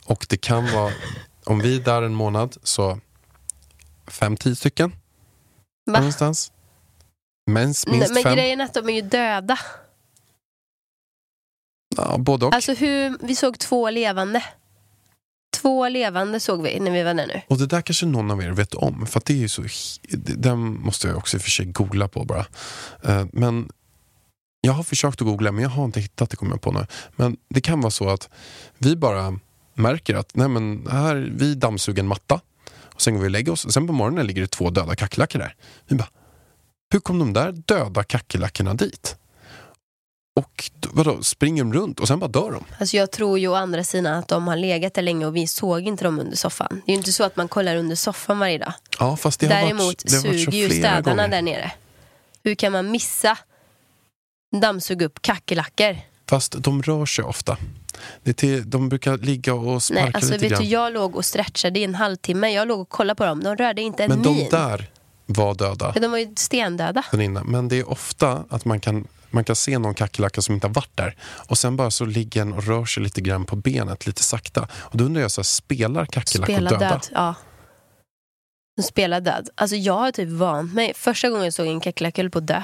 Och 0.07 0.27
det 0.29 0.37
kan 0.37 0.73
vara, 0.73 0.93
om 1.45 1.59
vi 1.59 1.77
är 1.77 1.81
där 1.81 2.03
en 2.03 2.15
månad, 2.15 2.57
så 2.63 2.99
fem, 4.07 4.37
tio 4.37 4.57
stycken. 4.57 4.93
Va? 5.87 5.99
Någonstans. 5.99 6.53
Minst, 7.51 7.87
Nej, 7.87 7.99
minst 7.99 8.15
men 8.15 8.23
fem. 8.23 8.35
grejen 8.35 8.61
är 8.61 8.65
att 8.65 8.75
de 8.75 8.89
är 8.89 8.93
ju 8.93 9.01
döda. 9.01 9.59
Ja, 11.97 12.19
både 12.19 12.47
och. 12.47 12.55
Alltså 12.55 12.75
hur, 12.75 13.19
vi 13.27 13.35
såg 13.37 13.59
två 13.59 13.91
levande. 13.91 14.45
Två 15.57 15.89
levande 15.89 16.41
såg 16.41 16.63
vi 16.63 16.81
när 16.81 16.91
vi 16.91 17.03
var 17.03 17.15
där 17.15 17.27
nu. 17.27 17.41
Och 17.49 17.59
det 17.59 17.67
där 17.67 17.83
kanske 17.83 18.07
någon 18.07 18.31
av 18.31 18.43
er 18.43 18.51
vet 18.51 18.75
om. 18.75 19.07
För 19.07 19.19
att 19.19 19.25
det 19.25 19.33
är 19.33 19.37
ju 19.37 19.49
så, 19.49 19.65
den 20.19 20.59
måste 20.81 21.09
jag 21.09 21.17
också 21.17 21.37
i 21.37 21.39
och 21.39 21.43
för 21.43 21.51
sig 21.51 21.67
googla 21.67 22.09
på 22.09 22.25
bara. 22.25 22.47
Eh, 23.05 23.27
Men 23.33 23.69
jag 24.61 24.73
har 24.73 24.83
försökt 24.83 25.21
att 25.21 25.27
googla 25.27 25.53
men 25.53 25.63
jag 25.63 25.71
har 25.71 25.85
inte 25.85 26.01
hittat 26.01 26.31
det 26.31 26.37
kommer 26.37 26.53
jag 26.53 26.61
på 26.61 26.73
nu. 26.73 26.87
Men 27.17 27.37
det 27.49 27.61
kan 27.61 27.81
vara 27.81 27.91
så 27.91 28.09
att 28.09 28.29
vi 28.79 28.97
bara 28.97 29.39
märker 29.75 30.15
att 30.15 30.37
nej 30.37 30.49
men 30.49 30.87
här, 30.91 31.33
vi 31.37 31.55
dammsuger 31.55 32.03
en 32.03 32.09
matta. 32.09 32.41
Och 32.95 33.03
sen 33.03 33.15
går 33.15 33.21
vi 33.21 33.27
och 33.27 33.31
lägger 33.31 33.53
oss. 33.53 33.73
Sen 33.73 33.87
på 33.87 33.93
morgonen 33.93 34.27
ligger 34.27 34.41
det 34.43 34.49
två 34.49 34.71
döda 34.71 34.95
kackerlackor 34.97 35.39
där. 35.39 35.55
Vi 35.87 35.97
bara, 35.97 36.09
hur 36.93 37.01
kom 37.01 37.19
de 37.19 37.33
där 37.33 37.53
döda 37.53 38.03
kackerlackorna 38.05 38.75
dit? 38.75 39.17
Och 40.37 40.71
vadå, 40.93 41.23
springer 41.23 41.65
de 41.65 41.73
runt 41.75 42.01
och 42.01 42.09
sen 42.09 42.19
bara 42.19 42.29
dör 42.29 42.51
de? 42.53 42.65
Alltså 42.81 42.97
jag 42.97 43.11
tror 43.11 43.39
ju 43.39 43.49
å 43.49 43.55
andra 43.55 43.85
sidan 43.85 44.15
att 44.19 44.29
de 44.29 44.47
har 44.49 44.57
legat 44.57 44.95
där 44.95 45.03
länge 45.03 45.27
och 45.27 45.37
vi 45.37 45.47
såg 45.47 45.83
inte 45.83 46.05
dem 46.05 46.19
under 46.21 46.37
soffan. 46.37 46.83
Det 46.87 46.93
är 46.93 46.95
ju 46.95 46.99
inte 46.99 47.13
så 47.13 47.25
att 47.25 47.37
man 47.37 47.49
kollar 47.49 47.77
under 47.77 47.97
soffan 47.97 48.39
varje 48.39 48.59
dag. 48.59 48.73
Ja, 48.99 49.17
fast 49.17 49.41
det 49.41 49.47
har 49.47 49.55
Däremot 49.55 49.85
varit, 49.87 50.05
det 50.07 50.17
har 50.17 50.25
varit 50.27 50.45
suger 50.45 50.59
ju 50.59 50.71
städarna 50.71 51.03
gånger. 51.23 51.29
där 51.29 51.43
nere. 51.43 51.73
Hur 52.45 52.55
kan 52.55 52.73
man 52.73 52.91
missa 52.91 53.39
dammsuga 54.61 55.07
upp 55.07 55.23
kackerlackor? 55.23 55.97
Fast 56.29 56.53
de 56.59 56.83
rör 56.83 57.07
sig 57.07 57.25
ofta. 57.25 57.57
Det 58.23 58.33
till, 58.33 58.71
de 58.71 58.89
brukar 58.89 59.19
ligga 59.19 59.55
och 59.55 59.83
sparka 59.83 60.03
Nej, 60.05 60.11
alltså 60.15 60.33
lite 60.33 60.43
vet 60.43 60.51
grann. 60.53 60.63
du, 60.63 60.69
jag 60.69 60.93
låg 60.93 61.17
och 61.17 61.25
stretchade 61.25 61.79
i 61.81 61.85
en 61.85 61.95
halvtimme. 61.95 62.49
Jag 62.49 62.69
låg 62.69 62.81
och 62.81 62.89
kollade 62.89 63.17
på 63.17 63.25
dem. 63.25 63.43
De 63.43 63.57
rörde 63.57 63.83
inte 63.83 64.05
en 64.05 64.09
Men 64.09 64.23
de 64.23 64.37
min. 64.37 64.49
där 64.51 64.91
var 65.27 65.55
döda 65.55 65.93
Ja, 65.95 66.01
De 66.01 66.11
var 66.11 66.19
ju 66.19 66.33
stendöda. 66.37 67.03
Men 67.45 67.69
det 67.69 67.77
är 67.79 67.89
ofta 67.91 68.45
att 68.51 68.65
man 68.65 68.81
kan 68.81 69.07
Man 69.35 69.45
kan 69.45 69.57
se 69.57 69.79
någon 69.79 69.95
kackerlacka 69.95 70.43
som 70.43 70.55
inte 70.55 70.67
har 70.67 70.75
varit 70.75 70.97
där. 70.97 71.17
Och 71.49 71.59
sen 71.59 71.77
bara 71.77 71.91
så 71.91 72.05
ligger 72.05 72.41
den 72.41 72.53
och 72.53 72.65
rör 72.65 72.85
sig 72.85 73.03
lite 73.03 73.21
grann 73.21 73.45
på 73.45 73.57
benet, 73.57 74.07
lite 74.07 74.23
sakta. 74.23 74.69
Och 74.75 74.97
då 74.97 75.05
undrar 75.05 75.23
jag, 75.23 75.31
så 75.31 75.41
här, 75.41 75.45
spelar 75.45 76.07
kackerlackor 76.07 76.61
döda? 76.61 76.79
död. 76.79 77.07
Ja. 77.13 77.35
De 78.77 78.83
spelar 78.83 79.21
död. 79.21 79.49
Alltså 79.55 79.77
jag 79.77 79.95
har 79.99 80.13
typ 80.13 80.29
vant 80.29 80.75
mig. 80.75 80.93
Första 80.95 81.29
gången 81.29 81.45
jag 81.45 81.55
såg 81.55 81.67
en 81.67 81.81
kackerlacka 81.81 82.23
höll 82.23 82.31
på 82.31 82.39
att 82.39 82.47
dö. 82.47 82.63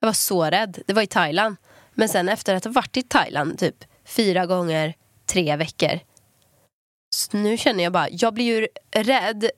Jag 0.00 0.08
var 0.08 0.12
så 0.12 0.44
rädd. 0.44 0.78
Det 0.86 0.92
var 0.92 1.02
i 1.02 1.06
Thailand. 1.06 1.56
Men 1.94 2.08
sen 2.08 2.28
efter 2.28 2.54
att 2.54 2.64
ha 2.64 2.72
varit 2.72 2.96
i 2.96 3.02
Thailand 3.02 3.58
typ 3.58 3.84
fyra 4.06 4.46
gånger, 4.46 4.94
tre 5.26 5.56
veckor. 5.56 6.00
Så 7.14 7.36
nu 7.36 7.56
känner 7.56 7.84
jag 7.84 7.92
bara, 7.92 8.08
jag 8.10 8.34
blir 8.34 8.44
ju 8.44 8.68
rädd 8.96 9.50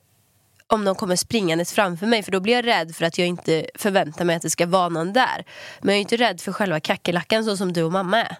om 0.72 0.85
de 0.85 0.94
kommer 0.94 1.16
springandes 1.16 1.72
framför 1.72 2.07
mig 2.07 2.22
för 2.22 2.33
då 2.33 2.40
blir 2.40 2.55
jag 2.55 2.66
rädd 2.66 2.96
för 2.96 3.05
att 3.05 3.18
jag 3.18 3.29
inte 3.29 3.66
förväntar 3.74 4.24
mig 4.24 4.37
att 4.37 4.42
det 4.42 4.50
ska 4.50 4.66
vara 4.66 4.88
någon 4.88 5.12
där. 5.12 5.44
Men 5.81 5.88
jag 5.88 5.96
är 5.96 6.00
inte 6.00 6.16
rädd 6.16 6.40
för 6.40 6.52
själva 6.52 6.81
kackerlackan 6.81 7.44
så 7.44 7.57
som 7.57 7.72
du 7.72 7.83
och 7.83 7.92
mamma 7.92 8.18
är. 8.18 8.37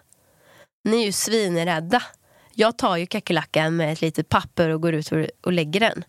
Ni 0.83 1.01
är 1.01 1.05
ju 1.05 1.11
svinrädda. 1.11 2.03
Jag 2.53 2.77
tar 2.77 2.97
ju 2.97 3.05
kackerlackan 3.05 3.75
med 3.75 3.93
ett 3.93 4.01
litet 4.01 4.29
papper 4.29 4.69
och 4.69 4.81
går 4.81 4.93
ut 4.93 5.11
och, 5.43 5.53
lägger 5.53 5.79
den. 5.79 6.03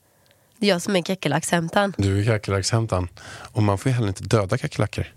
Det 0.56 0.66
är 0.66 0.70
jag 0.70 0.82
som 0.82 0.96
är 0.96 1.02
kackerlackshämtaren. 1.02 1.94
Du 1.98 2.20
är 2.20 2.24
kackerlackshämtaren. 2.24 3.08
Och 3.28 3.62
man 3.62 3.78
får 3.78 3.90
ju 3.90 3.94
heller 3.96 4.08
inte 4.08 4.24
döda 4.24 4.58
kackerlackor. 4.58 5.14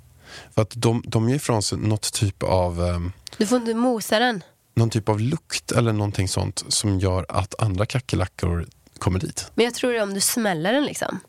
För 0.56 0.62
att 0.62 0.72
de, 0.76 1.04
de 1.08 1.30
ger 1.30 1.36
ifrån 1.36 1.64
sig 1.64 1.78
något 1.78 2.14
typ 2.14 2.44
av, 2.44 2.84
ehm, 2.86 3.12
Du 3.38 3.46
får 3.48 3.58
inte 3.58 3.74
mosa 3.74 4.20
den. 4.20 4.44
någon 4.74 4.90
typ 4.90 5.10
av 5.10 5.20
lukt 5.20 5.72
eller 5.72 5.94
någonting 5.94 6.28
sånt 6.28 6.64
som 6.68 7.00
gör 7.00 7.26
att 7.30 7.62
andra 7.62 7.86
kackerlackor 7.86 8.66
kommer 9.02 9.20
dit. 9.20 9.52
Men 9.56 9.66
jag 9.66 9.74
tror 9.74 9.92
det 9.92 9.98
är 9.98 10.04
om 10.04 10.14
du 10.14 10.22
smäller 10.22 10.74
den 10.74 10.86
liksom. 10.86 11.20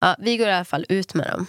Ja, 0.00 0.16
vi 0.18 0.36
går 0.36 0.48
i 0.48 0.52
alla 0.52 0.64
fall 0.64 0.86
ut 0.88 1.14
med 1.14 1.26
dem. 1.26 1.46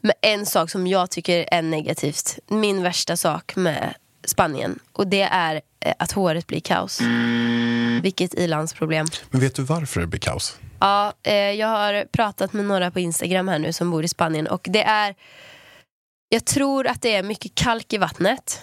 Men 0.00 0.12
en 0.20 0.46
sak 0.46 0.70
som 0.70 0.86
jag 0.86 1.10
tycker 1.10 1.48
är 1.50 1.62
negativt, 1.62 2.38
min 2.46 2.82
värsta 2.82 3.16
sak 3.16 3.56
med 3.56 3.94
Spanien, 4.24 4.78
och 4.92 5.06
det 5.06 5.22
är 5.22 5.60
eh, 5.80 5.94
att 5.98 6.12
håret 6.12 6.46
blir 6.46 6.60
kaos. 6.60 7.00
Vilket 8.02 8.34
ilandsproblem. 8.34 9.06
Men 9.30 9.40
vet 9.40 9.54
du 9.54 9.62
varför 9.62 10.00
det 10.00 10.06
blir 10.06 10.20
kaos? 10.20 10.58
Ja, 10.80 11.12
eh, 11.22 11.34
jag 11.34 11.68
har 11.68 12.04
pratat 12.12 12.52
med 12.52 12.64
några 12.64 12.90
på 12.90 13.00
Instagram 13.00 13.48
här 13.48 13.58
nu 13.58 13.72
som 13.72 13.90
bor 13.90 14.04
i 14.04 14.08
Spanien 14.08 14.46
och 14.46 14.66
det 14.70 14.82
är 14.82 15.14
Jag 16.28 16.44
tror 16.44 16.86
att 16.86 17.02
det 17.02 17.14
är 17.14 17.22
mycket 17.22 17.54
kalk 17.54 17.92
i 17.92 17.98
vattnet 17.98 18.62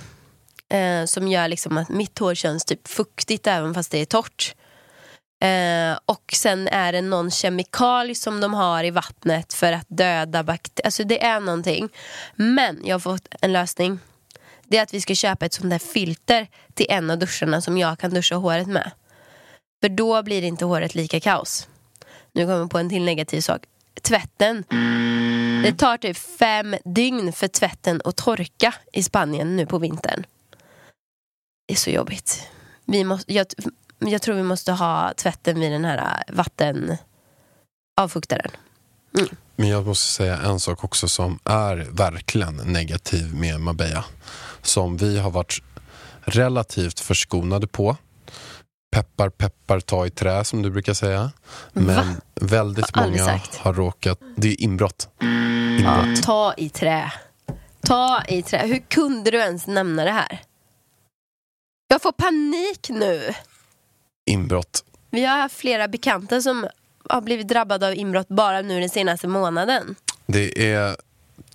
eh, 0.69 1.06
som 1.06 1.28
gör 1.28 1.47
liksom 1.47 1.78
att 1.78 1.89
mitt 1.89 2.19
hår 2.19 2.36
känns 2.36 2.65
typ 2.65 2.88
fuktigt 2.88 3.47
även 3.47 3.74
fast 3.74 3.91
det 3.91 3.97
är 3.97 4.06
torrt. 4.06 4.56
Eh, 5.41 5.97
och 6.06 6.34
sen 6.34 6.67
är 6.67 6.91
det 6.91 7.01
någon 7.01 7.32
kemikalie 7.32 8.15
som 8.15 8.41
de 8.41 8.54
har 8.54 8.84
i 8.84 8.91
vattnet 8.91 9.54
för 9.54 9.73
att 9.73 9.86
döda 9.89 10.43
bakterier. 10.43 10.86
Alltså 10.86 11.04
det 11.04 11.23
är 11.23 11.39
någonting. 11.39 11.89
Men 12.36 12.82
jag 12.84 12.95
har 12.95 12.99
fått 12.99 13.27
en 13.41 13.54
lösning. 13.54 13.99
Det 14.63 14.77
är 14.77 14.84
att 14.84 14.93
vi 14.93 15.01
ska 15.01 15.15
köpa 15.15 15.45
ett 15.45 15.54
sånt 15.54 15.69
där 15.69 15.80
filter 15.80 16.47
till 16.73 16.86
en 16.89 17.10
av 17.10 17.17
duscharna 17.17 17.62
som 17.62 17.77
jag 17.77 17.99
kan 17.99 18.13
duscha 18.13 18.36
håret 18.36 18.67
med. 18.67 18.91
För 19.82 19.89
då 19.89 20.23
blir 20.23 20.43
inte 20.43 20.65
håret 20.65 20.95
lika 20.95 21.19
kaos. 21.19 21.67
Nu 22.34 22.43
kommer 22.43 22.58
jag 22.58 22.71
på 22.71 22.77
en 22.77 22.89
till 22.89 23.04
negativ 23.04 23.41
sak. 23.41 23.62
Tvätten. 24.01 24.63
Det 25.63 25.73
tar 25.73 25.97
typ 25.97 26.17
fem 26.17 26.75
dygn 26.86 27.34
för 27.34 27.47
tvätten 27.47 28.01
att 28.06 28.17
torka 28.17 28.73
i 28.93 29.04
Spanien 29.04 29.56
nu 29.56 29.65
på 29.65 29.77
vintern. 29.77 30.25
Det 31.67 31.73
är 31.73 31.77
så 31.77 31.89
jobbigt. 31.89 32.47
Vi 32.86 33.04
måste, 33.04 33.34
jag, 33.34 33.45
jag 34.10 34.22
tror 34.22 34.36
vi 34.36 34.44
måste 34.44 34.72
ha 34.72 35.14
tvätten 35.18 35.60
vid 35.60 35.72
den 35.72 35.86
här 35.86 36.24
vattenavfuktaren. 36.28 38.52
Men 39.56 39.70
jag 39.70 39.88
måste 39.88 40.12
säga 40.12 40.38
en 40.38 40.60
sak 40.60 40.84
också 40.84 41.08
som 41.08 41.40
är 41.44 41.76
verkligen 41.92 42.56
negativ 42.56 43.36
med 43.36 43.60
Marbella. 43.60 44.06
Som 44.62 44.98
vi 44.98 45.20
har 45.20 45.32
varit 45.32 45.62
relativt 46.22 47.00
förskonade 47.00 47.68
på. 47.68 47.98
Peppar, 48.96 49.30
peppar, 49.30 49.80
ta 49.80 50.06
i 50.06 50.10
trä 50.10 50.44
som 50.44 50.62
du 50.62 50.70
brukar 50.70 50.94
säga. 50.94 51.32
Men 51.74 52.22
väldigt 52.36 52.96
Har 52.96 53.08
många 53.08 53.40
har 53.58 53.74
råkat... 53.74 54.20
Det 54.36 54.48
är 54.48 54.62
inbrott. 54.62 55.10
Ja, 55.20 55.28
Inbrott. 55.28 56.24
ta 56.24 56.54
i 56.58 56.70
trä. 56.70 57.12
Ta 57.82 58.24
i 58.28 58.44
trä. 58.44 58.68
Hur 58.68 58.80
kunde 58.80 59.32
du 59.32 59.38
ens 59.38 59.68
nämna 59.68 60.04
det 60.04 60.12
här? 60.12 60.42
Jag 61.88 62.02
får 62.02 62.12
panik 62.12 62.90
nu. 62.90 63.34
Inbrott. 64.32 64.84
Vi 65.10 65.26
har 65.26 65.38
haft 65.38 65.56
flera 65.56 65.88
bekanta 65.88 66.41
som 66.41 66.67
har 67.10 67.22
blivit 67.22 67.48
drabbade 67.48 67.88
av 67.88 67.96
inbrott 67.96 68.28
bara 68.28 68.62
nu 68.62 68.80
den 68.80 68.89
senaste 68.89 69.28
månaden. 69.28 69.96
Det 70.26 70.74
är 70.74 70.96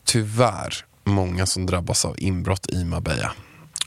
tyvärr 0.05 0.75
många 1.05 1.47
som 1.47 1.67
drabbas 1.67 2.05
av 2.05 2.15
inbrott 2.19 2.71
i 2.71 2.85
Marbella. 2.85 3.33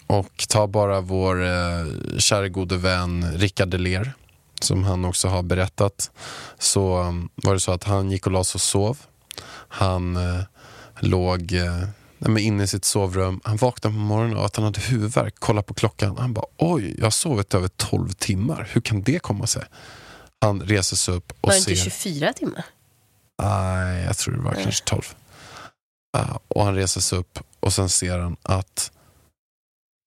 Och 0.07 0.45
ta 0.49 0.67
bara 0.67 1.01
vår 1.01 1.43
eh, 1.45 1.85
kära 2.17 2.47
gode 2.47 2.77
vän 2.77 3.31
Rickard 3.37 3.69
Deler 3.69 4.13
som 4.61 4.83
han 4.83 5.05
också 5.05 5.27
har 5.27 5.43
berättat. 5.43 6.11
Så 6.59 6.99
um, 6.99 7.29
var 7.35 7.53
det 7.53 7.59
så 7.59 7.71
att 7.71 7.83
han 7.83 8.11
gick 8.11 8.25
och 8.25 8.31
la 8.31 8.43
sig 8.43 8.57
och 8.57 8.61
sov. 8.61 8.97
Han 9.67 10.15
eh, 10.15 10.41
låg 10.99 11.53
eh, 11.53 11.87
nej, 12.19 12.31
men 12.31 12.43
inne 12.43 12.63
i 12.63 12.67
sitt 12.67 12.85
sovrum. 12.85 13.41
Han 13.43 13.57
vaknade 13.57 13.95
på 13.95 13.99
morgonen 13.99 14.37
och 14.37 14.45
att 14.45 14.55
han 14.55 14.65
hade 14.65 14.81
huvudvärk. 14.81 15.35
Kollade 15.39 15.67
på 15.67 15.73
klockan. 15.73 16.17
Han 16.17 16.33
bara 16.33 16.45
oj, 16.57 16.95
jag 16.97 17.05
har 17.05 17.11
sovit 17.11 17.53
över 17.53 17.67
12 17.67 18.09
timmar. 18.09 18.69
Hur 18.71 18.81
kan 18.81 19.01
det 19.01 19.19
komma 19.19 19.47
sig? 19.47 19.63
Han 20.41 20.61
reser 20.61 20.95
sig 20.95 21.13
upp 21.13 21.31
och 21.41 21.47
Var 21.47 21.53
det 21.53 21.61
ser... 21.61 21.71
inte 21.71 21.83
24 21.83 22.33
timmar? 22.33 22.65
Nej, 23.41 24.03
jag 24.03 24.17
tror 24.17 24.33
det 24.33 24.41
var 24.41 24.53
kanske 24.53 24.85
12. 24.85 25.01
Ja, 26.11 26.39
och 26.47 26.65
han 26.65 26.75
reser 26.75 27.01
sig 27.01 27.19
upp 27.19 27.39
och 27.59 27.73
sen 27.73 27.89
ser 27.89 28.19
han 28.19 28.37
att 28.41 28.91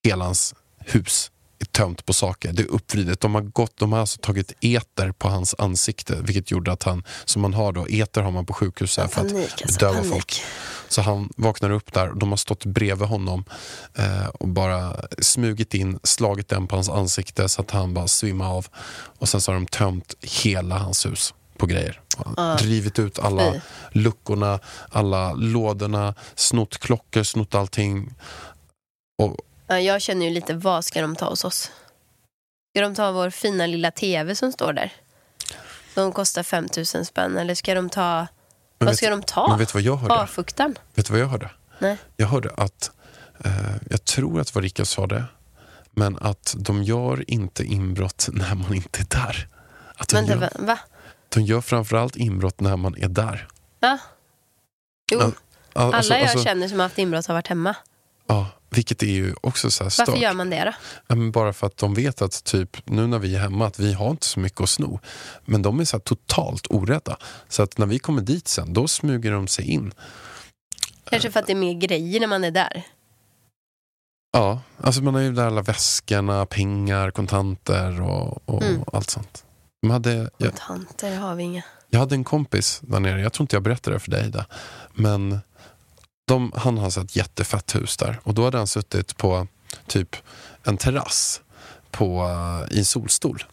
hela 0.06 0.24
hans 0.24 0.54
hus 0.78 1.30
är 1.62 1.66
tömt 1.66 2.06
på 2.06 2.12
saker. 2.12 2.52
Det 2.52 2.62
är 2.62 2.66
uppvridet. 2.66 3.20
De 3.20 3.34
har, 3.34 3.42
gått, 3.42 3.76
de 3.76 3.92
har 3.92 4.00
alltså 4.00 4.18
tagit 4.20 4.52
eter 4.60 5.12
på 5.12 5.28
hans 5.28 5.54
ansikte 5.58 6.16
vilket 6.22 6.50
gjorde 6.50 6.72
att 6.72 6.82
han, 6.82 7.04
som 7.24 7.42
man 7.42 7.54
har 7.54 7.72
då, 7.72 7.86
eter 7.88 8.22
har 8.22 8.30
man 8.30 8.46
på 8.46 8.52
sjukhus 8.52 8.96
här 8.96 9.06
för 9.06 9.20
att 9.20 9.28
Panik, 9.28 9.62
alltså, 9.62 9.78
bedöva 9.78 9.94
panik. 9.94 10.12
folk. 10.12 10.42
Så 10.88 11.02
han 11.02 11.28
vaknar 11.36 11.70
upp 11.70 11.92
där 11.92 12.10
och 12.10 12.16
de 12.18 12.30
har 12.30 12.36
stått 12.36 12.64
bredvid 12.64 13.08
honom 13.08 13.44
eh, 13.94 14.26
och 14.26 14.48
bara 14.48 14.96
smugit 15.18 15.74
in, 15.74 15.98
slagit 16.02 16.48
den 16.48 16.66
på 16.66 16.74
hans 16.76 16.88
ansikte 16.88 17.48
så 17.48 17.60
att 17.60 17.70
han 17.70 17.94
bara 17.94 18.08
svimmar 18.08 18.56
av. 18.56 18.66
Och 19.18 19.28
sen 19.28 19.40
så 19.40 19.52
har 19.52 19.54
de 19.54 19.66
tömt 19.66 20.14
hela 20.20 20.78
hans 20.78 21.06
hus 21.06 21.34
på 21.58 21.66
grejer. 21.66 22.00
Ja. 22.36 22.56
Drivit 22.60 22.98
ut 22.98 23.18
alla 23.18 23.52
Fy. 23.52 23.60
luckorna, 23.92 24.58
alla 24.90 25.32
lådorna, 25.32 26.14
snott 26.34 26.78
klockor, 26.78 27.22
snott 27.22 27.54
allting. 27.54 28.14
Och 29.18 29.36
Ja, 29.66 29.80
jag 29.80 30.02
känner 30.02 30.26
ju 30.26 30.32
lite, 30.32 30.54
vad 30.54 30.84
ska 30.84 31.00
de 31.02 31.16
ta 31.16 31.28
hos 31.28 31.44
oss? 31.44 31.70
Ska 32.74 32.80
de 32.82 32.94
ta 32.94 33.12
vår 33.12 33.30
fina 33.30 33.66
lilla 33.66 33.90
tv 33.90 34.34
som 34.36 34.52
står 34.52 34.72
där? 34.72 34.92
De 35.94 36.12
kostar 36.12 36.42
5000 36.42 37.04
spänn. 37.04 37.38
Eller 37.38 37.54
ska 37.54 37.74
de 37.74 37.90
ta... 37.90 38.16
Men 38.16 38.26
vad 38.78 38.88
vet- 38.88 38.96
ska 38.96 39.10
de 39.10 39.22
ta? 39.22 39.48
men 39.48 39.58
vet 39.58 39.68
du 39.68 39.72
vad 39.72 39.82
jag 39.82 39.96
hörde? 39.96 40.14
Avfuktaren? 40.14 40.78
Vet 40.94 41.06
du 41.06 41.12
vad 41.12 41.20
jag 41.22 41.26
hörde? 41.26 41.50
Nej. 41.78 41.96
Jag 42.16 42.26
hörde 42.26 42.50
att, 42.56 42.90
eh, 43.44 43.52
jag 43.90 44.04
tror 44.04 44.40
att 44.40 44.56
Rickard 44.56 44.86
sa 44.86 45.06
det, 45.06 45.24
men 45.90 46.18
att 46.18 46.54
de 46.58 46.82
gör 46.82 47.30
inte 47.30 47.64
inbrott 47.64 48.28
när 48.32 48.54
man 48.54 48.74
inte 48.74 49.00
är 49.00 49.06
där. 49.26 49.48
Att 49.96 50.08
de, 50.08 50.16
Vänta, 50.16 50.34
gör, 50.34 50.66
va? 50.66 50.78
de 51.28 51.40
gör 51.40 51.60
framförallt 51.60 52.16
inbrott 52.16 52.60
när 52.60 52.76
man 52.76 52.96
är 52.98 53.08
där. 53.08 53.48
Ja. 53.80 53.98
Jo, 55.12 55.18
Ja, 55.20 55.30
Al- 55.82 55.94
alla 55.94 56.18
jag 56.18 56.22
alltså- 56.22 56.44
känner 56.44 56.68
som 56.68 56.78
har 56.78 56.84
haft 56.84 56.98
inbrott 56.98 57.26
har 57.26 57.34
varit 57.34 57.48
hemma. 57.48 57.76
Ja, 58.32 58.46
vilket 58.70 59.02
är 59.02 59.06
ju 59.06 59.34
också 59.40 59.70
så 59.70 59.84
här 59.84 59.92
Varför 59.98 60.12
stört. 60.12 60.22
gör 60.22 60.32
man 60.34 60.50
det 60.50 60.64
då? 60.64 60.72
Ja, 61.06 61.30
bara 61.32 61.52
för 61.52 61.66
att 61.66 61.76
de 61.76 61.94
vet 61.94 62.22
att 62.22 62.44
typ 62.44 62.76
nu 62.86 63.06
när 63.06 63.18
vi 63.18 63.34
är 63.36 63.40
hemma 63.40 63.66
att 63.66 63.78
vi 63.78 63.92
har 63.92 64.10
inte 64.10 64.26
så 64.26 64.40
mycket 64.40 64.60
att 64.60 64.68
sno. 64.68 65.00
Men 65.44 65.62
de 65.62 65.80
är 65.80 65.84
så 65.84 65.98
totalt 65.98 66.66
orädda. 66.70 67.16
Så 67.48 67.62
att 67.62 67.78
när 67.78 67.86
vi 67.86 67.98
kommer 67.98 68.22
dit 68.22 68.48
sen, 68.48 68.72
då 68.72 68.88
smyger 68.88 69.32
de 69.32 69.48
sig 69.48 69.70
in. 69.70 69.92
Kanske 71.10 71.30
för 71.30 71.40
att 71.40 71.46
det 71.46 71.52
är 71.52 71.56
mer 71.56 71.74
grejer 71.74 72.20
när 72.20 72.26
man 72.26 72.44
är 72.44 72.50
där. 72.50 72.82
Ja, 74.32 74.60
alltså 74.80 75.02
man 75.02 75.14
har 75.14 75.20
ju 75.20 75.32
där 75.32 75.46
alla 75.46 75.62
väskorna, 75.62 76.46
pengar, 76.46 77.10
kontanter 77.10 78.00
och, 78.02 78.48
och 78.48 78.62
Mm. 78.62 78.84
allt 78.92 79.10
sånt. 79.10 79.44
De 79.82 79.90
hade, 79.90 80.30
jag, 80.38 80.50
Kontanter 80.54 81.16
har 81.16 81.34
vi 81.34 81.42
inga. 81.42 81.62
jag 81.90 82.00
hade 82.00 82.14
en 82.14 82.24
kompis 82.24 82.80
där 82.84 83.00
nere, 83.00 83.20
jag 83.20 83.32
tror 83.32 83.44
inte 83.44 83.56
jag 83.56 83.62
berättade 83.62 83.96
det 83.96 84.00
för 84.00 84.10
dig 84.10 84.26
Ida. 84.26 84.46
Men 84.94 85.40
de, 86.32 86.52
han 86.56 86.78
har 86.78 86.98
ett 87.02 87.16
jättefett 87.16 87.74
hus 87.74 87.96
där. 87.96 88.20
Och 88.22 88.34
då 88.34 88.44
hade 88.44 88.58
han 88.58 88.66
suttit 88.66 89.16
på 89.16 89.46
typ 89.86 90.16
en 90.64 90.76
terrass 90.76 91.40
på, 91.90 92.22
eh, 92.22 92.76
i 92.76 92.78
en 92.78 92.84
solstol. 92.84 93.44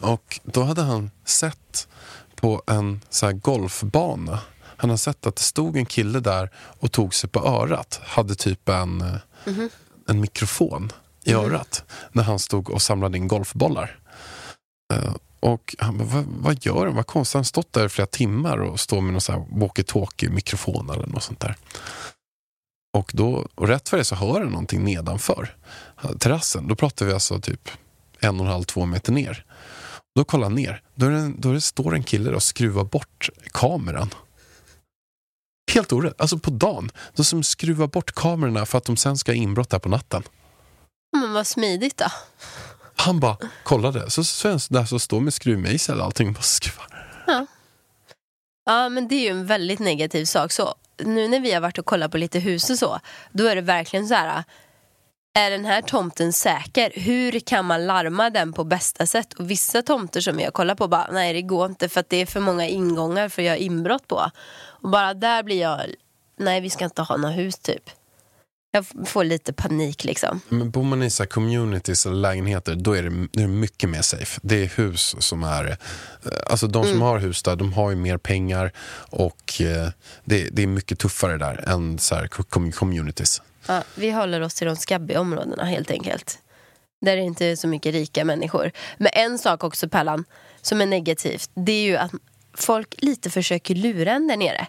Och 0.00 0.40
då 0.44 0.62
hade 0.62 0.82
han 0.82 1.10
sett 1.24 1.88
på 2.34 2.62
en 2.66 3.00
så 3.10 3.32
golfbana. 3.32 4.38
Han 4.76 4.90
har 4.90 4.96
sett 4.96 5.26
att 5.26 5.36
det 5.36 5.42
stod 5.42 5.76
en 5.76 5.86
kille 5.86 6.20
där 6.20 6.50
och 6.56 6.92
tog 6.92 7.14
sig 7.14 7.30
på 7.30 7.40
örat. 7.46 8.00
Hade 8.04 8.34
typ 8.34 8.68
en, 8.68 9.00
eh, 9.00 9.14
Mhm. 9.46 9.68
en 10.08 10.20
mikrofon 10.20 10.92
i 11.24 11.32
örat 11.34 11.84
när 12.12 12.22
han 12.22 12.38
stod 12.38 12.70
och 12.70 12.82
samlade 12.82 13.18
in 13.18 13.28
golfbollar. 13.28 13.98
Eh, 14.92 15.14
och 15.40 15.76
han 15.78 15.98
bara, 15.98 16.08
vad, 16.08 16.24
vad 16.24 16.64
gör 16.64 16.86
han? 16.86 16.94
Vad 16.94 17.06
konstigt. 17.06 17.34
Han 17.34 17.38
har 17.38 17.44
stått 17.44 17.72
där 17.72 17.86
i 17.86 17.88
flera 17.88 18.06
timmar 18.06 18.58
och 18.58 18.80
står 18.80 19.00
med 19.00 19.12
någon 19.12 19.20
sån 19.20 19.34
här 19.34 19.60
walkie-talkie-mikrofon 19.60 20.90
eller 20.90 21.06
något 21.06 21.22
sånt 21.22 21.40
där. 21.40 21.56
Och, 22.96 23.10
då, 23.14 23.48
och 23.54 23.68
rätt 23.68 23.88
för 23.88 23.96
det 23.96 24.04
så 24.04 24.14
hör 24.14 24.40
han 24.40 24.48
någonting 24.48 24.84
nedanför 24.84 25.56
eh, 26.02 26.10
terrassen. 26.10 26.68
Då 26.68 26.74
pratar 26.74 27.06
vi 27.06 27.12
alltså 27.12 27.40
typ 27.40 27.70
en 28.20 28.40
och 28.40 28.46
en 28.46 28.52
halv, 28.52 28.64
två 28.64 28.86
meter 28.86 29.12
ner. 29.12 29.44
Då 30.14 30.24
kollar 30.24 30.44
han 30.44 30.54
ner. 30.54 30.82
Då, 30.94 31.06
är 31.06 31.10
det, 31.10 31.32
då 31.38 31.50
är 31.50 31.54
det, 31.54 31.60
står 31.60 31.94
en 31.94 32.02
kille 32.02 32.24
där 32.24 32.34
och 32.34 32.42
skruvar 32.42 32.84
bort 32.84 33.30
kameran. 33.52 34.10
Helt 35.72 35.92
orätt. 35.92 36.20
Alltså 36.20 36.38
på 36.38 36.50
dagen. 36.50 36.90
De 37.14 37.24
som 37.24 37.42
skruvar 37.42 37.86
bort 37.86 38.12
kamerorna 38.12 38.66
för 38.66 38.78
att 38.78 38.84
de 38.84 38.96
sen 38.96 39.16
ska 39.18 39.32
ha 39.32 39.36
inbrott 39.36 39.70
där 39.70 39.78
på 39.78 39.88
natten. 39.88 40.22
Men 41.12 41.32
vad 41.32 41.46
smidigt 41.46 41.96
då. 41.96 42.06
Han 43.04 43.20
bara 43.20 43.36
kollade. 43.62 44.10
Så 44.10 44.24
Svensson 44.24 44.74
där 44.74 44.84
så 44.84 44.98
står 44.98 45.20
med 45.20 45.34
skruvmejsel 45.34 45.98
och 45.98 46.04
allting. 46.04 46.32
Bara 46.32 46.42
skruvar. 46.42 46.86
Ja. 47.26 47.46
ja, 48.66 48.88
men 48.88 49.08
det 49.08 49.14
är 49.14 49.20
ju 49.20 49.28
en 49.28 49.46
väldigt 49.46 49.78
negativ 49.78 50.24
sak. 50.24 50.52
Så 50.52 50.74
nu 50.98 51.28
när 51.28 51.40
vi 51.40 51.52
har 51.52 51.60
varit 51.60 51.78
och 51.78 51.86
kollat 51.86 52.10
på 52.10 52.18
lite 52.18 52.38
hus 52.38 52.70
och 52.70 52.78
så, 52.78 53.00
då 53.32 53.46
är 53.46 53.56
det 53.56 53.62
verkligen 53.62 54.08
så 54.08 54.14
här. 54.14 54.44
Är 55.38 55.50
den 55.50 55.64
här 55.64 55.82
tomten 55.82 56.32
säker? 56.32 56.92
Hur 56.94 57.40
kan 57.40 57.64
man 57.64 57.86
larma 57.86 58.30
den 58.30 58.52
på 58.52 58.64
bästa 58.64 59.06
sätt? 59.06 59.32
Och 59.32 59.50
vissa 59.50 59.82
tomter 59.82 60.20
som 60.20 60.40
jag 60.40 60.52
kollar 60.52 60.74
på 60.74 60.88
bara, 60.88 61.08
nej 61.12 61.32
det 61.32 61.42
går 61.42 61.66
inte 61.66 61.88
för 61.88 62.00
att 62.00 62.08
det 62.08 62.16
är 62.16 62.26
för 62.26 62.40
många 62.40 62.66
ingångar 62.66 63.28
för 63.28 63.42
att 63.42 63.46
göra 63.46 63.56
inbrott 63.56 64.08
på. 64.08 64.30
Och 64.82 64.90
bara 64.90 65.14
där 65.14 65.42
blir 65.42 65.60
jag, 65.60 65.80
nej 66.38 66.60
vi 66.60 66.70
ska 66.70 66.84
inte 66.84 67.02
ha 67.02 67.16
något 67.16 67.36
hus 67.36 67.58
typ. 67.58 67.90
Jag 68.76 68.86
får 69.08 69.24
lite 69.24 69.52
panik 69.52 70.04
liksom. 70.04 70.40
Men 70.48 70.70
bor 70.70 70.82
man 70.82 71.02
i 71.02 71.10
så 71.10 71.26
communities 71.26 72.06
eller 72.06 72.16
lägenheter 72.16 72.74
då 72.74 72.92
är 72.96 73.02
det, 73.02 73.28
det 73.32 73.42
är 73.42 73.46
mycket 73.46 73.90
mer 73.90 74.02
safe. 74.02 74.40
Det 74.42 74.62
är 74.62 74.66
hus 74.66 75.16
som 75.18 75.42
är... 75.42 75.68
eh, 75.70 75.76
Alltså 76.50 76.66
de 76.66 76.84
som 76.84 77.02
har 77.02 77.18
hus 77.18 77.42
där, 77.42 77.56
de 77.56 77.72
har 77.72 77.90
ju 77.90 77.96
mer 77.96 78.18
pengar 78.18 78.72
och 79.10 79.60
eh, 79.60 79.88
det, 80.24 80.48
det 80.52 80.62
är 80.62 80.66
mycket 80.66 80.98
tuffare 80.98 81.36
där 81.38 81.64
än 81.68 81.98
så 81.98 82.14
här 82.14 82.26
com- 82.26 82.72
communities. 82.72 83.42
Ja, 83.66 83.82
vi 83.94 84.10
håller 84.10 84.40
oss 84.40 84.54
till 84.54 84.66
de 84.66 84.76
skabbiga 84.76 85.20
områdena 85.20 85.64
helt 85.64 85.90
enkelt. 85.90 86.38
Där 87.00 87.16
det 87.16 87.22
inte 87.22 87.46
är 87.46 87.56
så 87.56 87.68
mycket 87.68 87.92
rika 87.94 88.24
människor. 88.24 88.70
Men 88.98 89.10
en 89.14 89.38
sak 89.38 89.64
också 89.64 89.88
Pallan, 89.88 90.24
som 90.62 90.80
är 90.80 90.86
negativt, 90.86 91.50
det 91.54 91.72
är 91.72 91.84
ju 91.84 91.96
att 91.96 92.12
folk 92.54 92.94
lite 92.98 93.30
försöker 93.30 93.74
lura 93.74 94.12
en 94.12 94.26
där 94.28 94.36
nere. 94.36 94.66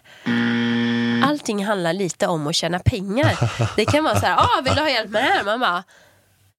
Allting 1.24 1.64
handlar 1.64 1.92
lite 1.92 2.26
om 2.26 2.46
att 2.46 2.54
tjäna 2.54 2.78
pengar. 2.78 3.36
Det 3.76 3.84
kan 3.84 4.04
vara 4.04 4.20
så 4.20 4.26
här, 4.26 4.36
ah, 4.36 4.60
vill 4.64 4.74
du 4.74 4.80
ha 4.80 4.90
hjälp 4.90 5.10
med 5.10 5.24
det 5.24 5.28
här? 5.28 5.44
Man 5.44 5.60
bara, 5.60 5.84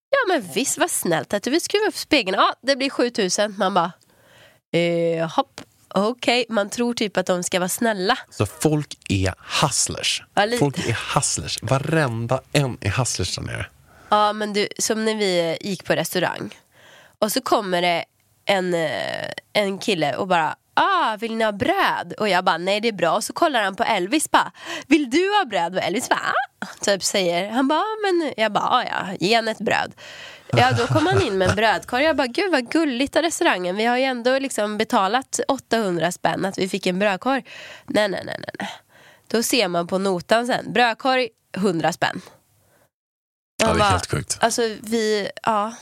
ja 0.10 0.18
men 0.34 0.52
visst 0.54 0.78
vad 0.78 0.92
snällt 0.92 1.34
att 1.34 1.44
du 1.44 1.50
vill 1.50 1.62
skruva 1.62 1.88
upp 1.88 1.96
spegeln. 1.98 2.38
Ja, 2.40 2.54
det 2.62 2.76
blir 2.76 2.90
7000. 2.90 3.56
Man 3.58 3.74
bara, 3.74 3.92
eh, 4.72 5.30
hopp, 5.30 5.62
okej. 5.88 6.46
Man 6.50 6.70
tror 6.70 6.94
typ 6.94 7.18
att 7.18 7.26
de 7.26 7.44
ska 7.44 7.60
vara 7.60 7.70
snälla. 7.70 8.18
Så 8.30 8.46
folk 8.46 8.98
är 9.10 9.34
hustlers. 9.62 10.24
Ja. 10.34 10.48
Folk 10.60 10.78
är 10.78 11.16
hustlers. 11.16 11.60
Varenda 11.62 12.42
en 12.52 12.78
är 12.82 12.90
hustlers 12.90 13.36
där 13.36 13.44
nere. 13.44 13.66
Ja, 14.10 14.34
men 14.34 14.54
du, 14.54 14.68
som 14.80 15.06
när 15.06 15.16
vi 15.16 15.58
gick 15.62 15.86
på 15.86 15.94
restaurang. 15.94 16.56
Och 17.20 17.32
så 17.32 17.42
kommer 17.42 17.82
det 17.82 18.06
en, 18.46 18.74
eh, 18.74 19.30
en 19.54 19.78
kille 19.78 20.16
och 20.16 20.28
bara 20.28 20.56
Ah, 20.80 21.18
vill 21.20 21.36
ni 21.36 21.44
ha 21.44 21.52
bröd? 21.52 22.14
Och 22.20 22.30
jag 22.30 22.44
bara, 22.46 22.58
nej 22.58 22.82
det 22.82 22.88
är 22.88 22.92
bra. 22.92 23.16
Och 23.16 23.24
så 23.24 23.34
kollar 23.34 23.64
han 23.64 23.76
på 23.76 23.84
Elvis 23.84 24.32
bara, 24.32 24.52
vill 24.88 25.10
du 25.10 25.30
ha 25.38 25.46
bröd? 25.46 25.76
Och 25.76 25.82
Elvis 25.84 26.10
bara, 26.10 26.20
ah. 26.60 26.66
typ 26.82 27.04
säger, 27.04 27.50
han 27.50 27.68
bara, 27.68 27.80
"Ah, 27.80 27.96
men 28.04 28.34
jag 28.38 28.52
bara, 28.52 28.64
"Ah, 28.70 28.84
ja, 28.84 29.16
ge 29.20 29.36
henne 29.36 29.52
ett 29.52 29.58
bröd. 29.60 29.94
Ja, 30.52 30.72
då 30.72 30.88
kom 30.88 31.06
han 31.06 31.22
in 31.22 31.38
med 31.38 31.50
en 31.50 31.56
brödkorg. 31.56 32.04
Jag 32.04 32.16
bara, 32.16 32.28
gud 32.28 32.52
vad 32.52 32.72
gulligt 32.72 33.16
av 33.16 33.22
restaurangen. 33.22 33.76
Vi 33.76 33.86
har 33.86 33.98
ju 33.98 34.04
ändå 34.04 34.40
liksom 34.40 34.78
betalat 34.78 35.40
800 35.48 36.12
spänn 36.12 36.46
att 36.46 36.58
vi 36.58 36.70
fick 36.70 36.86
en 36.88 37.00
brödkorg. 37.00 37.44
Nej, 37.86 38.08
nej, 38.10 38.22
nej, 38.26 38.40
nej. 38.60 38.70
Då 39.28 39.44
ser 39.44 39.68
man 39.68 39.88
på 39.88 39.98
notan 39.98 40.48
sen, 40.48 40.74
brödkorg 40.74 41.30
100 41.58 41.92
spänn. 41.94 42.22
Ja, 43.62 43.68
det 43.68 43.74
är 43.74 43.80
bara, 43.80 43.90
helt 43.90 44.12
sjukt. 44.12 44.38
Alltså 44.42 44.62
vi, 44.82 45.30
ja, 45.44 45.74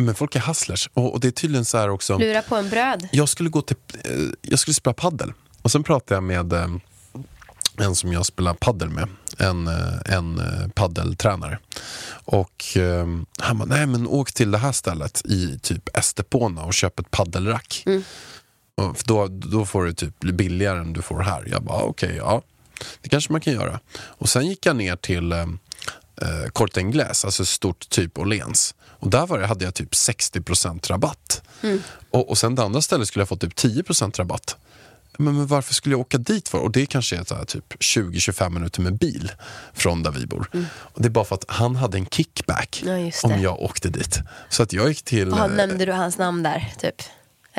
Men 0.00 0.14
folk 0.14 0.36
är 0.36 0.40
hustlers. 0.40 0.88
Och, 0.94 1.12
och 1.12 1.20
det 1.20 1.28
är 1.28 1.32
tydligen 1.32 1.64
så 1.64 1.78
här 1.78 1.88
också. 1.90 2.18
lura 2.18 2.42
på 2.42 2.56
en 2.56 2.68
bröd. 2.70 3.08
Jag 3.12 3.28
skulle 3.28 3.50
gå 3.50 3.62
till, 3.62 3.76
eh, 4.04 4.10
jag 4.42 4.58
skulle 4.58 4.74
spela 4.74 4.94
paddel 4.94 5.32
och 5.62 5.70
sen 5.72 5.82
pratade 5.82 6.14
jag 6.14 6.22
med 6.22 6.52
eh, 6.52 6.68
en 7.78 7.94
som 7.94 8.12
jag 8.12 8.26
spelar 8.26 8.54
paddel 8.54 8.88
med, 8.88 9.08
en, 9.38 9.66
eh, 9.68 10.14
en 10.14 10.40
paddeltränare. 10.74 11.58
Och 12.24 12.76
eh, 12.76 13.06
han 13.38 13.58
bara, 13.58 13.64
nej 13.64 13.86
men 13.86 14.06
åk 14.06 14.32
till 14.32 14.50
det 14.50 14.58
här 14.58 14.72
stället 14.72 15.22
i 15.24 15.58
typ 15.62 15.96
Estepona 15.96 16.62
och 16.64 16.74
köp 16.74 16.98
ett 16.98 17.10
paddelrack. 17.10 17.84
Och 18.74 18.96
för 18.98 19.06
då, 19.08 19.26
då 19.28 19.66
får 19.66 19.84
det 19.84 19.94
typ 19.94 20.18
bli 20.20 20.32
billigare 20.32 20.78
än 20.78 20.92
du 20.92 21.02
får 21.02 21.20
här. 21.20 21.44
Jag 21.50 21.62
bara, 21.62 21.76
"Ah, 21.78 21.82
okej, 21.82 22.14
ja. 22.16 22.42
Det 23.00 23.08
kanske 23.08 23.32
man 23.32 23.40
kan 23.40 23.52
göra. 23.52 23.80
Och 23.98 24.28
sen 24.28 24.46
gick 24.46 24.66
jag 24.66 24.76
ner 24.76 24.96
till 24.96 25.32
eh, 25.32 25.46
Corte 26.52 26.80
Inglés, 26.80 27.24
alltså 27.24 27.44
stort 27.44 27.88
typ 27.88 28.18
Åhléns. 28.18 28.74
Och 29.00 29.10
där 29.10 29.26
var 29.26 29.38
det, 29.38 29.46
hade 29.46 29.64
jag 29.64 29.74
typ 29.74 29.92
60% 29.92 30.88
rabatt. 30.88 31.42
Och, 32.10 32.28
och 32.28 32.38
sen 32.38 32.54
det 32.54 32.62
andra 32.62 32.82
stället 32.82 33.08
skulle 33.08 33.20
jag 33.20 33.28
få 33.28 33.36
typ 33.36 33.54
10% 33.54 34.16
rabatt. 34.16 34.56
Men, 35.18 35.36
men 35.36 35.46
varför 35.46 35.74
skulle 35.74 35.92
jag 35.92 36.00
åka 36.00 36.18
dit 36.18 36.48
för? 36.48 36.58
Och 36.58 36.70
det 36.70 36.86
kanske 36.86 37.16
är 37.16 37.34
här, 37.34 37.44
typ 37.44 37.74
20-25 37.74 38.50
minuter 38.50 38.82
med 38.82 38.98
bil 38.98 39.32
från 39.74 40.02
där 40.02 40.10
vi 40.10 40.26
bor. 40.26 40.50
Och 40.68 41.02
det 41.02 41.08
är 41.08 41.10
bara 41.10 41.24
för 41.24 41.34
att 41.34 41.44
han 41.48 41.76
hade 41.76 41.98
en 41.98 42.06
kickback 42.06 42.82
Ja, 42.86 43.10
om 43.22 43.42
jag 43.42 43.60
åkte 43.60 43.88
dit. 43.88 44.18
Så 44.48 44.62
att 44.62 44.72
jag 44.72 44.88
gick 44.88 45.02
till... 45.02 45.28
Ja, 45.28 45.44
eh, 45.44 45.50
nämnde 45.50 45.84
du 45.84 45.92
hans 45.92 46.18
namn 46.18 46.42
där, 46.42 46.74
typ? 46.78 47.02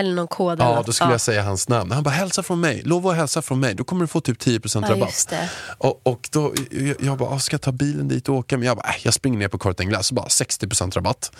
Eller 0.02 0.16
någon 0.16 0.28
kod 0.28 0.54
eller 0.54 0.66
Ja, 0.66 0.76
något? 0.76 0.86
då 0.86 0.93
skulle 0.93 1.12
jag 1.12 1.22
säga 1.22 1.43
hans 1.43 1.70
namn. 1.70 1.91
Han 1.91 2.04
bara, 2.04 2.10
hälsa 2.10 2.43
från 2.43 2.60
mig. 2.60 2.82
Lova 2.86 3.12
att 3.12 3.18
hälsa 3.18 3.41
från 3.41 3.60
mig. 3.60 3.74
Då 3.76 3.84
kommer 3.84 4.02
du 4.02 4.08
få 4.08 4.22
typ 4.22 4.39
10% 4.41 4.86
Ja, 4.89 4.95
rabatt. 4.95 5.34
Och, 5.78 6.02
och 6.08 6.30
då, 6.32 6.54
jag, 6.72 6.95
jag 7.02 7.18
bara, 7.18 7.30
"Ah, 7.30 7.39
ska 7.39 7.54
jag 7.54 7.62
ta 7.62 7.72
bilen 7.72 8.08
dit 8.08 8.30
och 8.30 8.36
åka? 8.36 8.58
Men 8.58 8.68
jag 8.68 8.78
bara, 8.78 8.89
äh, 8.89 8.95
jag 9.04 9.14
springer 9.14 9.39
ner 9.39 9.47
på 9.47 9.58
Corte 9.58 9.84
Inglés 9.84 10.08
så 10.08 10.14
bara 10.16 10.28
60% 10.28 10.95
rabatt. 10.95 11.32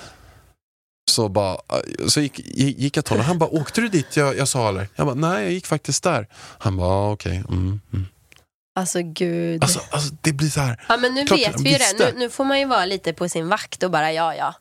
Så, 1.12 1.30
bara, 1.30 1.54
äh, 1.54 2.08
så 2.08 2.22
gick, 2.22 2.40
gick 2.58 2.98
jag 2.98 3.06
till 3.06 3.14
honom. 3.14 3.26
Han 3.26 3.38
bara, 3.40 3.50
åkte 3.50 3.82
du 3.82 3.88
dit 3.88 4.18
jag, 4.18 4.38
jag 4.38 4.48
sa 4.48 4.70
eller? 4.70 4.88
Jag 4.96 5.06
bara, 5.06 5.16
nej 5.16 5.44
jag 5.44 5.52
gick 5.52 5.68
faktiskt 5.68 6.04
där. 6.04 6.28
Han 6.58 6.78
bara, 6.78 6.88
ah, 6.90 7.12
okej. 7.12 7.44
Mm, 7.50 7.82
mm. 7.94 8.06
Alltså 8.76 9.00
gud. 9.02 9.64
Alltså, 9.64 9.80
alltså 9.92 10.14
det 10.22 10.34
blir 10.34 10.50
så 10.50 10.60
här. 10.60 10.86
ja, 10.90 10.98
men 10.98 11.14
nu 11.14 11.26
klart 11.26 11.40
vet 11.40 11.62
vi 11.62 11.72
ju 11.72 11.78
det. 11.78 11.94
Nu, 12.00 12.20
nu 12.20 12.30
får 12.30 12.46
man 12.46 12.60
ju 12.60 12.66
vara 12.66 12.86
lite 12.86 13.14
på 13.14 13.30
sin 13.30 13.48
vakt 13.48 13.84
och 13.84 13.92
bara 13.92 14.12
ja, 14.14 14.36
ja. 14.36 14.54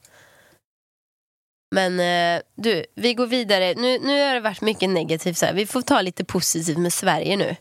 Men 1.70 2.00
eh, 2.00 2.42
du, 2.54 2.84
vi 2.94 3.14
går 3.14 3.26
vidare. 3.26 3.74
Nu, 3.74 3.98
nu 3.98 4.26
har 4.26 4.34
det 4.34 4.40
varit 4.40 4.60
mycket 4.60 4.90
negativt. 4.90 5.38
Så 5.38 5.46
här. 5.46 5.52
Vi 5.52 5.66
får 5.66 5.82
ta 5.82 6.00
lite 6.00 6.24
positivt 6.24 6.78
med 6.78 6.92
Sverige 6.92 7.36
nu. 7.36 7.56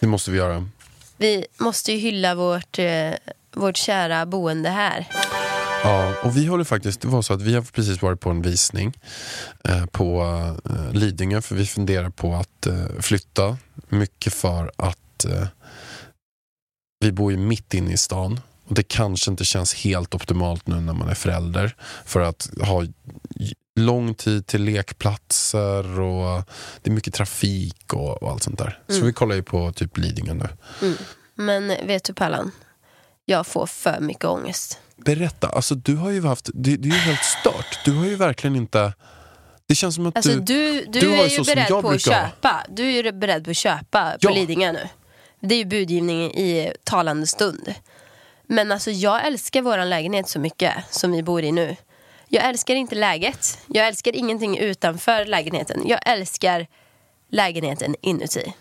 Det 0.00 0.06
måste 0.06 0.30
vi 0.30 0.38
göra. 0.38 0.68
Vi 1.16 1.46
måste 1.56 1.92
ju 1.92 1.98
hylla 1.98 2.34
vårt, 2.34 2.78
eh, 2.78 3.10
vårt 3.54 3.76
kära 3.76 4.26
boende 4.26 4.68
här. 4.68 5.06
Ja, 5.82 6.14
och 6.22 6.36
vi 6.36 6.46
håller 6.46 6.64
faktiskt, 6.64 7.00
det 7.00 7.08
var 7.08 7.22
så 7.22 7.32
att 7.34 7.42
vi 7.42 7.54
har 7.54 7.62
precis 7.62 8.02
varit 8.02 8.20
på 8.20 8.30
en 8.30 8.42
visning 8.42 8.92
eh, 9.64 9.86
på 9.86 10.22
eh, 10.70 10.92
Lidingö 10.92 11.42
för 11.42 11.54
vi 11.54 11.66
funderar 11.66 12.10
på 12.10 12.34
att 12.34 12.66
eh, 12.66 13.00
flytta. 13.00 13.56
Mycket 13.88 14.32
för 14.34 14.72
att 14.76 15.24
eh, 15.24 15.46
vi 17.00 17.12
bor 17.12 17.32
ju 17.32 17.38
mitt 17.38 17.74
inne 17.74 17.92
i 17.92 17.96
stan 17.96 18.40
och 18.68 18.74
det 18.74 18.82
kanske 18.82 19.30
inte 19.30 19.44
känns 19.44 19.74
helt 19.74 20.14
optimalt 20.14 20.66
nu 20.66 20.80
när 20.80 20.92
man 20.92 21.08
är 21.08 21.14
förälder 21.14 21.76
för 22.04 22.20
att 22.20 22.48
ha 22.62 22.84
lång 23.78 24.14
tid 24.14 24.46
till 24.46 24.62
lekplatser 24.62 26.00
och 26.00 26.42
det 26.82 26.90
är 26.90 26.94
mycket 26.94 27.14
trafik 27.14 27.92
och, 27.92 28.22
och 28.22 28.30
allt 28.30 28.42
sånt 28.42 28.58
där. 28.58 28.78
Så 28.88 29.00
vi 29.04 29.12
kollar 29.12 29.34
ju 29.34 29.42
på 29.42 29.72
typ 29.72 29.98
Lidingö 29.98 30.34
nu. 30.34 30.48
Men 31.34 31.68
vet 31.68 32.04
du 32.04 32.14
Pallan? 32.14 32.50
Jag 33.24 33.46
får 33.46 33.66
för 33.66 34.00
mycket 34.00 34.24
ångest. 34.24 34.78
Berätta, 34.96 35.48
alltså 35.48 35.74
du 35.74 35.96
har 35.96 36.10
ju 36.10 36.22
haft, 36.26 36.50
det, 36.54 36.76
det 36.76 36.88
är 36.88 36.92
ju 36.92 36.98
helt 36.98 37.24
stört. 37.24 37.78
Du 37.84 37.92
har 37.92 38.04
ju 38.06 38.16
verkligen 38.16 38.56
inte, 38.56 38.92
det 39.68 39.74
känns 39.74 39.94
som 39.94 40.06
att 40.06 40.16
Alltså 40.16 40.30
du, 40.32 40.40
du, 40.40 40.84
du, 40.88 41.00
du 41.00 41.14
är 41.14 41.28
ju 41.28 41.44
beredd 41.44 41.68
på 41.68 41.76
att 41.78 41.84
brukar 41.84 42.12
ha. 42.12 42.28
köpa. 42.28 42.66
Du 42.68 42.82
är 42.86 43.02
ju 43.04 43.12
beredd 43.12 43.44
på 43.44 43.50
att 43.50 43.56
köpa 43.56 44.10
på 44.10 44.16
Ja. 44.20 44.30
Lidingö 44.30 44.72
nu. 44.72 44.88
Det 45.40 45.54
är 45.54 45.58
ju 45.58 45.64
budgivning 45.64 46.22
i 46.34 46.72
talande 46.84 47.26
stund. 47.26 47.74
Men 48.48 48.72
alltså 48.72 48.90
jag 48.90 49.26
älskar 49.26 49.62
våran 49.62 49.90
lägenhet 49.90 50.28
så 50.28 50.38
mycket 50.38 50.74
som 50.90 51.12
vi 51.12 51.22
bor 51.22 51.42
i 51.42 51.52
nu. 51.52 51.76
Jag 52.28 52.44
älskar 52.44 52.74
inte 52.74 52.94
läget. 52.94 53.58
Jag 53.66 53.86
älskar 53.88 54.16
ingenting 54.16 54.58
utanför 54.58 55.24
lägenheten. 55.24 55.82
Jag 55.86 56.00
älskar 56.06 56.66
lägenheten 57.30 57.94
inuti. 58.02 58.52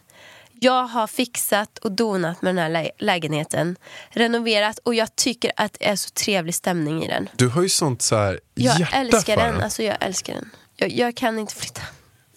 Jag 0.60 0.84
har 0.88 1.08
fixat 1.08 1.78
och 1.78 1.92
donat 1.92 2.42
med 2.42 2.56
den 2.56 2.64
här 2.64 2.70
lä- 2.70 2.92
lägenheten. 2.98 3.76
Renoverat 4.10 4.80
och 4.84 4.96
jag 4.96 5.16
tycker 5.16 5.52
att 5.56 5.74
det 5.80 5.88
är 5.88 5.96
så 5.96 6.10
trevlig 6.10 6.56
stämning 6.56 7.04
i 7.04 7.08
den. 7.08 7.30
du 7.36 7.48
har 7.48 7.62
ju 7.62 7.70
sånt 7.70 8.02
så 8.02 8.16
här 8.16 8.40
Jag 8.56 8.80
hjärta 8.80 8.98
älskar 8.98 9.38
för 9.38 9.48
den. 9.48 9.62
Alltså 9.62 9.84
jag 9.84 9.98
älskar 10.00 10.34
den. 10.34 10.50
Jag, 10.76 10.92
jag 10.92 11.16
kan 11.16 11.40
inte 11.40 11.56
flytta. 11.56 11.82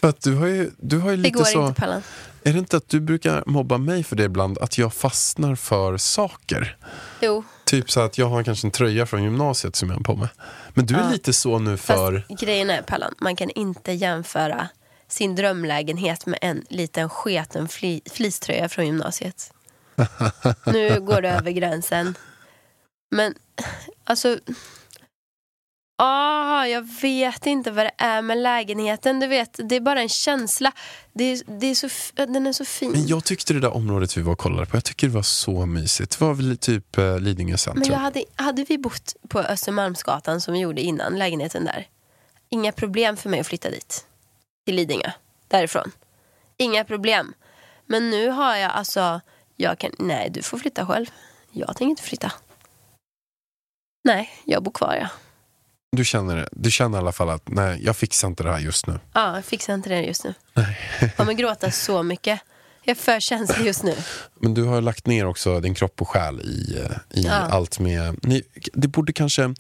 För 0.00 0.08
att 0.08 0.20
du 0.20 0.34
har 0.34 0.46
ju, 0.46 0.70
du 0.78 0.98
har 0.98 1.10
ju 1.10 1.16
Det 1.16 1.22
lite 1.22 1.38
går 1.38 1.44
så, 1.44 1.66
inte 1.68 1.80
Pallan. 1.80 2.02
Är 2.42 2.52
det 2.52 2.58
inte 2.58 2.76
att 2.76 2.88
du 2.88 3.00
brukar 3.00 3.42
mobba 3.46 3.78
mig 3.78 4.04
för 4.04 4.16
det 4.16 4.24
ibland, 4.24 4.58
att 4.58 4.78
jag 4.78 4.94
fastnar 4.94 5.54
för 5.54 5.96
saker? 5.96 6.76
Jo, 7.20 7.44
Typ 7.64 7.90
så 7.90 8.00
att 8.00 8.18
jag 8.18 8.26
har 8.26 8.42
kanske 8.42 8.66
en 8.66 8.70
tröja 8.70 9.06
från 9.06 9.22
gymnasiet 9.22 9.76
som 9.76 9.88
jag 9.90 9.96
har 9.96 10.02
på 10.04 10.16
mig. 10.16 10.28
Men 10.74 10.86
du 10.86 10.94
är 10.94 10.98
Ja. 11.00 11.10
lite 11.10 11.32
så 11.32 11.58
nu 11.58 11.76
för, 11.76 12.24
Fast 12.28 12.40
grejen 12.40 12.70
är 12.70 12.82
Pallan, 12.82 13.14
man 13.20 13.36
kan 13.36 13.50
inte 13.50 13.92
jämföra 13.92 14.68
sin 15.08 15.34
drömlägenhet 15.34 16.26
med 16.26 16.38
en 16.42 16.64
liten 16.68 17.08
sketen 17.08 17.68
fli, 17.68 18.00
fleecetröja 18.12 18.68
från 18.68 18.86
gymnasiet. 18.86 19.52
Nu 20.66 21.00
går 21.00 21.22
det 21.22 21.30
över 21.30 21.50
gränsen. 21.50 22.14
Men 23.10 23.34
alltså... 24.04 24.38
Ah, 26.00 26.66
jag 26.66 26.88
vet 27.02 27.46
inte 27.46 27.70
vad 27.70 27.86
det 27.86 27.90
är 27.98 28.22
med 28.22 28.38
lägenheten. 28.38 29.20
Du 29.20 29.26
vet, 29.26 29.60
det 29.64 29.76
är 29.76 29.80
bara 29.80 30.00
en 30.00 30.08
känsla. 30.08 30.72
Det 31.12 31.24
är, 31.24 31.60
det 31.60 31.66
är 31.66 31.74
så, 31.74 31.88
den 32.14 32.46
är 32.46 32.52
så 32.52 32.64
fin. 32.64 32.90
Men 32.90 33.06
jag 33.06 33.24
tyckte 33.24 33.52
det 33.54 33.60
där 33.60 33.74
området 33.74 34.16
vi 34.16 34.22
var 34.22 34.32
och 34.32 34.38
kollade 34.38 34.66
på, 34.66 34.76
jag 34.76 34.84
tycker 34.84 35.06
det 35.06 35.12
var 35.12 35.22
så 35.22 35.66
mysigt. 35.66 36.18
Det 36.18 36.24
var 36.24 36.34
väl 36.34 36.58
typ 36.58 36.98
eh, 36.98 37.18
Lidingö 37.18 37.56
centrum. 37.56 37.80
Men 37.80 37.92
jag 37.92 37.98
hade, 37.98 38.24
hade 38.36 38.64
vi 38.64 38.78
bott 38.78 39.16
på 39.28 39.38
Östermalmsgatan 39.38 40.40
som 40.40 40.54
vi 40.54 40.60
gjorde 40.60 40.80
innan, 40.80 41.18
lägenheten 41.18 41.64
där. 41.64 41.86
Inga 42.48 42.72
problem 42.72 43.16
för 43.16 43.30
mig 43.30 43.40
att 43.40 43.46
flytta 43.46 43.70
dit. 43.70 44.04
Till 44.66 44.74
Lidingö. 44.74 45.10
Därifrån. 45.48 45.92
Inga 46.56 46.84
problem. 46.84 47.34
Men 47.86 48.10
nu 48.10 48.28
har 48.28 48.56
jag 48.56 48.70
alltså, 48.70 49.20
jag 49.56 49.78
kan, 49.78 49.90
nej 49.98 50.30
du 50.30 50.42
får 50.42 50.58
flytta 50.58 50.86
själv. 50.86 51.06
Jag 51.52 51.68
tänker 51.68 51.90
inte 51.90 52.02
flytta. 52.02 52.32
Nej, 54.04 54.30
jag 54.44 54.62
bor 54.62 54.72
kvar 54.72 54.98
ja. 55.00 55.08
Du 55.96 56.04
känner 56.04 56.36
det. 56.36 56.48
Du 56.52 56.70
känner 56.70 56.98
i 56.98 57.00
alla 57.00 57.12
fall 57.12 57.30
att 57.30 57.42
nej, 57.48 57.80
jag 57.84 57.96
fixar 57.96 58.28
inte 58.28 58.42
det 58.42 58.52
här 58.52 58.58
just 58.60 58.86
nu. 58.86 59.00
Ja, 59.12 59.34
jag 59.34 59.44
fixar 59.44 59.74
inte 59.74 59.88
det 59.88 60.00
just 60.02 60.24
nu. 60.24 60.34
Jag 61.00 61.16
kommer 61.16 61.32
gråta 61.32 61.70
så 61.70 62.02
mycket. 62.02 62.40
Jag 62.82 62.96
är 62.96 63.00
för 63.00 63.20
känslig 63.20 63.66
just 63.66 63.82
nu. 63.82 63.94
Men 64.40 64.54
du 64.54 64.64
har 64.64 64.80
lagt 64.80 65.06
ner 65.06 65.26
också 65.26 65.60
din 65.60 65.74
kropp 65.74 66.00
och 66.02 66.08
själ 66.08 66.40
i, 66.40 66.78
eh, 66.80 67.20
i 67.20 67.22
Ja. 67.26 67.32
allt 67.32 67.78
med... 67.78 68.18
Ni, 68.22 68.42
det 68.72 68.88
borde 68.88 69.12
kanske... 69.12 69.54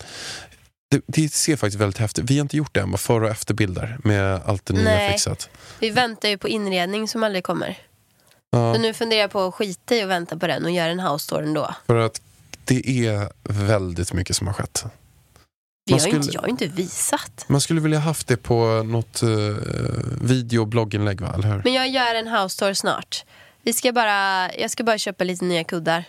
Det, 0.90 1.00
det 1.06 1.32
ser 1.32 1.56
faktiskt 1.56 1.80
väldigt 1.80 1.98
häftigt 1.98 2.30
Vi 2.30 2.34
har 2.38 2.42
inte 2.42 2.56
gjort 2.56 2.74
det 2.74 2.80
än, 2.80 2.90
bara 2.90 2.98
före 2.98 3.24
och 3.24 3.30
efterbilder 3.30 3.98
med 4.04 4.40
allt 4.46 4.66
det 4.66 4.74
nya 4.74 4.84
Nej. 4.84 5.12
fixat. 5.12 5.48
Vi 5.80 5.90
väntar 5.90 6.28
ju 6.28 6.38
på 6.38 6.48
inredning 6.48 7.08
som 7.08 7.22
aldrig 7.22 7.44
kommer. 7.44 7.78
Ja, 8.50 8.74
Så 8.74 8.80
nu 8.80 8.94
funderar 8.94 9.20
jag 9.20 9.30
på 9.30 9.42
att 9.46 9.54
skita 9.54 9.94
i 9.94 10.04
och 10.04 10.10
vänta 10.10 10.36
på 10.36 10.46
den 10.46 10.64
och 10.64 10.70
göra 10.70 10.90
en 10.90 11.00
house 11.00 11.28
tour 11.30 11.42
ändå. 11.42 11.74
för 11.86 11.96
att 11.96 12.20
det 12.64 13.06
är 13.06 13.28
väldigt 13.42 14.12
mycket 14.12 14.36
som 14.36 14.46
har 14.46 14.54
skett. 14.54 14.84
Man 15.90 16.00
har 16.00 16.06
ju 16.08 16.12
inte, 16.14 16.22
skulle- 16.22 16.34
jag 16.36 16.42
har 16.42 16.48
inte 16.48 16.66
visat. 16.66 17.44
Man 17.48 17.60
skulle 17.60 17.80
vilja 17.80 17.98
haft 17.98 18.28
det 18.28 18.36
på 18.36 18.82
något 18.82 19.22
uh, 19.22 19.56
video 20.22 20.60
och 20.60 20.66
blogginlägg, 20.68 21.20
va? 21.20 21.32
eller 21.34 21.48
hur? 21.48 21.60
Men 21.64 21.72
jag 21.72 21.88
gör 21.88 22.14
en 22.14 22.28
house 22.28 22.58
tour 22.58 22.74
snart. 22.74 23.24
Vi 23.62 23.72
ska 23.72 23.92
bara, 23.92 24.50
jag 24.54 24.70
ska 24.70 24.84
bara 24.84 24.98
köpa 24.98 25.24
lite 25.24 25.44
nya 25.44 25.64
kuddar 25.64 26.04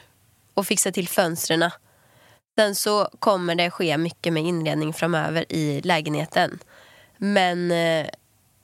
och 0.54 0.68
fixa 0.68 0.92
till 0.92 1.08
fönstren. 1.08 1.72
Sen 2.60 2.76
så 2.76 3.10
kommer 3.20 3.56
det 3.56 3.72
ske 3.72 3.98
mycket 3.98 4.34
med 4.34 4.44
inredning 4.44 4.94
framöver 4.94 5.46
i 5.50 5.82
lägenheten. 5.82 6.60
Men 7.18 7.72
eh, 7.72 8.08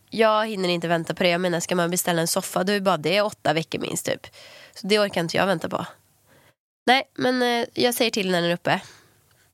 jag 0.09 0.47
hinner 0.47 0.69
inte 0.69 0.87
vänta 0.87 1.13
på 1.13 1.23
det. 1.23 1.29
Jag 1.29 1.41
menar, 1.41 1.59
ska 1.59 1.75
man 1.75 1.91
beställa 1.91 2.21
en 2.21 2.27
soffa 2.27 2.63
då 2.63 2.73
är 2.73 2.79
bara 2.79 2.97
det 2.97 3.21
åtta 3.21 3.53
veckor 3.53 3.79
minst 3.79 4.05
typ. 4.05 4.27
Så 4.75 4.87
det 4.87 4.99
orkar 4.99 5.21
inte 5.21 5.37
jag 5.37 5.45
vänta 5.45 5.69
på. 5.69 5.85
Nej, 6.87 7.03
men 7.17 7.41
eh, 7.41 7.65
jag 7.73 7.93
säger 7.93 8.11
till 8.11 8.31
när 8.31 8.41
den 8.41 8.49
är 8.51 8.53
uppe. 8.53 8.81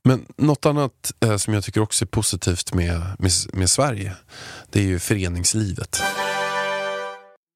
Men 0.04 0.26
något 0.36 0.66
annat 0.66 1.12
eh, 1.20 1.36
som 1.36 1.54
jag 1.54 1.64
tycker 1.64 1.80
också 1.80 2.04
är 2.04 2.06
positivt 2.06 2.74
med, 2.74 3.00
med, 3.18 3.32
med 3.52 3.70
Sverige, 3.70 4.16
det 4.70 4.80
är 4.80 4.84
ju 4.84 4.98
föreningslivet. 4.98 6.02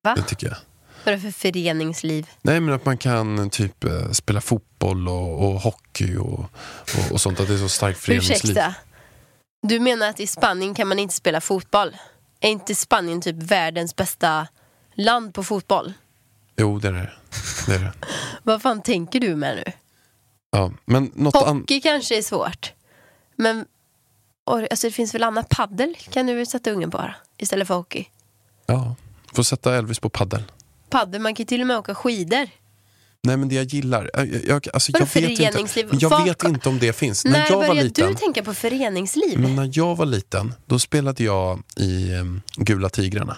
Va? 0.05 0.14
Det 0.14 0.22
tycker 0.22 0.47
jag. 0.47 0.57
Vad 1.05 1.12
är 1.12 1.16
det 1.16 1.22
för 1.22 1.30
föreningsliv? 1.30 2.26
Nej 2.42 2.61
men 2.61 2.74
att 2.74 2.84
man 2.84 2.99
kan 2.99 3.51
typ 3.51 3.84
eh, 3.84 4.11
spela 4.11 4.40
fotboll 4.40 5.09
och, 5.09 5.47
och 5.47 5.61
hockey 5.61 6.16
och, 6.16 6.40
och, 6.40 7.12
och 7.12 7.20
sånt. 7.20 7.40
Att 7.40 7.49
det 7.49 7.55
är 7.55 7.59
så 7.59 7.68
starkt 7.68 7.99
föreningsliv. 7.99 8.53
Ursäkta. 8.53 8.74
Du 9.62 9.80
menar 9.80 10.09
att 10.09 10.20
i 10.20 10.26
Spanien 10.26 10.74
kan 10.74 10.88
man 10.88 10.99
inte 10.99 11.14
spela 11.14 11.40
fotboll? 11.40 11.97
Är 12.40 12.51
inte 12.51 12.74
Spanien 12.74 13.20
typ 13.20 13.36
världens 13.36 13.97
bästa 13.97 14.49
land 14.94 15.34
på 15.34 15.44
fotboll? 15.44 15.92
Jo 16.57 16.78
det 16.78 16.88
är 16.88 16.92
det. 16.92 17.11
det, 17.66 17.74
är 17.74 17.78
det. 17.78 17.92
Vad 18.42 18.62
fan 18.62 18.82
tänker 18.82 19.20
du 19.20 19.36
med 19.36 19.57
nu? 19.57 19.72
Ja, 20.57 20.72
men 20.84 21.11
något. 21.14 21.34
Hockey 21.34 21.80
kanske 21.80 22.18
är 22.18 22.22
svårt. 22.22 22.72
Men 23.36 23.64
och, 24.44 24.61
alltså, 24.70 24.86
det 24.86 24.92
finns 24.92 25.14
väl 25.14 25.22
annat 25.22 25.48
paddel 25.48 25.94
kan 26.11 26.26
du 26.26 26.34
väl 26.34 26.46
sätta 26.46 26.70
ungen 26.70 26.90
på 26.90 27.11
istället 27.38 27.68
för 27.68 27.74
hockey? 27.74 28.09
Ja, 28.66 28.96
får 29.32 29.42
sätta 29.42 29.76
Elvis 29.76 29.98
på 29.98 30.09
paddel. 30.09 30.42
Paddel, 30.90 31.20
man 31.20 31.34
kan 31.34 31.42
ju 31.42 31.46
till 31.46 31.61
och 31.61 31.66
med 31.66 31.78
åka 31.78 31.94
skidor. 31.94 32.48
Nej 33.22 33.36
men 33.36 33.48
det 33.48 33.54
jag 33.54 33.64
gillar, 33.64 34.11
jag, 34.14 34.44
jag, 34.46 34.68
alltså, 34.72 34.92
jag 34.92 35.14
vet 35.14 35.59
inte, 35.59 35.84
jag 36.00 36.24
vet 36.24 36.44
inte 36.44 36.68
om 36.68 36.78
det 36.78 36.92
finns. 36.92 37.24
när 37.24 37.32
När 37.32 37.50
jag 37.50 37.66
var 37.68 37.74
liten, 37.74 38.09
du 38.09 38.14
tänka 38.14 38.42
på 38.42 38.54
föreningsliv? 38.54 39.38
men 39.38 39.57
när 39.57 39.70
jag 39.72 39.96
var 39.96 40.07
liten, 40.07 40.54
då 40.66 40.78
spelade 40.78 41.24
jag 41.24 41.62
i 41.76 42.12
um, 42.14 42.42
Gula 42.57 42.88
Tigrarna. 42.88 43.36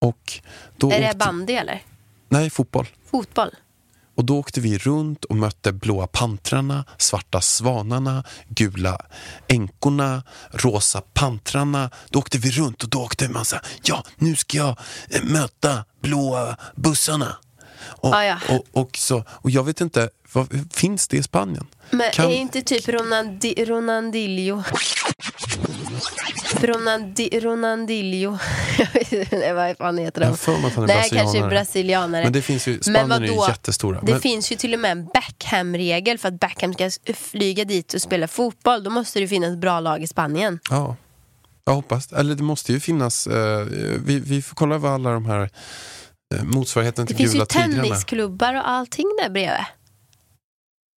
Och 0.00 0.40
då 0.76 0.90
är 0.90 1.00
det 1.00 1.06
åkte, 1.06 1.18
bandy 1.18 1.52
eller? 1.52 1.82
Nej, 2.28 2.50
fotboll. 2.50 2.86
Fotboll? 3.10 3.50
Och 4.14 4.24
då 4.24 4.38
åkte 4.38 4.60
vi 4.60 4.78
runt 4.78 5.24
och 5.24 5.36
mötte 5.36 5.72
blåa 5.72 6.06
pantrarna, 6.06 6.84
svarta 6.98 7.40
svanarna, 7.40 8.24
gula 8.48 8.98
änkorna, 9.48 10.22
rosa 10.50 11.00
pantrarna. 11.14 11.90
Då 12.10 12.18
åkte 12.18 12.38
vi 12.38 12.50
runt 12.50 12.82
och 12.82 12.88
då 12.88 13.02
åkte 13.02 13.28
man 13.28 13.44
så 13.44 13.56
här, 13.56 13.64
ja 13.82 14.04
nu 14.16 14.36
ska 14.36 14.56
jag 14.58 14.78
eh, 15.10 15.22
möta 15.22 15.84
blåa 16.02 16.56
bussarna. 16.76 17.36
Och, 17.84 18.14
Ah, 18.14 18.24
ja. 18.24 18.38
och, 18.48 18.64
och, 18.82 18.96
så, 18.96 19.24
och 19.28 19.50
jag 19.50 19.64
vet 19.64 19.80
inte, 19.80 20.08
vad, 20.32 20.68
finns 20.72 21.08
det 21.08 21.16
i 21.16 21.22
Spanien? 21.22 21.66
Men 21.90 22.10
Kan- 22.12 22.30
är 22.30 22.34
inte 22.34 22.62
typ 22.62 22.88
Ronaldi, 22.88 23.64
Ronaldinho 23.64 24.62
Ronaldi, 26.60 27.40
Ronaldinho 27.40 28.38
Jag 28.78 28.86
vet 28.94 29.12
inte 29.32 29.52
vad 29.52 29.76
fan 29.76 29.98
heter 29.98 30.20
Jag 30.22 30.30
de? 30.30 30.36
för 30.36 30.52
mig 30.58 30.66
att 30.66 30.74
han 30.74 30.84
är 30.84 30.88
Nej, 30.88 31.10
kanske 31.10 31.40
brasilianare. 31.48 32.24
Men 32.24 32.32
det 32.32 32.42
finns 32.42 32.68
ju, 32.68 32.80
Spanien 32.80 33.12
är 33.12 33.20
ju 33.20 33.36
vadå? 33.36 33.48
jättestora. 33.48 34.00
Det 34.02 34.12
Men, 34.12 34.20
finns 34.20 34.52
ju 34.52 34.56
till 34.56 34.74
och 34.74 34.80
med 34.80 34.90
en 34.90 35.06
Beckham-regel 35.06 36.18
för 36.18 36.28
att 36.28 36.40
Beckham 36.40 36.74
ska 36.74 36.90
flyga 37.14 37.64
dit 37.64 37.94
och 37.94 38.02
spela 38.02 38.28
fotboll. 38.28 38.84
Då 38.84 38.90
måste 38.90 39.20
det 39.20 39.28
finnas 39.28 39.56
bra 39.56 39.80
lag 39.80 40.02
i 40.02 40.06
Spanien. 40.06 40.58
ja, 40.70 40.96
jag 41.64 41.72
hoppas. 41.74 42.12
Eller 42.12 42.34
det 42.34 42.42
måste 42.42 42.72
ju 42.72 42.80
finnas, 42.80 43.26
eh, 43.26 43.58
vi, 44.04 44.20
vi 44.20 44.42
får 44.42 44.54
kolla 44.56 44.78
vad 44.78 44.92
alla 44.92 45.10
de 45.12 45.26
här 45.26 45.50
eh, 46.32 46.44
motsvarigheten 46.44 47.04
Det 47.04 47.08
till 47.08 47.16
finns 47.16 47.32
Gula 47.32 47.42
ju 47.44 47.46
Tigrarna. 47.46 47.82
tennisklubbar 47.82 48.54
och 48.54 48.68
allting 48.68 49.06
där 49.22 49.30
bredvid. 49.30 49.64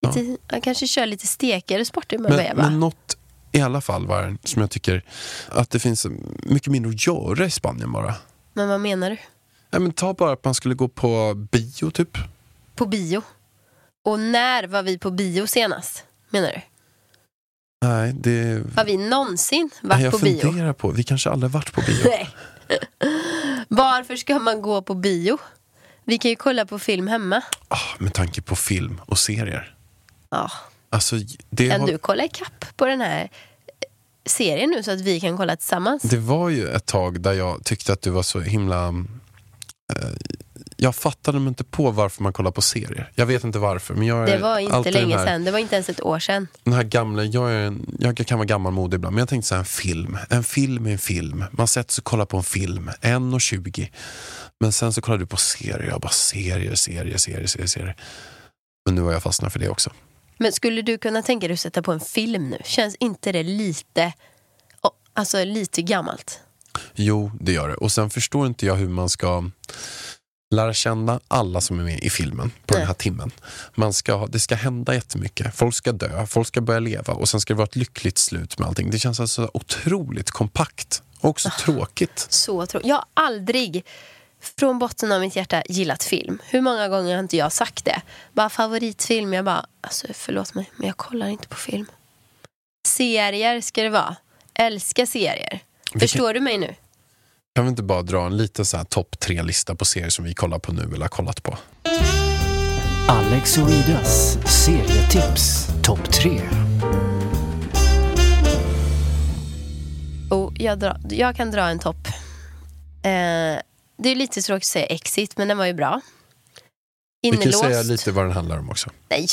Lite, 0.08 0.38
Jag 0.48 0.64
kanske 0.64 0.88
kör 0.88 1.06
lite 1.06 1.28
stekare 1.28 1.86
sporter 1.86 2.18
med 2.18 2.32
Men, 2.32 2.58
men 2.58 2.80
något 2.80 3.18
i 3.52 3.62
alla 3.62 3.82
fall 3.82 4.08
var 4.08 4.38
som 4.44 4.62
jag 4.62 4.72
tycker 4.72 5.04
att 5.48 5.70
det 5.70 5.80
finns 5.80 6.08
mycket 6.44 6.72
mindre 6.72 6.90
att 6.92 7.08
göra 7.08 7.46
i 7.46 7.52
Spanien 7.52 7.92
bara. 7.92 8.16
Men 8.54 8.70
vad 8.70 8.82
menar 8.82 9.10
du? 9.10 9.18
Nej, 9.72 9.82
men 9.82 9.92
ta 9.92 10.14
bara 10.14 10.32
att 10.34 10.44
man 10.46 10.54
skulle 10.56 10.76
gå 10.76 10.88
på 10.88 11.34
bio 11.52 11.92
typ. 11.92 12.18
På 12.76 12.86
bio? 12.86 13.22
Och 14.06 14.20
när 14.20 14.68
var 14.68 14.84
vi 14.84 14.98
på 14.98 15.12
bio 15.12 15.48
senast? 15.48 16.04
Menar 16.30 16.48
du? 16.52 16.62
Nej, 17.88 18.14
det... 18.14 18.64
Har 18.76 18.86
vi 18.86 18.98
någonsin 18.98 19.70
Nej, 19.82 19.90
varit 19.90 20.04
jag 20.04 20.12
på 20.12 20.18
bio? 20.20 20.42
funderar 20.42 20.74
på, 20.74 20.92
vi 20.92 21.04
kanske 21.04 21.30
aldrig 21.30 21.52
varit 21.52 21.74
på 21.74 21.82
bio. 21.82 22.04
Nej. 22.10 22.30
Varför 23.68 24.16
ska 24.16 24.39
man 24.39 24.61
gå 24.61 24.82
på 24.82 24.93
bio? 24.93 25.38
Vi 26.03 26.18
kan 26.18 26.32
ju 26.32 26.36
kolla 26.36 26.66
på 26.66 26.80
film 26.80 27.07
hemma. 27.07 27.41
Ah, 27.68 27.95
med 27.97 28.13
tanke 28.13 28.41
på 28.41 28.55
film 28.55 29.01
och 29.05 29.20
serier. 29.20 29.76
Ja. 30.30 30.51
Alltså, 30.89 31.16
det, 31.49 31.70
Kan 31.70 31.82
har, 31.82 31.88
du 31.88 31.97
kolla 31.97 32.24
ikapp 32.24 32.66
på 32.76 32.86
den 32.86 33.01
här 33.01 33.22
eh, 33.22 33.28
serien 34.26 34.70
nu 34.70 34.84
så 34.84 34.91
att 34.91 35.01
vi 35.01 35.20
kan 35.20 35.38
kolla 35.38 35.55
tillsammans? 35.55 36.03
det 36.03 36.18
var 36.18 36.49
ju 36.49 36.70
ett 36.70 36.86
tag 36.86 37.22
där 37.22 37.34
jag 37.34 37.63
tyckte 37.66 37.93
att 37.93 38.01
du 38.01 38.09
var 38.09 38.24
så 38.24 38.39
himla... 38.39 38.88
Eh, 39.93 40.09
jag 40.78 40.96
fattade 40.96 41.40
mig 41.40 41.48
inte 41.48 41.64
på 41.64 41.92
varför 41.92 42.24
man 42.24 42.34
kollar 42.34 42.52
på 42.52 42.62
serier. 42.62 43.12
Jag 43.16 43.26
vet 43.26 43.44
inte 43.44 43.60
varför. 43.60 43.94
Men 43.94 44.08
jag 44.08 44.30
är 44.30 44.38
Det 44.38 44.44
var 44.44 44.60
inte 44.60 44.92
länge 44.92 45.18
här, 45.18 45.26
sedan, 45.26 45.46
det 45.46 45.52
var 45.52 45.60
inte 45.60 45.76
ens 45.76 45.90
ett 45.90 46.02
år 46.02 46.20
sedan. 46.20 46.48
Den 46.64 46.74
här 46.74 46.84
gamla, 46.84 47.24
jag, 47.24 47.52
är 47.52 47.56
en, 47.56 47.96
jag 48.00 48.18
kan 48.18 48.38
vara 48.38 48.46
gammalmodig 48.46 48.96
ibland, 48.96 49.14
men 49.14 49.20
jag 49.20 49.30
tänkte 49.30 49.48
så 49.48 49.56
här, 49.56 49.60
en 49.60 49.66
film. 49.66 50.18
En 50.30 50.44
film 50.44 50.86
är 50.86 50.92
en 50.92 50.98
film. 50.98 51.46
Man 51.52 51.68
sätter 51.68 51.94
sig 51.94 52.02
och 52.02 52.06
kollar 52.06 52.26
på 52.26 52.38
en 52.38 52.44
film, 52.44 52.90
1.20. 53.02 53.90
Men 54.60 54.72
sen 54.72 54.94
så 54.94 55.02
kollar 55.02 55.18
du 55.18 55.26
på 55.26 55.38
serier, 55.38 55.88
jag 55.90 56.02
bara 56.02 56.12
serier, 56.12 56.76
serier, 56.76 57.18
serier, 57.18 57.48
serier, 57.48 57.68
serier. 57.68 57.96
Men 58.86 58.96
nu 58.96 59.02
har 59.02 59.12
jag 59.12 59.24
fastnat 59.24 59.54
för 59.54 59.60
det 59.60 59.70
också. 59.70 59.92
Men 60.38 60.52
skulle 60.52 60.82
du 60.82 60.98
kunna 60.98 61.22
tänka 61.22 61.48
dig 61.48 61.54
att 61.54 61.60
sätta 61.60 61.82
på 61.82 61.92
en 61.92 62.00
film 62.00 62.50
nu? 62.50 62.58
Känns 62.64 62.96
inte 62.96 63.32
det 63.32 63.44
lite, 63.44 64.14
oh, 64.82 64.92
alltså 65.14 65.44
lite 65.44 65.82
gammalt? 65.82 66.40
Jo, 66.94 67.32
det 67.40 67.52
gör 67.52 67.70
det. 67.70 67.76
Och 67.76 67.92
sen 67.92 68.10
förstår 68.10 68.48
inte 68.48 68.66
jag 68.66 68.76
hur 68.76 68.90
man 68.90 69.10
ska 69.10 69.44
lära 70.56 70.74
känna 70.74 71.20
alla 71.28 71.62
som 71.62 71.80
är 71.80 71.84
med 71.84 71.99
i 71.99 72.10
filmen 72.10 72.49
på 72.66 72.74
Nej. 72.74 72.80
den 72.80 72.88
här 72.88 72.93
timmen. 72.93 73.32
Man 73.76 73.93
ska, 73.93 74.28
det 74.28 74.39
ska 74.39 74.56
hända 74.56 74.93
jättemycket. 74.93 75.56
Folk 75.56 75.76
ska 75.76 75.91
dö, 75.91 76.26
folk 76.28 76.47
ska 76.47 76.62
börja 76.62 76.80
leva 76.80 77.14
och 77.14 77.30
sen 77.30 77.39
ska 77.41 77.53
det 77.53 77.58
vara 77.58 77.68
ett 77.68 77.76
lyckligt 77.76 78.18
slut 78.18 78.60
med 78.60 78.68
allting. 78.68 78.91
Det 78.91 78.99
känns 78.99 79.20
alltså 79.20 79.51
otroligt 79.53 80.32
kompakt 80.32 81.03
och 81.20 81.30
också 81.30 81.49
tråkigt. 81.60 82.28
Så 82.30 82.66
tro- 82.66 82.82
Jag 82.84 82.95
har 82.95 83.06
aldrig 83.14 83.86
från 84.60 84.80
botten 84.80 85.12
av 85.12 85.22
mitt 85.22 85.36
hjärta 85.36 85.64
gillat 85.70 86.03
film. 86.03 86.39
Hur 86.45 86.62
många 86.62 86.88
gånger 86.88 87.14
har 87.16 87.20
inte 87.24 87.38
jag 87.38 87.51
sagt 87.51 87.86
det? 87.86 88.01
Bara 88.34 88.49
favoritfilm, 88.49 89.34
jag 89.34 89.45
bara, 89.45 89.66
alltså 89.82 90.08
förlåt 90.14 90.53
mig, 90.53 90.72
men 90.76 90.88
jag 90.88 90.97
kollar 90.97 91.28
inte 91.28 91.47
på 91.47 91.56
film. 91.56 91.86
Serier 92.88 93.62
ska 93.62 93.84
det 93.84 93.89
vara. 93.89 94.16
Älskar 94.53 95.06
serier. 95.06 95.60
Förstår 95.99 96.34
du 96.34 96.39
mig 96.39 96.58
nu? 96.58 96.76
Kan 97.56 97.66
vi 97.66 97.70
inte 97.70 97.84
bara 97.84 98.01
dra 98.01 98.26
en 98.26 98.38
liten 98.38 98.66
så 98.66 98.78
här 98.78 98.84
topp 98.84 99.20
tre-lista 99.20 99.76
på 99.76 99.86
serier 99.86 100.10
som 100.10 100.26
vi 100.26 100.34
kollar 100.34 100.60
på 100.60 100.74
nu 100.74 100.82
eller 100.82 100.99
har 100.99 101.08
kollat 101.08 101.43
på? 101.43 101.58
Alex 103.08 103.58
och 103.58 103.70
Idas 103.70 104.38
serietips 104.66 105.68
topp 105.84 106.12
3. 106.12 106.41
Oh, 110.32 110.53
jag, 110.58 110.80
drar, 110.80 111.01
jag 111.10 111.36
kan 111.36 111.51
dra 111.51 111.62
en 111.62 111.80
topp. 111.80 112.08
Eh, 113.03 113.62
det 113.97 114.10
är 114.10 114.16
lite 114.16 114.41
tråkigt 114.41 114.64
att 114.64 114.72
säga 114.72 114.86
Exit, 114.86 115.38
men 115.38 115.47
den 115.47 115.58
var 115.58 115.66
ju 115.66 115.74
bra. 115.74 116.01
Vi 117.22 117.32
kan 117.32 117.41
Inlåst. 117.41 117.60
säga 117.60 117.82
lite 117.82 118.12
vad 118.12 118.26
den 118.26 118.32
handlar 118.32 118.60
om 118.60 118.70
också. 118.70 118.89
Nej. 119.10 119.28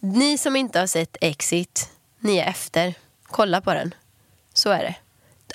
Ni 0.00 0.38
som 0.38 0.56
inte 0.56 0.78
har 0.80 0.86
sett 0.86 1.16
Exit, 1.20 1.90
ni 2.20 2.36
är 2.36 2.46
efter. 2.46 2.94
Kolla 3.22 3.60
på 3.60 3.74
den. 3.74 3.94
Så 4.54 4.70
är 4.70 4.82
det. 4.82 4.94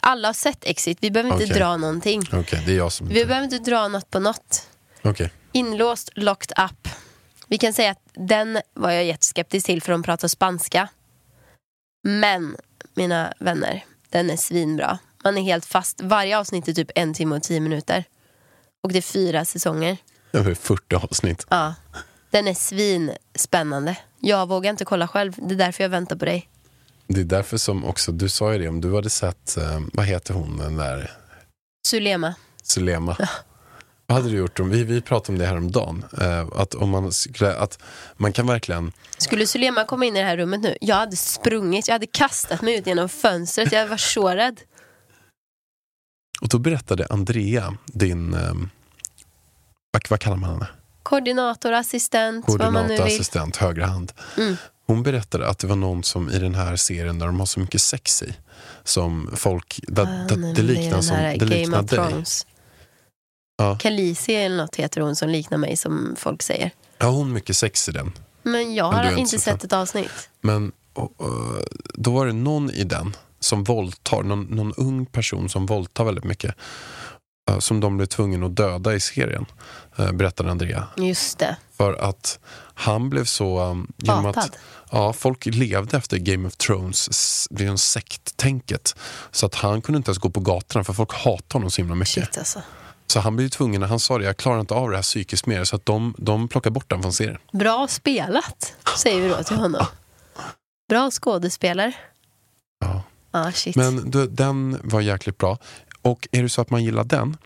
Alla 0.05 0.27
har 0.27 0.33
sett 0.33 0.63
Exit, 0.65 0.97
vi 1.01 1.11
behöver 1.11 1.31
inte 1.33 1.43
Okej. 1.43 1.57
dra 1.57 1.77
någonting. 1.77 2.21
Okej, 2.33 2.63
det 2.65 2.71
är 2.71 2.77
jag 2.77 2.91
som 2.91 3.07
Vi 3.07 3.13
inte... 3.15 3.27
behöver 3.27 3.43
inte 3.45 3.59
dra 3.59 3.87
något 3.87 4.09
på 4.09 4.19
något. 4.19 4.67
Okej. 5.01 5.31
Inlåst, 5.51 6.09
locked 6.15 6.59
up. 6.65 6.87
Vi 7.47 7.57
kan 7.57 7.73
säga 7.73 7.91
att 7.91 8.01
den 8.13 8.61
var 8.73 8.91
jag 8.91 9.05
jätteskeptisk 9.05 9.65
till 9.65 9.81
för 9.81 9.91
de 9.91 10.03
pratar 10.03 10.27
spanska. 10.27 10.87
Men, 12.03 12.55
mina 12.93 13.33
vänner, 13.39 13.85
den 14.09 14.29
är 14.29 14.37
svinbra. 14.37 14.99
Man 15.23 15.37
är 15.37 15.41
helt 15.41 15.65
fast. 15.65 16.01
Varje 16.01 16.37
avsnitt 16.37 16.67
är 16.67 16.73
typ 16.73 16.91
en 16.95 17.13
timme 17.13 17.35
och 17.35 17.43
tio 17.43 17.59
minuter. 17.59 18.03
Och 18.83 18.91
det 18.91 18.97
är 18.99 19.01
fyra 19.01 19.45
säsonger. 19.45 19.97
Över 20.33 20.53
40 20.53 20.95
avsnitt. 20.95 21.45
Ja, 21.49 21.73
den 22.29 22.47
är 22.47 22.53
svinspännande. 22.53 23.97
Jag 24.19 24.47
vågar 24.49 24.69
inte 24.69 24.85
kolla 24.85 25.07
själv. 25.07 25.33
Det 25.37 25.53
är 25.53 25.57
därför 25.57 25.83
jag 25.83 25.89
väntar 25.89 26.15
på 26.15 26.25
dig. 26.25 26.49
Det 27.07 27.19
är 27.21 27.25
därför 27.25 27.57
som 27.57 27.85
också, 27.85 28.11
du 28.11 28.29
sa 28.29 28.53
ju 28.53 28.59
det, 28.59 28.67
om 28.67 28.81
du 28.81 28.95
hade 28.95 29.09
sett, 29.09 29.57
eh, 29.57 29.79
vad 29.93 30.05
heter 30.05 30.33
hon, 30.33 30.57
den 30.57 30.75
där 30.77 31.11
Sulema. 31.87 32.35
Sulema. 32.63 33.17
Vad 34.05 34.17
hade 34.17 34.29
du 34.29 34.37
gjort 34.37 34.59
om, 34.59 34.69
vi, 34.69 34.83
vi 34.83 35.01
pratade 35.01 35.31
om 35.33 35.39
det 35.39 35.45
här 35.45 35.57
om 35.57 35.71
dagen 35.71 36.05
eh, 36.21 36.47
att 36.55 36.75
om 36.75 36.89
man 36.89 37.11
skulle, 37.11 37.55
att 37.55 37.79
man 38.17 38.33
kan 38.33 38.47
verkligen, 38.47 38.91
Skulle 39.17 39.47
Sulema 39.47 39.85
komma 39.85 40.05
in 40.05 40.15
i 40.15 40.19
det 40.19 40.25
här 40.25 40.37
rummet 40.37 40.61
nu, 40.61 40.77
jag 40.81 40.95
hade 40.95 41.15
sprungit, 41.15 41.87
jag 41.87 41.95
hade 41.95 42.07
kastat 42.07 42.61
mig 42.61 42.75
ut 42.79 42.87
genom 42.87 43.09
fönstret. 43.09 43.71
Jag 43.71 43.87
var 43.87 43.97
så 43.97 44.29
rädd. 44.29 44.59
och 46.41 46.49
då 46.49 46.59
berättade 46.59 47.07
Andrea, 47.09 47.77
din, 47.85 48.33
eh, 48.33 48.53
vad, 49.91 50.01
vad 50.09 50.19
kallar 50.19 50.37
man 50.37 50.49
henne? 50.49 50.67
Koordinator, 51.03 51.71
assistent, 51.71 52.45
vad 52.47 52.59
man 52.59 52.73
nu 52.73 52.79
Koordinator, 52.79 53.05
vill. 53.05 53.15
assistent, 53.15 53.57
högra 53.57 53.85
hand. 53.85 54.11
Mm. 54.37 54.55
Hon 54.85 55.03
berättade 55.03 55.47
att 55.49 55.59
det 55.59 55.67
var 55.67 55.75
någon 55.75 56.03
som 56.03 56.29
i 56.29 56.39
den 56.39 56.55
här 56.55 56.75
serien 56.75 57.19
där 57.19 57.25
de 57.25 57.39
har 57.39 57.45
så 57.45 57.59
mycket 57.59 57.81
sex 57.81 58.23
i, 58.23 58.33
som 58.83 59.29
folk, 59.35 59.79
där, 59.87 60.05
där, 60.27 60.37
nej, 60.37 60.53
det 60.53 60.61
liknar 60.61 61.01
som, 61.01 61.17
det 61.17 61.45
liknar 61.45 61.81
dig. 61.81 61.87
Thrones. 61.89 62.47
Ja. 63.57 63.77
Khaleesi 63.81 64.35
eller 64.35 64.57
något 64.57 64.75
heter 64.75 65.01
hon 65.01 65.15
som 65.15 65.29
liknar 65.29 65.57
mig 65.57 65.77
som 65.77 66.15
folk 66.17 66.41
säger. 66.43 66.71
Har 66.97 67.09
hon 67.11 67.33
mycket 67.33 67.57
sex 67.57 67.89
i 67.89 67.91
den? 67.91 68.11
Men 68.43 68.75
jag 68.75 68.85
Men 68.85 68.95
har 68.97 69.03
har 69.03 69.09
inte 69.11 69.19
inte 69.21 69.31
sett 69.31 69.41
sett 69.41 69.63
ett 69.63 69.73
avsnitt. 69.73 70.29
Men 70.41 70.71
och, 70.93 71.21
och, 71.21 71.61
då 71.93 72.11
var 72.11 72.25
det 72.25 72.33
någon 72.33 72.71
i 72.71 72.83
den 72.83 73.15
som 73.39 73.63
våldtar, 73.63 74.23
någon, 74.23 74.43
någon 74.43 74.73
ung 74.73 75.05
person 75.05 75.49
som 75.49 75.65
våldtar 75.65 76.03
väldigt 76.03 76.23
mycket. 76.23 76.55
eh, 77.51 77.59
Som 77.59 77.79
de 77.79 77.97
blev 77.97 78.05
tvungna 78.05 78.45
att 78.45 78.55
döda 78.55 78.93
i 78.95 78.99
serien, 78.99 79.45
eh, 79.97 80.11
berättade 80.11 80.51
Andrea. 80.51 80.87
Just 80.97 81.39
det. 81.39 81.55
För 81.77 81.93
att 81.93 82.39
han 82.73 83.09
blev 83.09 83.25
så... 83.25 83.59
um, 83.59 83.91
Genom 83.97 84.25
att, 84.25 84.57
ja, 84.91 85.13
folk 85.13 85.45
levde 85.45 85.97
efter 85.97 86.17
Game 86.17 86.47
of 86.47 86.55
Thrones, 86.55 87.47
en 87.59 87.77
sekt-tänket. 87.77 88.95
Så 89.31 89.45
att 89.45 89.55
han 89.55 89.81
kunde 89.81 89.97
inte 89.97 90.09
ens 90.09 90.17
gå 90.17 90.29
på 90.29 90.39
gatorna 90.39 90.83
för 90.83 90.93
folk 90.93 91.13
hatar 91.13 91.59
honom 91.59 91.71
så 91.71 91.81
himla 91.81 91.95
mycket. 91.95 92.13
Shit 92.13 92.37
alltså. 92.37 92.61
Så 93.07 93.19
han 93.19 93.35
blev 93.35 93.49
tvungen, 93.49 93.81
han 93.81 93.99
sa 93.99 94.17
det, 94.17 94.25
jag 94.25 94.37
klarar 94.37 94.59
inte 94.59 94.73
av 94.73 94.89
det 94.89 94.95
här 94.95 95.03
psykiskt 95.03 95.45
mer. 95.45 95.63
Så 95.63 95.75
att 95.75 95.85
de, 95.85 96.15
de 96.17 96.47
plockade 96.47 96.73
bort 96.73 96.89
den 96.89 97.01
från 97.01 97.13
serien. 97.13 97.37
Bra 97.53 97.87
spelat, 97.87 98.73
säger 98.97 99.21
vi 99.21 99.29
då 99.29 99.43
till 99.43 99.55
honom. 99.55 99.85
Bra 100.89 101.11
skådespelare. 101.11 101.93
Ja. 102.79 103.03
Ja, 103.31 103.51
shit. 103.51 103.75
Men 103.75 104.11
du, 104.11 104.27
den 104.27 104.79
var 104.83 105.01
jäkligt 105.01 105.37
bra. 105.37 105.57
Och 106.01 106.27
är 106.31 106.43
det 106.43 106.49
så 106.49 106.61
att 106.61 106.69
man 106.69 106.83
gillar 106.83 107.03
den 107.03 107.37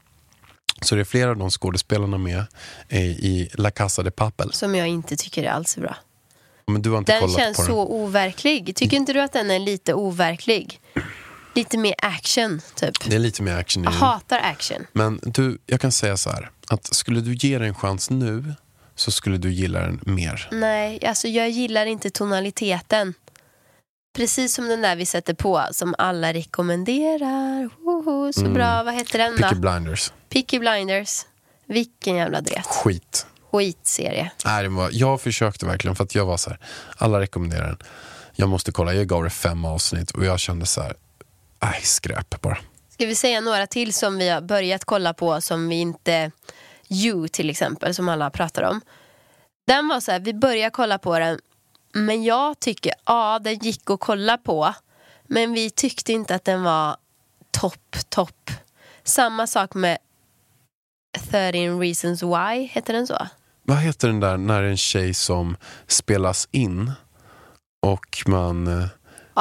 så 0.82 0.96
är 0.96 1.00
det 1.00 1.06
flera 1.06 1.30
av 1.30 1.38
de 1.38 1.50
skådespelarna 1.50 2.18
med 2.18 2.46
eh, 2.90 3.02
i 3.06 3.50
La 3.54 3.72
Casa 3.72 4.04
de 4.04 4.12
Papel. 4.12 4.54
Som 4.54 4.76
jag 4.76 4.88
inte 4.88 5.16
tycker 5.18 5.44
är 5.44 5.48
alls 5.50 5.78
är 5.78 5.82
bra. 5.82 5.96
Men 6.68 6.82
du 6.82 6.90
har 6.90 6.98
inte 6.98 7.20
Den 7.20 7.30
känns 7.30 7.58
den. 7.58 7.66
så 7.66 7.88
overklig. 7.88 8.76
Tycker 8.76 8.98
inte 8.98 9.14
du 9.14 9.22
att 9.22 9.34
den 9.34 9.52
är 9.52 9.60
lite 9.60 9.94
overklig? 9.94 10.82
Lite 11.56 11.78
mer 11.78 11.96
action, 11.98 12.62
typ. 12.76 13.10
Det 13.10 13.16
är 13.16 13.20
lite 13.20 13.44
mer 13.44 13.56
action 13.56 13.84
Jag 13.84 13.92
hatar 13.92 14.40
action. 14.40 14.88
Men 14.94 15.20
du, 15.24 15.58
jag 15.66 15.82
kan 15.82 15.92
säga 15.92 16.18
så 16.18 16.30
här. 16.30 16.52
Att 16.68 16.96
skulle 16.96 17.22
du 17.22 17.34
ge 17.34 17.58
den 17.58 17.68
en 17.68 17.76
chans 17.76 18.10
nu 18.10 18.54
så 18.96 19.12
skulle 19.12 19.38
du 19.38 19.52
gilla 19.52 19.80
den 19.80 20.00
mer. 20.06 20.48
Nej, 20.52 21.06
alltså 21.06 21.28
jag 21.28 21.50
gillar 21.50 21.86
inte 21.86 22.10
tonaliteten. 22.10 23.14
Precis 24.14 24.54
som 24.54 24.68
den 24.68 24.82
där 24.82 24.96
vi 24.96 25.06
sätter 25.06 25.34
på, 25.34 25.64
som 25.72 25.96
alla 25.98 26.34
rekommenderar. 26.34 27.70
Woho, 27.86 28.34
så 28.34 28.42
Mm. 28.42 28.54
bra. 28.54 28.84
Vad 28.84 28.94
heter 28.94 29.18
den 29.18 29.38
Peaky 29.38 29.56
då? 29.56 29.62
Blinders. 29.62 30.12
Peaky 30.30 30.60
Blinders. 30.60 31.26
Vilken 31.68 32.16
jävla 32.16 32.42
dret. 32.42 32.66
Skit. 32.66 33.26
Skitserie. 33.52 34.32
Nej, 34.46 34.64
det 34.64 34.70
var, 34.70 34.90
jag 34.92 35.22
försökte 35.22 35.66
verkligen 35.66 35.96
för 35.96 36.04
att 36.04 36.16
jag 36.16 36.26
var 36.26 36.38
så 36.38 36.50
här. 36.50 36.60
Alla 36.98 37.20
rekommenderar 37.20 37.68
den. 37.68 37.78
Jag 38.36 38.50
måste 38.50 38.72
kolla. 38.72 38.94
Jag 38.94 39.08
gav 39.08 39.24
det 39.24 39.30
fem 39.30 39.66
avsnitt 39.66 40.12
och 40.12 40.26
jag 40.26 40.40
kände 40.40 40.66
så 40.66 40.82
här. 40.82 40.94
Nej, 41.64 41.82
skräp 41.84 42.42
bara. 42.42 42.58
Ska 42.90 43.06
vi 43.06 43.16
säga 43.16 43.42
några 43.42 43.68
till 43.68 43.94
som 43.94 44.18
vi 44.18 44.30
har 44.30 44.42
börjat 44.42 44.86
kolla 44.86 45.14
på 45.14 45.42
som 45.42 45.70
vi 45.70 45.76
inte... 45.76 46.32
You 46.90 47.28
till 47.28 47.50
exempel, 47.50 47.96
som 47.96 48.10
alla 48.10 48.30
pratar 48.30 48.64
om. 48.64 48.82
Den 49.68 49.88
var 49.88 50.00
så 50.00 50.12
här, 50.12 50.20
vi 50.20 50.34
började 50.34 50.70
kolla 50.72 50.98
på 50.98 51.20
den, 51.20 51.40
men 52.06 52.24
jag 52.24 52.60
tycker, 52.60 52.94
ja 53.06 53.40
den 53.40 53.58
gick 53.58 53.90
att 53.90 54.00
kolla 54.00 54.38
på. 54.38 54.74
Men 55.28 55.54
vi 55.54 55.70
tyckte 55.70 56.14
inte 56.14 56.36
att 56.36 56.46
den 56.46 56.64
var 56.64 56.98
topp, 57.52 57.96
topp. 58.10 58.52
Samma 59.04 59.48
sak 59.48 59.74
med 59.74 59.98
13 61.30 61.80
reasons 61.80 62.24
why, 62.24 62.68
heter 62.72 62.94
den 62.94 63.08
så? 63.08 63.28
Vad 63.64 63.78
heter 63.78 64.08
den 64.08 64.20
där 64.20 64.38
när 64.38 64.62
det 64.62 64.68
är 64.68 64.72
en 64.72 64.78
tjej 64.78 65.14
som 65.14 65.58
spelas 65.88 66.48
in 66.52 66.92
och 67.86 68.24
man... 68.28 68.68
eh, 68.68 68.88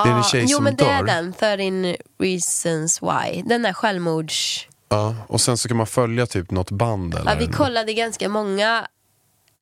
Det 0.04 0.10
är 0.10 0.16
en 0.16 0.22
tjej 0.24 0.44
jo 0.48 0.56
som 0.56 0.64
men 0.64 0.76
det 0.76 0.84
är 0.84 1.02
dör. 1.02 1.06
den, 1.06 1.32
13 1.32 1.96
reasons 2.18 3.02
why. 3.02 3.42
Den 3.42 3.64
är 3.64 3.72
självmords... 3.72 4.66
Ja, 4.88 5.14
och 5.28 5.40
sen 5.40 5.58
så 5.58 5.68
kan 5.68 5.76
man 5.76 5.86
följa 5.86 6.26
typ 6.26 6.50
något 6.50 6.70
band 6.70 7.14
eller... 7.14 7.30
Ja, 7.30 7.36
vi 7.38 7.46
kollade 7.46 7.92
ganska 7.92 8.28
många. 8.28 8.86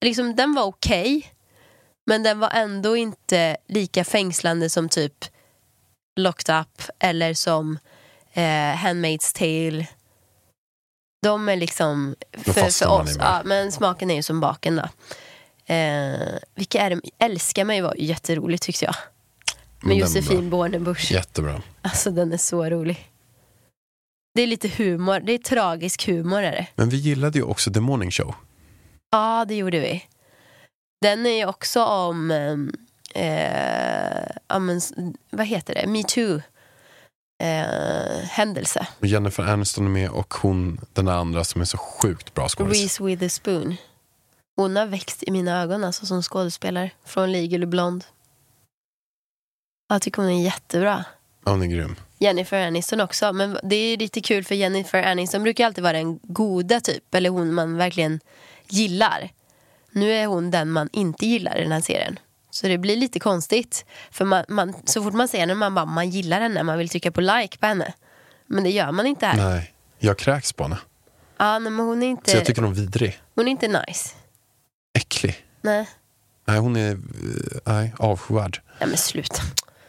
Liksom, 0.00 0.36
den 0.36 0.54
var 0.54 0.62
okej. 0.62 1.33
Men 2.06 2.22
den 2.22 2.38
var 2.38 2.50
ändå 2.50 2.96
inte 2.96 3.56
lika 3.66 4.04
fängslande 4.04 4.70
som 4.70 4.88
typ 4.88 5.24
Locked 6.16 6.60
Up 6.60 6.82
eller 6.98 7.34
som 7.34 7.78
eh, 8.32 8.42
Handmaid's 8.76 9.36
Tale. 9.38 9.86
De 11.22 11.48
är 11.48 11.56
liksom 11.56 12.16
för, 12.32 12.52
för 12.52 12.88
oss. 12.88 13.16
Ja, 13.18 13.42
men 13.44 13.72
smaken 13.72 14.10
är 14.10 14.14
ju 14.14 14.22
som 14.22 14.40
baken 14.40 14.76
då. 14.76 14.88
Eh, 15.74 16.38
vilka 16.54 16.80
är 16.80 16.90
det? 16.90 17.00
Älska 17.18 17.64
mig 17.64 17.80
var 17.80 17.94
jätteroligt 17.98 18.62
tyckte 18.62 18.84
jag. 18.84 18.94
Med 19.80 19.88
Men 19.88 19.96
Josefin 19.96 20.50
Bornebusch. 20.50 21.12
Jättebra. 21.12 21.62
Alltså 21.82 22.10
den 22.10 22.32
är 22.32 22.36
så 22.36 22.64
rolig. 22.64 23.10
Det 24.34 24.42
är 24.42 24.46
lite 24.46 24.68
humor, 24.68 25.20
det 25.20 25.32
är 25.32 25.38
tragisk 25.38 26.06
humor 26.06 26.42
är 26.42 26.52
det. 26.52 26.66
Men 26.74 26.88
vi 26.88 26.96
gillade 26.96 27.38
ju 27.38 27.44
också 27.44 27.72
The 27.72 27.80
Morning 27.80 28.10
Show. 28.10 28.34
Ja, 29.10 29.44
det 29.48 29.54
gjorde 29.54 29.80
vi. 29.80 30.04
Den 31.04 31.26
är 31.26 31.30
ju 31.36 31.46
också 31.46 31.84
om, 31.84 32.30
eh, 33.14 34.20
ja, 34.48 34.58
men, 34.58 34.76
s- 34.76 34.92
vad 35.30 35.46
heter 35.46 35.74
det, 35.74 35.86
metoo. 35.86 36.40
Eh, 37.42 38.24
händelse. 38.30 38.86
Jennifer 39.00 39.42
Aniston 39.42 39.84
är 39.86 39.90
med 39.90 40.10
och 40.10 40.34
hon, 40.34 40.80
den 40.92 41.08
andra 41.08 41.44
som 41.44 41.60
är 41.60 41.64
så 41.64 41.78
sjukt 41.78 42.34
bra 42.34 42.48
skådis. 42.48 42.80
Reese 42.80 43.00
Witherspoon. 43.00 43.76
Hon 44.56 44.76
har 44.76 44.86
växt 44.86 45.22
i 45.22 45.30
mina 45.30 45.62
ögon 45.62 45.84
alltså 45.84 46.06
som 46.06 46.22
skådespelare. 46.22 46.90
Från 47.04 47.32
Legally 47.32 47.66
Blonde. 47.66 48.04
Jag 49.88 50.02
tycker 50.02 50.22
hon 50.22 50.30
är 50.30 50.42
jättebra. 50.44 51.04
Ja, 51.44 51.50
hon 51.50 51.62
är 51.62 51.66
grym. 51.66 51.96
Jennifer 52.18 52.66
Aniston 52.66 53.00
också. 53.00 53.32
Men 53.32 53.58
det 53.62 53.76
är 53.76 53.96
lite 53.96 54.20
kul 54.20 54.44
för 54.44 54.54
Jennifer 54.54 55.02
Aniston 55.02 55.42
brukar 55.42 55.66
alltid 55.66 55.84
vara 55.84 55.92
den 55.92 56.18
goda 56.22 56.80
typ. 56.80 57.14
Eller 57.14 57.30
hon 57.30 57.54
man 57.54 57.76
verkligen 57.76 58.20
gillar. 58.68 59.30
Nu 59.94 60.12
är 60.12 60.26
hon 60.26 60.50
den 60.50 60.70
man 60.70 60.88
inte 60.92 61.26
gillar 61.26 61.58
i 61.58 61.62
den 61.62 61.72
här 61.72 61.80
serien. 61.80 62.18
Så 62.50 62.66
det 62.66 62.78
blir 62.78 62.96
lite 62.96 63.20
konstigt. 63.20 63.84
För 64.10 64.24
man, 64.24 64.44
man, 64.48 64.74
så 64.84 65.02
fort 65.02 65.14
man 65.14 65.28
ser 65.28 65.38
henne 65.38 65.54
man 65.54 65.74
bara, 65.74 65.84
man 65.84 66.10
gillar 66.10 66.40
henne. 66.40 66.62
Man 66.62 66.78
vill 66.78 66.88
trycka 66.88 67.10
på 67.12 67.20
like 67.20 67.58
på 67.58 67.66
henne. 67.66 67.94
Men 68.46 68.64
det 68.64 68.70
gör 68.70 68.92
man 68.92 69.06
inte 69.06 69.26
här. 69.26 69.36
Nej, 69.36 69.74
jag 69.98 70.18
kräks 70.18 70.52
på 70.52 70.62
henne. 70.62 70.78
Ja, 71.38 71.58
nej, 71.58 71.72
men 71.72 71.86
hon 71.86 72.02
är 72.02 72.06
inte, 72.06 72.30
Så 72.30 72.36
jag 72.36 72.44
tycker 72.44 72.62
hon 72.62 72.70
är 72.70 72.74
vidrig. 72.76 73.20
hon 73.34 73.46
är 73.46 73.50
inte 73.50 73.68
nice. 73.68 74.10
Äcklig. 74.98 75.44
Nej. 75.62 75.88
Nej, 76.46 76.58
hon 76.58 76.76
är 76.76 76.90
eh, 76.92 76.98
nej, 77.64 77.94
avskyvärd. 77.98 78.60
nej, 78.80 78.88
men 78.88 78.98
sluta. 78.98 79.42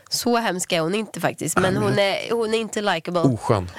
Så 0.09 0.37
hemsk 0.37 0.71
är 0.71 0.79
hon 0.81 0.95
inte 0.95 1.21
faktiskt. 1.21 1.57
Men 1.57 1.77
hon 1.77 1.99
är, 1.99 2.31
hon 2.31 2.53
är 2.53 2.57
inte 2.57 2.81
likable. 2.81 3.19
Oskön. 3.19 3.71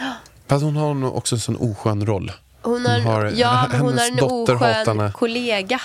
Fast 0.47 0.65
hon 0.65 0.77
har 0.77 1.15
också 1.17 1.35
en 1.35 1.41
sån 1.41 1.57
oskön 1.57 2.07
roll. 2.07 2.33
Hon 2.63 2.87
har, 2.87 2.95
Hon 3.01 3.07
har- 3.13 3.25
ja, 3.37 3.67
men 3.73 3.81
hon 3.81 3.93
har 3.93 4.05
hennes 4.05 4.11
en 4.23 4.29
dotter 4.29 4.55
oskön 4.55 5.13
kollega. 5.13 5.81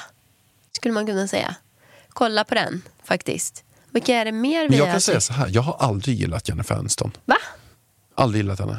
Skulle 0.82 0.94
man 0.94 1.06
kunna 1.06 1.28
säga. 1.28 1.56
Kolla 2.10 2.44
på 2.44 2.56
den 2.56 2.82
faktiskt. 3.04 3.64
Vilka 3.90 4.16
är 4.16 4.26
det 4.26 4.32
mer 4.32 4.70
vi 4.70 4.78
jag 4.78 4.92
kan 4.92 5.02
säga 5.02 5.22
så 5.22 5.34
här, 5.34 5.48
jag 5.54 5.62
har 5.62 5.74
aldrig 5.80 6.16
gillat 6.20 6.50
Jennifer 6.50 6.76
Aniston. 6.76 7.12
Va? 7.26 7.38
Aldrig 8.16 8.44
gillat 8.44 8.60
henne. 8.60 8.78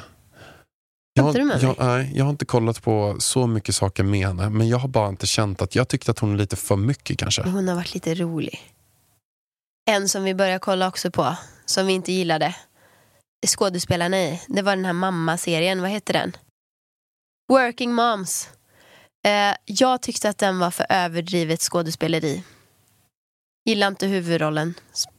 Jag, 1.14 1.34
du 1.34 1.40
har- 1.40 1.46
med 1.46 1.62
jag, 1.62 1.76
nej, 1.78 2.12
jag 2.14 2.24
har 2.24 2.30
inte 2.30 2.44
kollat 2.44 2.82
på 2.82 3.16
så 3.18 3.46
mycket 3.46 3.74
saker 3.74 4.02
med 4.02 4.26
henne, 4.26 4.50
men 4.50 4.68
jag 4.68 4.78
har 4.78 4.88
bara 4.88 5.08
inte 5.08 5.26
känt 5.26 5.62
att 5.62 5.74
jag 5.74 5.88
tyckte 5.88 6.10
att 6.10 6.18
hon 6.18 6.32
är 6.34 6.38
lite 6.38 6.56
för 6.56 6.76
mycket 6.76 7.18
kanske. 7.18 7.42
Hon 7.42 7.68
har 7.68 7.74
varit 7.74 7.94
lite 7.94 8.14
rolig. 8.14 8.72
En 9.90 10.08
som 10.08 10.24
vi 10.24 10.34
började 10.34 10.58
kolla 10.58 10.88
också 10.88 11.10
på, 11.10 11.36
som 11.64 11.86
vi 11.86 11.92
inte 11.92 12.12
gillade. 12.12 12.56
Skådespelarna 13.46 14.18
i. 14.22 14.42
Det 14.48 14.62
var 14.62 14.76
den 14.76 14.84
här 14.84 14.92
mamma-serien, 14.92 15.80
vad 15.82 15.90
heter 15.90 16.12
den? 16.12 16.32
Working 17.52 17.94
Moms. 17.94 18.48
Eh, 19.24 19.54
jag 19.64 20.02
tyckte 20.02 20.28
att 20.28 20.38
den 20.38 20.58
var 20.58 20.70
för 20.70 20.86
överdrivet 20.88 21.60
skådespeleri. 21.60 22.42
Gillar 23.64 23.88
inte 23.88 24.06
huvudrollen, 24.06 24.74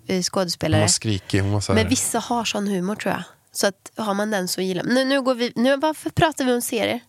eh, 0.07 0.13
Hon 0.13 0.23
skådespelare. 0.23 0.81
var 0.81 0.87
skrikig, 0.87 1.39
hon 1.41 1.51
var 1.51 1.61
så 1.61 1.73
här, 1.73 1.81
Men 1.81 1.89
vissa 1.89 2.19
har 2.19 2.45
sån 2.45 2.67
humor 2.67 2.95
tror 2.95 3.13
jag. 3.13 3.23
Så 3.51 3.67
att 3.67 3.91
har 3.97 4.13
man 4.13 4.31
den 4.31 4.47
så 4.47 4.61
gillar 4.61 4.83
man. 4.83 4.93
Nu, 4.93 5.05
nu 5.05 5.21
går 5.21 5.35
vi, 5.35 5.53
nu, 5.55 5.77
varför 5.77 6.09
pratar 6.09 6.45
vi 6.45 6.53
om 6.53 6.61
serier? 6.61 6.99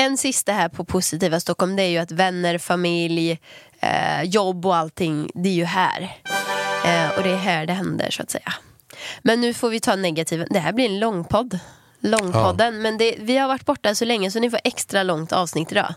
En 0.00 0.16
sista 0.16 0.52
här 0.52 0.68
på 0.68 0.84
positiva 0.84 1.40
Stockholm 1.40 1.76
det 1.76 1.82
är 1.82 1.88
ju 1.88 1.98
att 1.98 2.10
vänner, 2.10 2.58
familj, 2.58 3.38
eh, 3.80 4.22
jobb 4.22 4.66
och 4.66 4.76
allting, 4.76 5.30
det 5.34 5.48
är 5.48 5.52
ju 5.54 5.64
här. 5.64 6.02
Eh, 6.84 7.08
och 7.16 7.22
det 7.22 7.30
är 7.30 7.36
här 7.36 7.66
det 7.66 7.72
händer 7.72 8.10
så 8.10 8.22
att 8.22 8.30
säga. 8.30 8.52
Men 9.22 9.40
nu 9.40 9.54
får 9.54 9.70
vi 9.70 9.80
ta 9.80 9.96
negativa. 9.96 10.46
Det 10.50 10.58
här 10.58 10.72
blir 10.72 10.86
en 10.86 10.98
långpodd. 10.98 11.58
Långpodden. 12.00 12.82
Men 12.82 12.98
det, 12.98 13.16
vi 13.18 13.36
har 13.38 13.48
varit 13.48 13.64
borta 13.66 13.94
så 13.94 14.04
länge 14.04 14.30
så 14.30 14.40
ni 14.40 14.50
får 14.50 14.60
extra 14.64 15.02
långt 15.02 15.32
avsnitt 15.32 15.72
idag. 15.72 15.94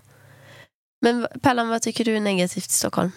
Men 1.01 1.27
Pallan, 1.41 1.69
vad 1.69 1.81
tycker 1.81 2.05
du 2.05 2.15
är 2.15 2.19
negativt 2.19 2.67
i 2.67 2.71
Stockholm? 2.73 3.11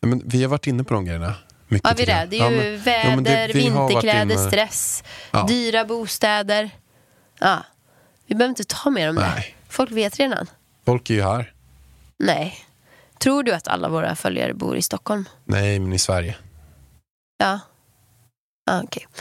Men 0.00 0.22
vi 0.24 0.42
har 0.42 0.50
varit 0.50 0.66
inne 0.66 0.84
på 0.84 0.94
de 0.94 1.04
grejerna. 1.04 1.34
Mycket 1.68 1.88
Ja, 1.90 1.94
vi 1.98 2.04
det. 2.04 2.26
Det 2.30 2.38
är 2.38 2.50
ju 2.50 2.56
Ja, 2.56 2.62
men- 2.62 2.80
väder, 2.82 3.10
ja, 3.10 3.46
det- 3.46 3.52
vi 3.52 3.60
vinterkläder, 3.60 4.36
stress, 4.48 5.04
Ja. 5.30 5.46
dyra 5.48 5.84
bostäder. 5.84 6.70
Ja. 7.38 7.64
Vi 8.26 8.34
behöver 8.34 8.48
inte 8.48 8.64
ta 8.64 8.90
mer 8.90 9.08
om 9.08 9.14
det. 9.14 9.20
Nej. 9.34 9.56
Folk 9.68 9.90
vet 9.90 10.16
redan. 10.16 10.46
Folk 10.84 11.10
är 11.10 11.14
ju 11.14 11.22
här. 11.22 11.52
Nej. 12.18 12.54
Tror 13.18 13.42
du 13.42 13.52
att 13.52 13.68
alla 13.68 13.88
våra 13.88 14.16
följare 14.16 14.54
bor 14.54 14.76
i 14.76 14.82
Stockholm? 14.82 15.28
Nej, 15.44 15.78
men 15.78 15.92
i 15.92 15.98
Sverige. 15.98 16.36
Ja. 17.38 17.60
Ja, 18.66 18.82
okej. 18.84 19.06
Ja, 19.14 19.20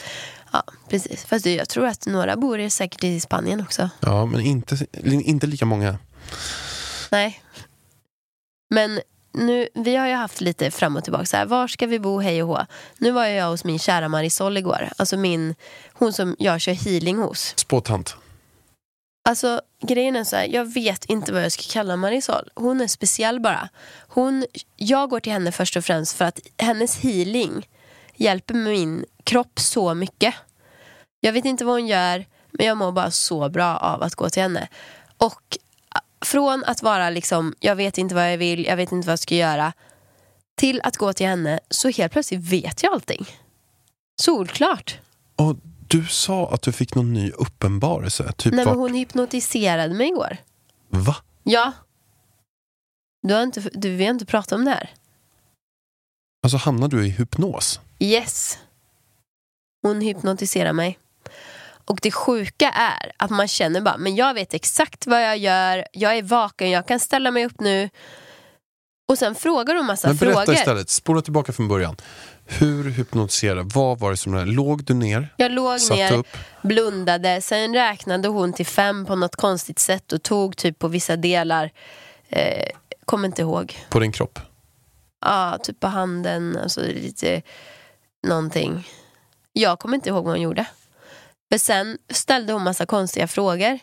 precis. 0.96 1.26
Fast 1.26 1.46
jag 1.46 1.70
tror 1.70 1.88
att 1.88 2.06
några 2.06 2.36
bor 2.36 2.70
säkert 2.70 3.04
i 3.04 3.20
Spanien 3.20 3.62
också. 3.62 3.90
Ja, 4.00 4.26
men 4.26 4.42
inte, 4.42 4.78
inte 5.04 5.48
lika 5.48 5.66
många. 5.66 5.98
Nej. 7.12 7.42
Men 8.70 9.00
nu, 9.32 9.68
vi 9.74 9.96
har 9.96 10.08
ju 10.08 10.14
haft 10.14 10.42
lite 10.42 10.72
fram 10.72 10.96
och 10.96 11.04
tillbaka. 11.04 11.26
Så 11.26 11.38
här, 11.38 11.46
var 11.46 11.68
ska 11.68 11.88
vi 11.88 12.00
bo, 12.00 12.20
hej 12.20 12.44
och 12.44 12.50
hå? 12.50 12.66
Nu 12.98 13.12
var 13.12 13.26
jag 13.26 13.50
hos 13.50 13.64
min 13.64 13.80
kära 13.80 14.10
Marisol 14.10 14.58
igår. 14.58 14.90
Alltså 14.98 15.18
min, 15.18 15.56
hon 15.94 16.14
som 16.14 16.36
jag 16.40 16.62
kör 16.62 16.74
healing 16.74 17.18
hos. 17.18 17.54
Spåtant. 17.56 18.16
Alltså 19.30 19.62
grejen 19.82 20.16
är 20.16 20.24
så 20.24 20.36
här, 20.36 20.48
jag 20.48 20.74
vet 20.74 21.06
inte 21.06 21.34
vad 21.34 21.44
jag 21.44 21.52
ska 21.52 21.64
kalla 21.74 21.96
Marisol. 21.96 22.50
Hon 22.56 22.82
är 22.82 22.88
speciell 22.88 23.40
bara. 23.40 23.70
Hon, 24.08 24.46
jag 24.76 25.10
går 25.10 25.20
till 25.20 25.32
henne 25.34 25.52
först 25.52 25.78
och 25.78 25.86
främst 25.86 26.18
för 26.18 26.26
att 26.26 26.40
hennes 26.58 26.98
healing 26.98 27.68
hjälper 28.16 28.54
min 28.54 29.06
kropp 29.24 29.60
så 29.60 29.94
mycket. 29.94 30.34
Jag 31.26 31.34
vet 31.34 31.46
inte 31.46 31.66
vad 31.66 31.76
hon 31.76 31.88
gör, 31.88 32.26
men 32.52 32.66
jag 32.66 32.78
mår 32.78 32.92
bara 32.92 33.12
så 33.12 33.50
bra 33.50 33.78
av 33.78 34.04
att 34.04 34.16
gå 34.16 34.30
till 34.30 34.42
henne. 34.42 34.68
Och 35.18 35.58
från 36.26 36.64
att 36.64 36.82
vara 36.84 37.10
liksom, 37.10 37.56
jag 37.60 37.76
vet 37.76 37.98
inte 37.98 38.16
vad 38.16 38.32
jag 38.32 38.38
vill, 38.38 38.66
jag 38.66 38.78
vet 38.78 38.92
inte 38.92 39.08
vad 39.08 39.12
jag 39.12 39.20
ska 39.20 39.36
göra, 39.36 39.74
till 40.56 40.82
att 40.84 40.98
gå 40.98 41.14
till 41.14 41.28
henne, 41.28 41.60
så 41.70 41.90
helt 41.90 42.12
plötsligt 42.12 42.40
vet 42.40 42.84
jag 42.84 42.94
allting. 42.94 43.26
Solklart. 44.22 45.00
Och 45.36 45.56
du 45.88 46.06
sa 46.06 46.54
att 46.54 46.62
du 46.62 46.72
fick 46.72 46.96
någon 46.96 47.14
ny 47.14 47.32
uppenbarelse. 47.32 48.32
Typ 48.38 48.54
Nej, 48.54 48.66
men 48.66 48.66
vart- 48.66 48.78
hon 48.78 48.94
hypnotiserade 48.94 49.94
mig 49.94 50.08
igår. 50.08 50.38
Va? 50.90 51.16
Ja. 51.44 51.72
Du 53.28 53.34
har 53.34 53.44
inte, 53.44 53.60
du, 53.60 53.96
vi 53.96 54.04
har 54.04 54.12
inte 54.12 54.26
pratat 54.26 54.52
om 54.52 54.66
det 54.66 54.72
här. 54.72 54.90
Alltså 56.44 56.58
hamnade 56.58 56.98
du 56.98 57.06
i 57.06 57.10
hypnos? 57.10 57.80
Yes. 58.00 58.60
Hon 59.82 60.02
hypnotiserar 60.02 60.74
mig. 60.74 61.00
Och 61.86 62.00
det 62.02 62.12
sjuka 62.12 62.70
är 62.70 63.12
att 63.18 63.30
man 63.32 63.48
känner 63.48 63.82
bara, 63.82 63.98
men 63.98 64.16
jag 64.16 64.34
vet 64.34 64.54
exakt 64.54 65.08
vad 65.08 65.24
jag 65.24 65.38
gör, 65.38 65.88
jag 65.92 66.18
är 66.18 66.24
vaken, 66.24 66.70
jag 66.72 66.88
kan 66.88 67.00
ställa 67.00 67.32
mig 67.32 67.46
upp 67.46 67.60
nu. 67.60 67.90
Och 69.08 69.18
sen 69.18 69.36
frågar 69.36 69.76
hon 69.76 69.86
massa 69.86 70.08
Men 70.08 70.18
berätta 70.18 70.46
frågor. 70.46 70.54
istället, 70.54 70.90
spola 70.90 71.22
tillbaka 71.22 71.54
från 71.54 71.68
början. 71.68 71.96
Hur 72.46 72.90
hypnotiserade, 72.90 73.64
vad 73.64 74.00
var 74.00 74.12
det 74.12 74.18
som 74.18 74.46
Låg 74.46 74.84
du 74.84 74.94
ner? 74.94 75.34
Jag 75.38 75.52
låg 75.52 75.80
Satt 75.82 75.98
ner, 75.98 76.14
upp? 76.14 76.28
blundade, 76.62 77.42
sen 77.42 77.74
räknade 77.74 78.28
hon 78.28 78.54
till 78.54 78.66
fem 78.66 79.06
på 79.06 79.16
något 79.16 79.36
konstigt 79.36 79.80
sätt 79.80 80.14
och 80.14 80.24
tog 80.24 80.58
typ 80.58 80.80
på 80.80 80.88
vissa 80.88 81.16
delar. 81.16 81.72
Eh, 82.30 82.68
kommer 83.06 83.28
inte 83.28 83.42
ihåg. 83.42 83.78
På 83.90 84.00
din 84.00 84.12
kropp? 84.12 84.40
Ja, 85.22 85.58
typ 85.64 85.80
på 85.80 85.88
handen, 85.88 86.58
alltså 86.64 86.82
lite 86.82 87.42
någonting. 88.28 88.88
Jag 89.54 89.80
kommer 89.80 89.96
inte 89.96 90.10
ihåg 90.10 90.24
vad 90.24 90.34
hon 90.34 90.42
gjorde. 90.42 90.66
För 91.52 91.58
sen 91.58 91.98
ställde 92.10 92.54
hon 92.54 92.64
massa 92.64 92.86
konstiga 92.86 93.28
frågor. 93.28 93.80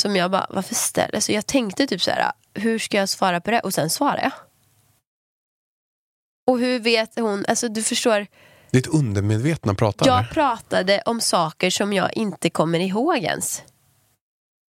Som 0.00 0.16
jag 0.16 0.30
bara, 0.30 0.46
varför 0.50 0.74
ställer 0.74 1.20
Så 1.20 1.32
jag 1.32 1.46
tänkte 1.46 1.86
typ 1.86 2.02
så 2.02 2.10
här, 2.10 2.32
hur 2.54 2.78
ska 2.78 2.96
jag 2.96 3.08
svara 3.08 3.40
på 3.40 3.50
det? 3.50 3.60
Och 3.60 3.74
sen 3.74 3.90
svarade 3.90 4.22
jag. 4.22 4.32
Och 6.46 6.58
hur 6.58 6.80
vet 6.80 7.18
hon, 7.18 7.44
alltså 7.48 7.68
du 7.68 7.82
förstår, 7.82 8.26
Ditt 8.70 8.86
undermedvetna 8.86 9.74
pratar? 9.74 10.06
jag 10.06 10.30
pratade 10.30 11.02
om 11.06 11.20
saker 11.20 11.70
som 11.70 11.92
jag 11.92 12.16
inte 12.16 12.50
kommer 12.50 12.80
ihåg 12.80 13.16
ens. 13.16 13.62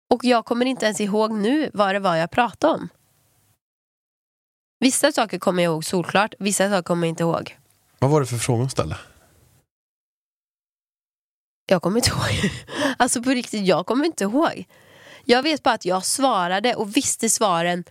Och 0.10 0.24
jag 0.24 0.46
kommer 0.46 0.66
inte 0.66 0.86
ens 0.86 1.02
ihåg 1.02 1.32
nu 1.32 1.70
vad 1.74 1.96
det 1.96 2.00
var 2.00 2.16
jag 2.16 2.32
pratade 2.32 2.74
om. 2.74 2.90
Vissa 4.80 5.12
saker 5.12 5.40
kommer 5.40 5.64
jag 5.64 5.72
ihåg 5.72 5.86
solklart, 5.86 6.34
vissa 6.40 6.70
saker 6.70 6.84
kommer 6.84 7.08
jag 7.08 7.12
inte 7.12 7.24
ihåg. 7.24 7.58
Vad 8.00 8.12
var 8.12 8.20
det 8.20 8.26
för 8.26 8.38
fråga 8.38 8.60
hon 8.60 8.70
ställde? 8.70 8.98
Jag 11.66 11.82
kommer 11.82 11.98
inte 11.98 12.10
ihåg. 12.10 12.52
Alltså 12.98 13.24
på 13.24 13.30
riktigt, 13.30 13.66
jag 13.66 13.86
kommer 13.86 14.06
inte 14.06 14.24
ihåg. 14.24 14.66
Jag 15.26 15.44
vet 15.44 15.64
bara 15.64 15.76
att 15.76 15.86
jag 15.86 16.06
svarade 16.06 16.76
och 16.76 16.98
visste 16.98 17.30
svaren. 17.30 17.84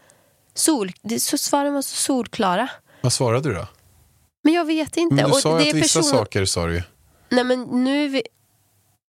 Sol, 0.54 0.92
så 1.18 1.38
svaren 1.38 1.74
var 1.74 1.82
så 1.82 1.96
solklara. 1.96 2.68
Vad 3.00 3.12
svarade 3.12 3.48
du 3.48 3.54
då? 3.54 3.66
Men 4.44 4.52
jag 4.54 4.64
vet 4.64 4.96
inte. 4.96 5.14
Men 5.14 5.24
du 5.24 5.30
Och 5.30 5.36
sa 5.36 5.56
det 5.56 5.62
ju 5.64 5.68
är 5.70 5.74
att 5.74 5.82
vissa 5.82 5.98
person- 6.00 6.10
saker 6.18 6.44
sa 6.44 6.66
du 6.66 6.74
ju. 6.74 6.82
Nej 7.28 7.44
men 7.44 7.62
nu... 7.62 8.22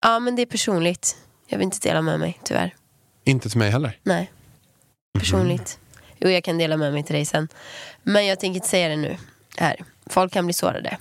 Ja 0.02 0.20
men 0.20 0.36
det 0.36 0.42
är 0.42 0.46
personligt. 0.46 1.18
Jag 1.48 1.58
vill 1.58 1.66
inte 1.66 1.80
dela 1.88 2.02
med 2.02 2.20
mig 2.20 2.40
tyvärr. 2.44 2.76
Inte 3.24 3.50
till 3.50 3.58
mig 3.60 3.70
heller. 3.70 4.00
Nej. 4.04 4.32
Personligt. 5.20 5.80
Jo 6.20 6.30
jag 6.30 6.44
kan 6.44 6.58
dela 6.58 6.78
med 6.78 6.94
mig 6.94 7.04
till 7.04 7.16
dig 7.16 7.26
sen. 7.26 7.48
Men 8.04 8.26
jag 8.26 8.40
tänker 8.40 8.56
inte 8.56 8.68
säga 8.68 8.90
det 8.90 8.96
nu. 8.96 9.18
Här. 9.58 9.84
Folk 10.06 10.34
kan 10.34 10.46
bli 10.46 10.54
sårade. 10.54 10.98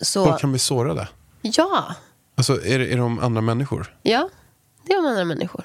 Så 0.00 0.24
Folk 0.26 0.40
kan 0.40 0.50
bli 0.52 0.58
sårade. 0.58 1.08
ja. 1.42 1.94
Alltså, 2.34 2.64
är, 2.66 2.78
det- 2.78 2.92
är 2.92 2.96
de 2.96 3.18
andra 3.18 3.40
människor? 3.40 3.96
Ja, 4.02 4.28
det 4.86 4.92
är 4.92 4.96
de 5.02 5.06
andra 5.08 5.24
människor. 5.24 5.64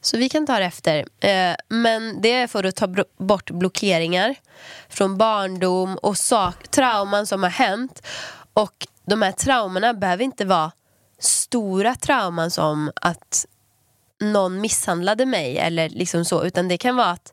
Så 0.00 0.16
vi 0.16 0.28
kan 0.28 0.46
ta 0.46 0.58
det 0.58 0.64
efter. 0.64 1.06
Eh, 1.20 1.54
men 1.68 2.20
det 2.20 2.32
är 2.32 2.46
för 2.46 2.64
att 2.64 2.76
ta 2.76 2.94
bort 3.18 3.50
blockeringar 3.50 4.34
från 4.88 5.16
barndom 5.18 5.96
och 5.96 6.16
sak, 6.18 6.68
trauman 6.68 7.26
som 7.26 7.42
har 7.42 7.50
hänt. 7.50 8.06
Och 8.52 8.86
de 9.06 9.22
här 9.22 9.32
traumorna 9.32 9.94
behöver 9.94 10.24
inte 10.24 10.44
vara 10.44 10.72
stora 11.18 11.94
trauman 11.94 12.50
som 12.50 12.90
att 12.96 13.46
någon 14.20 14.60
misshandlade 14.60 15.26
mig 15.26 15.58
eller 15.58 15.88
liksom 15.88 16.24
så. 16.24 16.44
Utan 16.44 16.68
det 16.68 16.78
kan 16.78 16.96
vara 16.96 17.10
att 17.10 17.32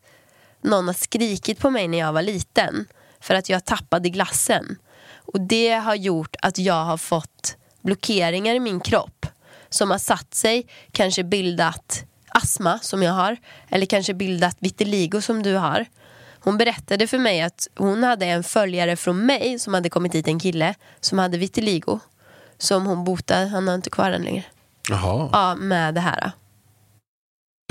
någon 0.61 0.87
har 0.87 0.93
skrikit 0.93 1.59
på 1.59 1.69
mig 1.69 1.87
när 1.87 1.97
jag 1.97 2.13
var 2.13 2.21
liten 2.21 2.85
för 3.19 3.35
att 3.35 3.49
jag 3.49 3.65
tappade 3.65 4.09
glassen. 4.09 4.75
Och 5.15 5.41
det 5.41 5.71
har 5.73 5.95
gjort 5.95 6.35
att 6.41 6.57
jag 6.57 6.83
har 6.85 6.97
fått 6.97 7.57
blockeringar 7.81 8.55
i 8.55 8.59
min 8.59 8.79
kropp 8.79 9.25
som 9.69 9.91
har 9.91 9.97
satt 9.97 10.33
sig, 10.33 10.67
kanske 10.91 11.23
bildat 11.23 12.03
astma 12.27 12.79
som 12.79 13.03
jag 13.03 13.13
har 13.13 13.37
eller 13.69 13.85
kanske 13.85 14.13
bildat 14.13 14.57
vitiligo 14.59 15.21
som 15.21 15.43
du 15.43 15.55
har. 15.55 15.85
Hon 16.39 16.57
berättade 16.57 17.07
för 17.07 17.17
mig 17.17 17.41
att 17.41 17.67
hon 17.75 18.03
hade 18.03 18.25
en 18.25 18.43
följare 18.43 18.95
från 18.95 19.25
mig 19.25 19.59
som 19.59 19.73
hade 19.73 19.89
kommit 19.89 20.15
hit, 20.15 20.27
en 20.27 20.39
kille 20.39 20.75
som 20.99 21.19
hade 21.19 21.37
vitiligo. 21.37 21.99
Som 22.57 22.85
hon 22.85 23.03
botade, 23.03 23.45
han 23.45 23.67
har 23.67 23.75
inte 23.75 23.89
kvar 23.89 24.11
den 24.11 24.21
längre. 24.23 24.43
Jaha, 24.89 25.29
Ja, 25.33 25.55
med 25.55 25.93
det 25.95 26.01
här. 26.01 26.31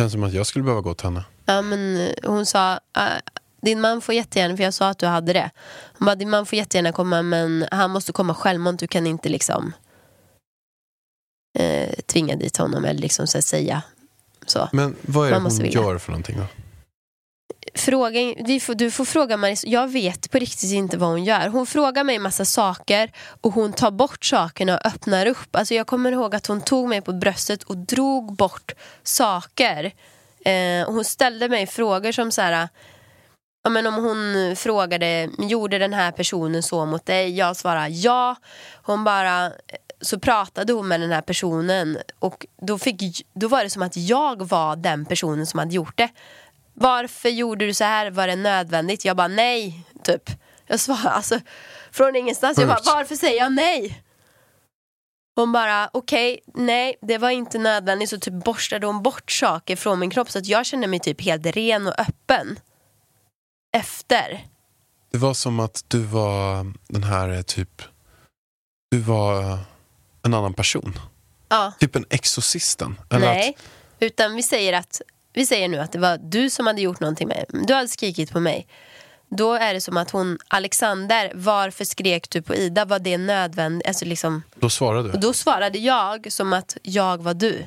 känns 0.00 0.12
som 0.12 0.24
att 0.24 0.32
jag 0.32 0.46
skulle 0.46 0.62
behöva 0.62 0.80
gå 0.80 0.94
till 0.94 1.06
henne. 1.06 1.24
Ja, 1.46 1.62
men 1.62 1.96
eh, 2.00 2.10
hon 2.24 2.46
sa, 2.46 2.72
äh, 2.96 3.02
din 3.62 3.80
man 3.80 4.00
får 4.00 4.14
jättegärna, 4.14 4.56
för 4.56 4.64
jag 4.64 4.74
sa 4.74 4.88
att 4.88 4.98
du 4.98 5.06
hade 5.06 5.32
det. 5.32 5.50
Hon 5.98 6.06
bara, 6.06 6.14
din 6.14 6.30
man 6.30 6.46
får 6.46 6.56
jättegärna 6.56 6.92
komma 6.92 7.22
men 7.22 7.66
han 7.70 7.90
måste 7.90 8.12
komma 8.12 8.34
självmant, 8.34 8.80
du 8.80 8.86
kan 8.86 9.06
inte 9.06 9.28
liksom 9.28 9.72
eh, 11.58 11.90
tvinga 12.06 12.36
dit 12.36 12.56
honom 12.56 12.84
eller 12.84 13.00
liksom 13.00 13.26
så 13.26 13.42
säga 13.42 13.82
så. 14.46 14.68
Men 14.72 14.96
vad 15.02 15.28
är 15.28 15.32
det 15.32 15.38
hon 15.38 15.66
gör 15.66 15.98
för 15.98 16.10
någonting 16.10 16.36
då? 16.36 16.44
fråga, 17.74 18.34
vi 18.44 18.60
får, 18.60 18.74
du 18.74 18.90
får 18.90 19.04
fråga 19.04 19.36
Maris, 19.36 19.64
jag 19.66 19.88
vet 19.88 20.30
på 20.30 20.38
riktigt 20.38 20.72
inte 20.72 20.98
vad 20.98 21.08
hon 21.08 21.24
gör. 21.24 21.48
Hon 21.48 21.66
frågar 21.66 22.04
mig 22.04 22.18
massa 22.18 22.44
saker 22.44 23.12
och 23.40 23.52
hon 23.52 23.72
tar 23.72 23.90
bort 23.90 24.24
sakerna 24.24 24.74
och 24.78 24.86
öppnar 24.86 25.26
upp. 25.26 25.56
Alltså 25.56 25.74
jag 25.74 25.86
kommer 25.86 26.12
ihåg 26.12 26.34
att 26.34 26.46
hon 26.46 26.60
tog 26.60 26.88
mig 26.88 27.00
på 27.00 27.12
bröstet 27.12 27.62
och 27.62 27.76
drog 27.76 28.36
bort 28.36 28.72
saker. 29.02 29.92
Eh, 30.44 30.88
och 30.88 30.94
hon 30.94 31.04
ställde 31.04 31.48
mig 31.48 31.66
frågor 31.66 32.12
som 32.12 32.32
så 32.32 32.42
här. 32.42 32.68
Ja, 33.62 33.70
men 33.70 33.86
om 33.86 33.94
hon 33.94 34.56
frågade, 34.56 35.30
gjorde 35.38 35.78
den 35.78 35.92
här 35.92 36.12
personen 36.12 36.62
så 36.62 36.86
mot 36.86 37.06
dig? 37.06 37.36
Jag 37.36 37.56
svarade 37.56 37.88
ja. 37.88 38.36
Hon 38.82 39.04
bara, 39.04 39.52
så 40.00 40.20
pratade 40.20 40.72
hon 40.72 40.88
med 40.88 41.00
den 41.00 41.12
här 41.12 41.20
personen 41.20 41.98
och 42.18 42.46
då, 42.62 42.78
fick, 42.78 43.26
då 43.34 43.48
var 43.48 43.64
det 43.64 43.70
som 43.70 43.82
att 43.82 43.96
jag 43.96 44.48
var 44.48 44.76
den 44.76 45.04
personen 45.04 45.46
som 45.46 45.58
hade 45.58 45.74
gjort 45.74 45.98
det. 45.98 46.08
Varför 46.74 47.28
gjorde 47.28 47.66
du 47.66 47.74
så 47.74 47.84
här? 47.84 48.10
Var 48.10 48.26
det 48.26 48.36
nödvändigt? 48.36 49.04
Jag 49.04 49.16
bara 49.16 49.28
nej, 49.28 49.84
typ. 50.02 50.30
Jag 50.66 50.80
svarade 50.80 51.10
alltså 51.10 51.40
från 51.90 52.16
ingenstans. 52.16 52.58
Jag 52.58 52.68
bara, 52.68 52.80
varför 52.84 53.16
säger 53.16 53.38
jag 53.38 53.52
nej? 53.52 54.02
Hon 55.36 55.52
bara, 55.52 55.90
okej, 55.92 56.40
nej, 56.54 56.96
det 57.02 57.18
var 57.18 57.30
inte 57.30 57.58
nödvändigt. 57.58 58.10
Så 58.10 58.18
typ 58.18 58.44
borstade 58.44 58.86
hon 58.86 59.02
bort 59.02 59.30
saker 59.30 59.76
från 59.76 59.98
min 59.98 60.10
kropp 60.10 60.30
så 60.30 60.38
att 60.38 60.46
jag 60.46 60.66
kände 60.66 60.86
mig 60.86 61.00
typ 61.00 61.22
helt 61.22 61.46
ren 61.46 61.86
och 61.86 62.00
öppen. 62.00 62.58
Efter. 63.76 64.46
Det 65.12 65.18
var 65.18 65.34
som 65.34 65.60
att 65.60 65.84
du 65.88 65.98
var 65.98 66.72
den 66.88 67.02
här 67.02 67.28
eh, 67.28 67.42
typ, 67.42 67.82
du 68.90 68.98
var 68.98 69.58
en 70.22 70.34
annan 70.34 70.54
person. 70.54 70.98
Ja. 71.48 71.72
Typ 71.80 71.96
en 71.96 72.04
exorcisten. 72.10 73.00
Eller 73.10 73.26
Nej, 73.26 73.56
Att, 73.56 73.64
utan 74.00 74.36
vi 74.36 74.42
säger 74.42 74.72
att 74.72 75.00
vi 75.32 75.46
säger 75.46 75.68
nu 75.68 75.78
att 75.78 75.92
det 75.92 75.98
var 75.98 76.18
du 76.22 76.50
som 76.50 76.66
hade 76.66 76.82
gjort 76.82 77.00
någonting 77.00 77.28
med. 77.28 77.44
Du 77.66 77.74
hade 77.74 77.88
skrikit 77.88 78.32
på 78.32 78.40
mig. 78.40 78.66
Då 79.28 79.54
är 79.54 79.74
det 79.74 79.80
som 79.80 79.96
att 79.96 80.10
hon, 80.10 80.38
Alexander, 80.48 81.32
varför 81.34 81.84
skrek 81.84 82.30
du 82.30 82.42
på 82.42 82.54
Ida? 82.54 82.84
Var 82.84 82.98
det 82.98 83.18
nödvändigt? 83.18 83.88
Alltså 83.88 84.04
liksom, 84.04 84.42
då 84.54 84.70
svarade 84.70 85.12
du. 85.12 85.18
då 85.18 85.32
svarade 85.32 85.78
jag 85.78 86.32
som 86.32 86.52
att 86.52 86.76
jag 86.82 87.22
var 87.22 87.34
du. 87.34 87.66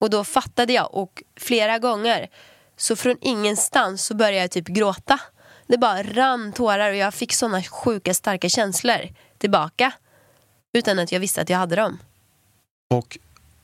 Och 0.00 0.10
då 0.10 0.24
fattade 0.24 0.72
jag 0.72 0.94
och 0.94 1.22
flera 1.36 1.78
gånger 1.78 2.28
så 2.76 2.96
från 2.96 3.16
ingenstans 3.20 4.04
så 4.04 4.14
började 4.14 4.36
jag 4.36 4.50
typ 4.50 4.66
gråta. 4.68 5.20
Det 5.66 5.78
bara 5.78 6.02
rann 6.02 6.52
tårar 6.52 6.90
och 6.90 6.96
jag 6.96 7.14
fick 7.14 7.32
såna 7.32 7.62
sjuka 7.62 8.14
starka 8.14 8.48
känslor 8.48 9.08
tillbaka. 9.38 9.92
Utan 10.72 10.98
att 10.98 11.12
jag 11.12 11.20
visste 11.20 11.40
att 11.40 11.50
jag 11.50 11.58
hade 11.58 11.76
dem. 11.76 11.98
Och 12.94 13.18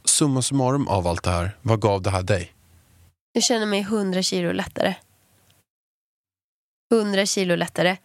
summa 0.05 0.43
summarum 0.43 0.89
av 0.89 1.07
allt 1.07 1.23
det 1.23 1.31
här, 1.31 1.57
vad 1.63 1.81
gav 1.81 2.03
det 2.03 2.11
här 2.11 2.23
dig? 2.23 2.53
Jag 3.33 3.43
känner 3.43 3.67
mig 3.67 3.81
100 3.81 4.23
kilo 4.23 4.53
lättare. 4.53 4.95
100 6.93 7.27
kilo 7.27 7.57
lättare. 7.57 7.97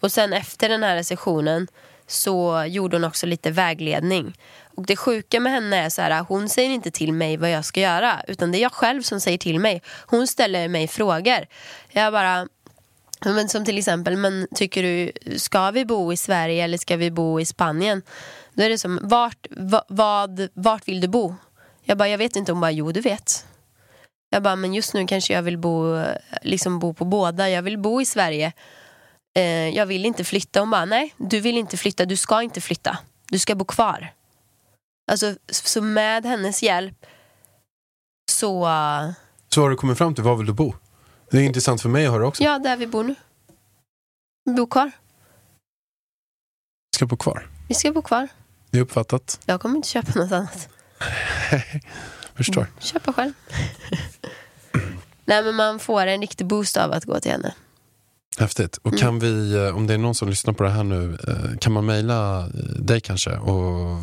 Och 0.00 0.12
sen 0.12 0.32
efter 0.32 0.68
den 0.68 0.82
här 0.82 1.02
sessionen 1.02 1.68
så 2.06 2.64
gjorde 2.68 2.96
hon 2.96 3.04
också 3.04 3.26
lite 3.26 3.50
vägledning. 3.50 4.36
Och 4.74 4.86
det 4.86 4.96
sjuka 4.96 5.40
med 5.40 5.52
henne 5.52 5.76
är 5.76 5.88
så 5.88 6.02
här, 6.02 6.20
hon 6.28 6.48
säger 6.48 6.70
inte 6.70 6.90
till 6.90 7.12
mig 7.12 7.36
vad 7.36 7.50
jag 7.50 7.64
ska 7.64 7.80
göra. 7.80 8.22
Utan 8.28 8.52
det 8.52 8.58
är 8.58 8.62
jag 8.62 8.72
själv 8.72 9.02
som 9.02 9.20
säger 9.20 9.38
till 9.38 9.60
mig. 9.60 9.82
Hon 10.06 10.26
ställer 10.26 10.68
mig 10.68 10.88
frågor. 10.88 11.46
Jag 11.88 12.12
bara, 12.12 12.48
men 13.24 13.48
som 13.48 13.64
till 13.64 13.78
exempel, 13.78 14.16
men 14.16 14.48
tycker 14.54 14.82
du, 14.82 15.12
ska 15.38 15.70
vi 15.70 15.84
bo 15.84 16.12
i 16.12 16.16
Sverige 16.16 16.64
eller 16.64 16.78
ska 16.78 16.96
vi 16.96 17.10
bo 17.10 17.40
i 17.40 17.44
Spanien? 17.44 18.02
Då 18.60 18.64
är 18.64 18.70
det 18.70 18.78
som, 18.78 18.98
vart, 19.02 19.46
va, 19.50 19.84
vad, 19.88 20.48
vart 20.54 20.88
vill 20.88 21.00
du 21.00 21.08
bo? 21.08 21.34
Jag 21.82 21.98
bara, 21.98 22.08
jag 22.08 22.18
vet 22.18 22.36
inte. 22.36 22.52
Hon 22.52 22.60
bara, 22.60 22.70
jo 22.70 22.92
du 22.92 23.00
vet. 23.00 23.46
Jag 24.30 24.42
bara, 24.42 24.56
men 24.56 24.74
just 24.74 24.94
nu 24.94 25.06
kanske 25.06 25.32
jag 25.32 25.42
vill 25.42 25.58
bo, 25.58 26.04
liksom 26.42 26.78
bo 26.78 26.94
på 26.94 27.04
båda. 27.04 27.50
Jag 27.50 27.62
vill 27.62 27.78
bo 27.78 28.00
i 28.00 28.04
Sverige. 28.04 28.52
Eh, 29.36 29.68
jag 29.68 29.86
vill 29.86 30.04
inte 30.04 30.24
flytta. 30.24 30.60
Hon 30.60 30.70
bara, 30.70 30.84
nej, 30.84 31.14
du 31.16 31.40
vill 31.40 31.58
inte 31.58 31.76
flytta. 31.76 32.04
Du 32.04 32.16
ska 32.16 32.42
inte 32.42 32.60
flytta. 32.60 32.98
Du 33.28 33.38
ska 33.38 33.54
bo 33.54 33.64
kvar. 33.64 34.12
Alltså, 35.10 35.34
så 35.50 35.82
med 35.82 36.26
hennes 36.26 36.62
hjälp 36.62 37.06
så, 38.30 38.68
Så 39.48 39.62
har 39.62 39.70
du 39.70 39.76
kommit 39.76 39.98
fram 39.98 40.14
till, 40.14 40.24
var 40.24 40.36
vill 40.36 40.46
du 40.46 40.52
bo? 40.52 40.74
Det 41.30 41.38
är 41.38 41.42
intressant 41.42 41.82
för 41.82 41.88
mig 41.88 42.06
att 42.06 42.12
höra 42.12 42.26
också. 42.26 42.42
ja, 42.42 42.58
där 42.58 42.76
vi 42.76 42.86
bor 42.86 43.04
nu. 43.04 43.14
Vi 44.44 44.52
bor 44.52 44.66
kvar. 44.66 44.90
Jag 46.90 46.96
ska 46.96 47.06
bo 47.06 47.16
kvar. 47.16 47.48
Vi 47.68 47.74
ska 47.74 47.92
bo 47.92 48.02
kvar. 48.02 48.28
Det 48.70 48.78
är 48.78 48.82
uppfattat. 48.82 49.40
Jag 49.46 49.60
kommer 49.60 49.76
inte 49.76 49.88
köpa 49.88 50.18
något 50.20 50.32
annat. 50.32 50.68
Förstår. 52.34 52.66
Köpa 52.78 53.12
själv. 53.12 53.32
Nej 55.24 55.42
men 55.44 55.54
man 55.54 55.78
får 55.78 56.06
en 56.06 56.20
riktig 56.20 56.46
boost 56.46 56.76
av 56.76 56.92
att 56.92 57.04
gå 57.04 57.20
till 57.20 57.30
henne. 57.32 57.54
Häftigt. 58.38 58.76
Och 58.76 58.86
Mm. 58.92 58.98
kan 59.00 59.18
vi, 59.18 59.54
eh, 59.66 59.76
om 59.76 59.86
det 59.86 59.94
är 59.94 59.98
någon 59.98 60.14
som 60.14 60.28
lyssnar 60.28 60.54
på 60.54 60.62
det 60.62 60.70
här 60.70 60.84
nu, 60.84 61.18
eh, 61.28 61.58
kan 61.58 61.72
man 61.72 61.86
mejla 61.86 62.38
eh, 62.40 62.50
dig 62.78 63.00
kanske 63.00 63.30
och, 63.36 63.98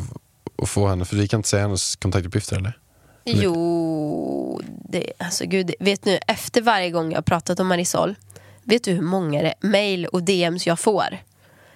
och 0.56 0.68
få 0.68 0.88
henne, 0.88 1.04
för 1.04 1.16
vi 1.16 1.28
kan 1.28 1.38
inte 1.38 1.48
säga 1.48 1.62
hennes 1.62 1.96
kontaktuppgifter 1.96 2.56
eller? 2.56 2.78
Jo, 3.24 4.60
det, 4.88 5.12
alltså 5.18 5.44
gud, 5.46 5.74
vet 5.80 6.04
nu 6.04 6.18
efter 6.26 6.62
varje 6.62 6.90
gång 6.90 7.10
jag 7.10 7.16
har 7.16 7.22
pratat 7.22 7.60
om 7.60 7.66
Marisol, 7.66 8.14
vet 8.62 8.84
du 8.84 8.92
hur 8.92 9.02
många 9.02 9.52
mail 9.60 10.06
och 10.06 10.22
DMs 10.22 10.66
jag 10.66 10.78
får? 10.80 11.18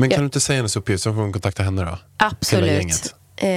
Men 0.02 0.10
kan 0.10 0.16
Ja. 0.16 0.20
du 0.20 0.24
inte 0.24 0.40
säga 0.40 0.56
hennes 0.56 0.76
uppgift 0.76 1.02
så 1.02 1.12
får 1.14 1.20
hon 1.20 1.32
kontakta 1.32 1.62
henne 1.62 1.82
då? 1.84 1.98
Absolut. 2.16 3.14
Eh, 3.36 3.48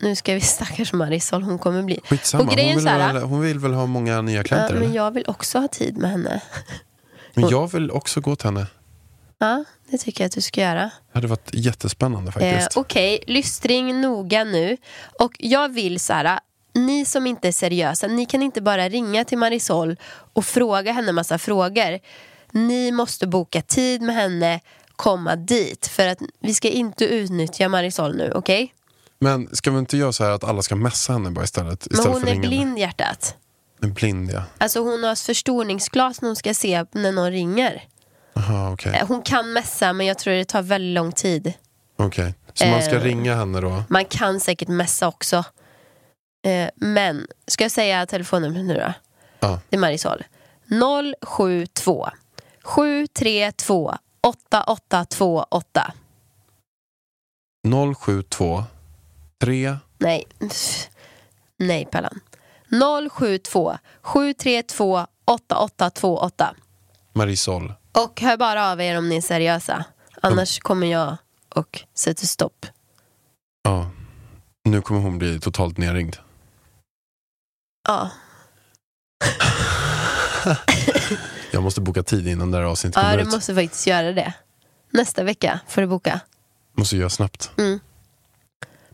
nu 0.00 0.16
ska 0.16 0.34
vi 0.34 0.40
stackars 0.40 0.92
Marisol, 0.92 1.42
hon 1.42 1.58
kommer 1.58 1.82
bli... 1.82 2.00
Skitsamma, 2.04 2.42
Och 2.44 2.48
hon 2.48 2.56
vill, 2.56 2.86
här- 2.88 3.12
väl, 3.12 3.22
hon 3.22 3.40
vill 3.40 3.58
väl 3.58 3.72
ha 3.74 3.86
många 3.86 4.22
nya 4.22 4.36
Ja, 4.36 4.42
klienter? 4.42 4.74
men 4.74 4.82
eller? 4.82 4.94
jag 4.96 5.10
vill 5.10 5.24
också 5.28 5.58
ha 5.58 5.68
tid 5.68 5.96
med 5.96 6.10
henne. 6.10 6.40
men 7.34 7.48
jag 7.48 7.72
vill 7.72 7.90
också 7.90 8.20
gå 8.20 8.36
till 8.36 8.46
henne. 8.46 8.66
Ja, 9.38 9.64
det 9.90 9.98
tycker 9.98 10.24
jag 10.24 10.26
att 10.28 10.34
du 10.34 10.40
ska 10.40 10.60
göra. 10.60 10.80
Det 10.82 10.90
hade 11.14 11.26
varit 11.26 11.48
jättespännande 11.52 12.28
Eh, 12.28 12.32
faktiskt. 12.32 12.76
Okej, 12.76 13.24
lystring 13.26 14.00
noga 14.00 14.44
nu. 14.44 14.76
Och 15.18 15.32
jag 15.38 15.68
vill 15.72 16.00
så 16.00 16.12
här, 16.12 16.38
ni 16.74 17.04
som 17.04 17.26
inte 17.26 17.48
är 17.48 17.52
seriösa, 17.52 18.06
ni 18.06 18.26
kan 18.26 18.42
inte 18.42 18.60
bara 18.62 18.88
ringa 18.88 19.24
till 19.24 19.38
Marisol 19.38 19.96
och 20.32 20.44
fråga 20.44 20.92
henne 20.92 21.12
massa 21.12 21.38
frågor. 21.38 21.98
Ni 22.52 22.92
måste 22.92 23.26
boka 23.26 23.62
tid 23.62 24.02
med 24.02 24.14
henne, 24.14 24.60
komma 25.02 25.36
dit. 25.36 25.86
För 25.86 26.06
att 26.08 26.18
vi 26.40 26.54
ska 26.54 26.68
inte 26.68 27.04
utnyttja 27.04 27.68
Marisol 27.68 28.16
nu, 28.16 28.32
okej? 28.34 28.74
Men 29.18 29.56
ska 29.56 29.70
vi 29.70 29.78
inte 29.78 29.96
göra 29.96 30.12
så 30.12 30.24
här 30.24 30.30
att 30.30 30.44
alla 30.44 30.62
ska 30.62 30.76
messa 30.76 31.12
henne 31.12 31.30
bara 31.30 31.44
istället? 31.44 31.86
Men 31.90 31.98
istället 32.00 32.12
hon 32.18 32.26
för 32.26 32.34
är 32.34 32.38
blind 32.38 32.78
hjärtat. 32.78 33.36
En 33.82 33.92
blind 33.92 34.30
ja. 34.30 34.42
Alltså 34.58 34.80
hon 34.80 35.04
har 35.04 35.14
förstoringsglas 35.14 36.20
när 36.22 36.28
hon 36.28 36.36
ska 36.36 36.54
se 36.54 36.84
när 36.92 37.12
någon 37.12 37.30
ringer. 37.30 37.82
Aha, 38.36 38.72
okej. 38.72 38.92
Eh, 39.00 39.06
Hon 39.08 39.22
kan 39.22 39.52
messa 39.52 39.92
men 39.92 40.06
jag 40.06 40.18
tror 40.18 40.34
det 40.34 40.44
tar 40.44 40.62
väldigt 40.62 40.94
lång 40.94 41.12
tid. 41.12 41.52
Okej. 41.96 42.34
Så 42.54 42.66
man 42.66 42.82
ska 42.82 42.94
Eh. 42.96 43.02
ringa 43.02 43.34
henne 43.34 43.60
då? 43.60 43.82
Man 43.88 44.04
kan 44.04 44.40
säkert 44.40 44.68
messa 44.68 45.08
också. 45.08 45.44
Eh, 46.46 46.68
men, 46.76 47.26
ska 47.46 47.64
jag 47.64 47.70
säga 47.70 48.06
telefonnumret 48.06 48.64
nu 48.64 48.74
då? 48.74 48.92
Ja. 49.40 49.60
Det 49.68 49.76
är 49.76 49.80
Marisol. 49.80 50.24
072 51.22 52.08
732 52.62 53.94
8828. 54.26 55.92
072 57.96 58.64
3 59.40 59.76
Nej, 59.98 60.24
nej 61.58 61.86
Pallan. 61.86 62.20
072 63.10 63.78
732 64.02 65.06
8828. 65.24 66.54
Marisol. 67.12 67.72
Och 67.92 68.20
hör 68.20 68.36
bara 68.36 68.70
av 68.70 68.80
er 68.80 68.98
om 68.98 69.08
ni 69.08 69.16
är 69.16 69.20
seriösa. 69.20 69.84
Annars 70.22 70.58
kommer 70.58 70.86
jag 70.86 71.16
och 71.48 71.82
sätter 71.94 72.26
stopp. 72.26 72.66
Ja. 73.62 73.90
Nu 74.64 74.82
kommer 74.82 75.00
hon 75.00 75.18
bli 75.18 75.40
totalt 75.40 75.78
nerringd. 75.78 76.16
Ja, 77.88 78.10
Jag 81.52 81.62
måste 81.62 81.80
boka 81.80 82.02
tid 82.02 82.28
innan 82.28 82.50
det 82.50 82.58
här 82.58 82.64
avsnittet 82.64 82.96
ja 82.96 83.02
kommer 83.02 83.16
du 83.16 83.22
ut. 83.22 83.30
måste 83.32 83.54
faktiskt 83.54 83.86
göra 83.86 84.12
det. 84.12 84.32
Nästa 84.90 85.24
vecka 85.24 85.60
får 85.68 85.80
du 85.80 85.86
boka. 85.86 86.20
Måste 86.76 86.96
göra 86.96 87.10
snabbt. 87.10 87.50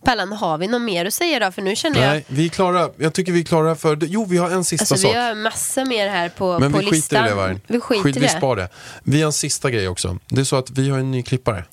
Pallan, 0.04 0.32
har 0.32 0.58
vi 0.58 0.66
något 0.68 0.82
mer 0.82 1.04
att 1.06 1.14
säga 1.14 1.38
då? 1.38 1.52
För 1.52 1.62
nu 1.62 1.76
känner 1.76 2.00
jag... 2.00 2.08
Nej, 2.08 2.24
vi 2.28 2.44
är 2.44 2.48
klara. 2.48 2.90
Jag 2.96 3.14
tycker 3.14 3.32
vi 3.32 3.40
är 3.40 3.44
klara 3.44 3.74
för... 3.74 3.98
Jo, 4.02 4.24
vi 4.24 4.36
har 4.38 4.50
en 4.50 4.64
sista 4.64 4.82
Alltså 4.82 4.96
sak. 4.96 5.14
vi 5.14 5.18
har 5.18 5.34
massa 5.34 5.84
mer 5.84 6.08
här 6.08 6.28
på, 6.28 6.58
Men 6.58 6.72
på 6.72 6.78
vi 6.78 6.84
skiter 6.84 6.96
listan. 6.96 7.26
i 7.26 7.28
det 7.28 7.34
Vargen. 7.34 7.60
Vi 7.66 7.80
skiter 7.80 8.02
Skit, 8.02 8.16
i 8.16 8.20
vi 8.20 8.26
det. 8.26 8.32
spar 8.32 8.56
det. 8.56 8.68
Vi 9.02 9.20
har 9.22 9.26
en 9.26 9.32
sista 9.32 9.70
grej 9.70 9.88
också. 9.88 10.18
Det 10.28 10.40
är 10.40 10.44
så 10.44 10.56
att 10.56 10.70
vi 10.70 10.90
har 10.90 10.98
en 10.98 11.10
ny 11.10 11.22
klippare. 11.22 11.64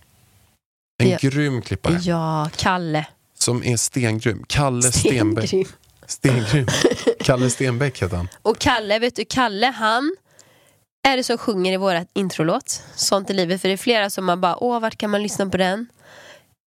En 1.03 1.09
Ja. 1.09 1.17
grym 1.21 1.61
klippare. 1.61 1.99
Ja, 2.01 2.49
Kalle. 2.55 3.05
Som 3.39 3.63
är 3.63 3.77
stengrym. 3.77 4.43
Kalle 4.47 4.91
Stenbeck. 4.91 5.49
Stengrym. 5.49 5.67
Stengrym. 6.07 6.67
Kalle 7.19 7.49
Stenbeck 7.49 8.01
heter 8.01 8.17
han. 8.17 8.27
Och 8.41 8.59
Kalle, 8.59 8.99
vet 8.99 9.15
du, 9.15 9.25
Kalle 9.25 9.67
han 9.67 10.15
är 11.06 11.18
det 11.18 11.24
som 11.24 11.38
sjunger 11.38 11.74
i 11.74 11.78
vårat 11.78 12.08
introlåt. 12.14 12.84
Sånt 12.95 13.30
i 13.30 13.34
livet. 13.34 13.62
För 13.62 13.68
det 13.68 13.74
är 13.74 13.78
flera 13.78 14.10
som 14.10 14.26
man 14.26 14.41
bara, 14.41 14.64
åh 14.64 14.80
vart 14.80 14.95
kan 14.97 15.10
man 15.10 15.24
lyssna 15.24 15.45
på 15.49 15.58
den? 15.58 15.88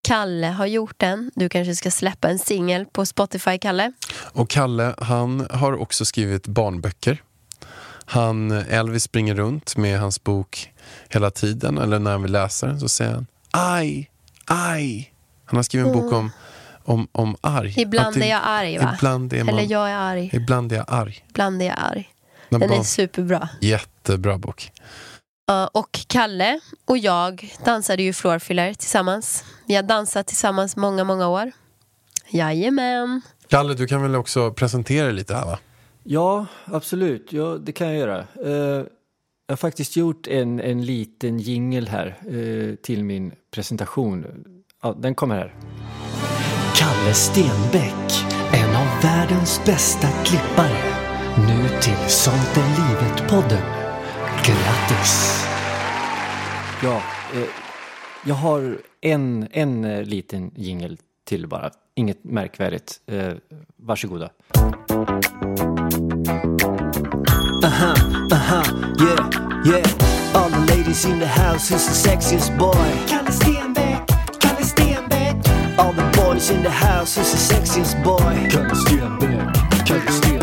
Kalle 0.09 0.47
har 0.47 0.67
gjort 0.67 0.95
den. 0.97 1.31
Du 1.35 1.49
kanske 1.49 1.75
ska 1.77 1.91
släppa 1.91 2.29
en 2.29 2.39
singel 2.39 2.87
på 2.87 3.07
Spotify, 3.07 3.59
Kalle. 3.59 3.93
Och 4.33 4.51
Kalle, 4.51 4.95
han 4.99 5.47
har 5.51 5.77
också 5.81 6.05
skrivit 6.05 6.47
barnböcker. 6.47 7.23
Han, 8.05 8.51
Elvis 8.51 9.03
springer 9.03 9.35
runt 9.35 9.77
med 9.77 10.01
hans 10.01 10.25
bok 10.25 10.73
hela 11.09 11.31
tiden, 11.31 11.79
eller 11.79 11.99
när 11.99 12.11
han 12.11 12.23
vill 12.23 12.33
läsa 12.33 12.67
den 12.67 12.81
så 12.81 12.89
säger 12.89 13.13
han 13.13 13.27
aj, 13.51 14.11
aj. 14.47 15.13
Han 15.45 15.57
har 15.57 15.63
skrivit 15.63 15.87
en 15.87 15.93
bok 15.93 16.13
om, 16.13 16.31
om, 16.85 17.09
om 17.13 17.37
arg. 17.41 17.75
Ibland 17.81 18.17
det- 18.17 18.25
är 18.27 18.31
jag 18.31 18.41
arg 18.45 18.79
va? 18.79 18.93
Ibland 18.97 19.33
är 19.33 19.45
man, 19.45 19.55
Eller 19.59 19.73
jag 19.73 19.91
är 19.91 19.95
arg. 19.95 20.31
ibland 20.33 20.73
är 20.73 20.77
jag 20.77 20.85
arg. 20.89 21.25
Ibland 21.29 21.63
är 21.63 21.67
jag 21.67 21.77
arg. 21.79 22.09
Den 22.51 22.61
Den 22.61 22.73
är 22.73 22.83
superbra. 22.83 23.49
Jättebra 23.61 24.39
bok. 24.39 24.73
Ja, 25.47 25.71
och 25.75 26.01
Kalle 26.07 26.61
och 26.85 26.99
jag 26.99 27.55
dansade 27.65 28.03
ju 28.03 28.13
floorfiller 28.13 28.75
tillsammans. 28.75 29.45
Vi 29.67 29.75
har 29.75 29.83
dansat 29.83 30.27
tillsammans 30.27 30.77
många, 30.77 31.05
många 31.05 31.29
år. 31.29 31.53
Jajamän. 32.31 33.21
Kalle, 33.49 33.75
du 33.75 33.87
kan 33.87 34.03
väl 34.03 34.17
också 34.17 34.53
presentera 34.53 35.05
dig 35.05 35.15
lite 35.15 35.35
här 35.35 35.47
va? 35.47 35.59
Ja, 36.03 36.47
absolut. 36.65 37.33
Ja, 37.33 37.45
det 37.45 37.73
kan 37.73 37.87
jag 37.87 37.97
göra. 37.97 38.19
Eh, 38.45 38.85
jag 39.47 39.53
har 39.53 39.57
faktiskt 39.57 39.97
gjort 39.97 40.27
en, 40.27 40.61
en 40.61 40.85
liten 40.85 41.39
jingel 41.39 41.89
här 41.89 42.07
eh, 42.27 42.75
till 42.75 43.05
min 43.05 43.33
presentation. 43.51 44.27
Ja, 44.83 44.97
den 44.99 45.15
kommer 45.15 45.35
här. 45.37 45.55
Kalle 46.77 47.15
Stenbeck, 47.15 48.25
en 48.53 48.77
av 48.77 49.03
världens 49.03 49.61
bästa 49.65 50.09
klippare. 50.25 50.98
Nu 51.37 51.69
till 51.81 52.09
Sånt 52.09 52.57
är 52.57 52.69
livet-podden. 52.79 53.63
Grattis! 54.45 55.45
Ja, 56.83 57.03
eh, 57.35 57.49
jag 58.25 58.35
har 58.35 58.79
en, 59.01 59.49
en 59.51 59.85
eh, 59.85 60.03
liten 60.03 60.51
jingel 60.57 60.99
till 61.25 61.47
bara. 61.47 61.71
Inget 61.95 62.25
märkvärdigt. 62.25 63.01
Eh, 63.07 63.33
varsågoda. 63.77 64.31
Uh-huh, 67.63 67.95
uh-huh, 68.31 68.65
yeah, 69.01 69.31
yeah. 69.67 69.87
All 70.35 70.51
the 70.51 70.77
ladies 70.77 71.05
in 71.05 71.19
the 71.19 71.27
house, 71.27 71.69
who's 71.69 71.87
the 71.87 72.09
sexiest 72.09 72.57
boy? 72.59 72.91
Kalle 73.09 73.33
Stenbeck, 73.33 74.07
Kalle 74.41 74.65
Stenbeck. 74.65 75.37
All 75.79 75.93
the 75.93 76.23
boys 76.23 76.51
in 76.51 76.63
the 76.63 76.71
house, 76.71 77.17
who's 77.17 77.33
the 77.33 77.55
sexiest 77.55 78.03
boy? 78.05 78.49
Kalle 78.51 78.75
Stenbeck, 78.75 79.53
Kalle 79.87 80.11
Stenbeck. 80.11 80.38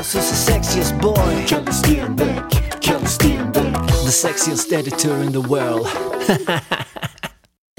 House, 0.00 0.18
who's 0.18 0.30
the 0.30 0.52
sexiest 0.52 1.00
boy? 1.00 1.44
Kalle 1.46 1.72
Stenbeck, 1.72 2.80
Kalle 2.80 3.06
Stenbeck. 3.06 3.86
The 3.86 4.10
sexiest 4.10 4.72
editor 4.72 5.22
in 5.22 5.32
the 5.32 5.40
world. 5.40 5.86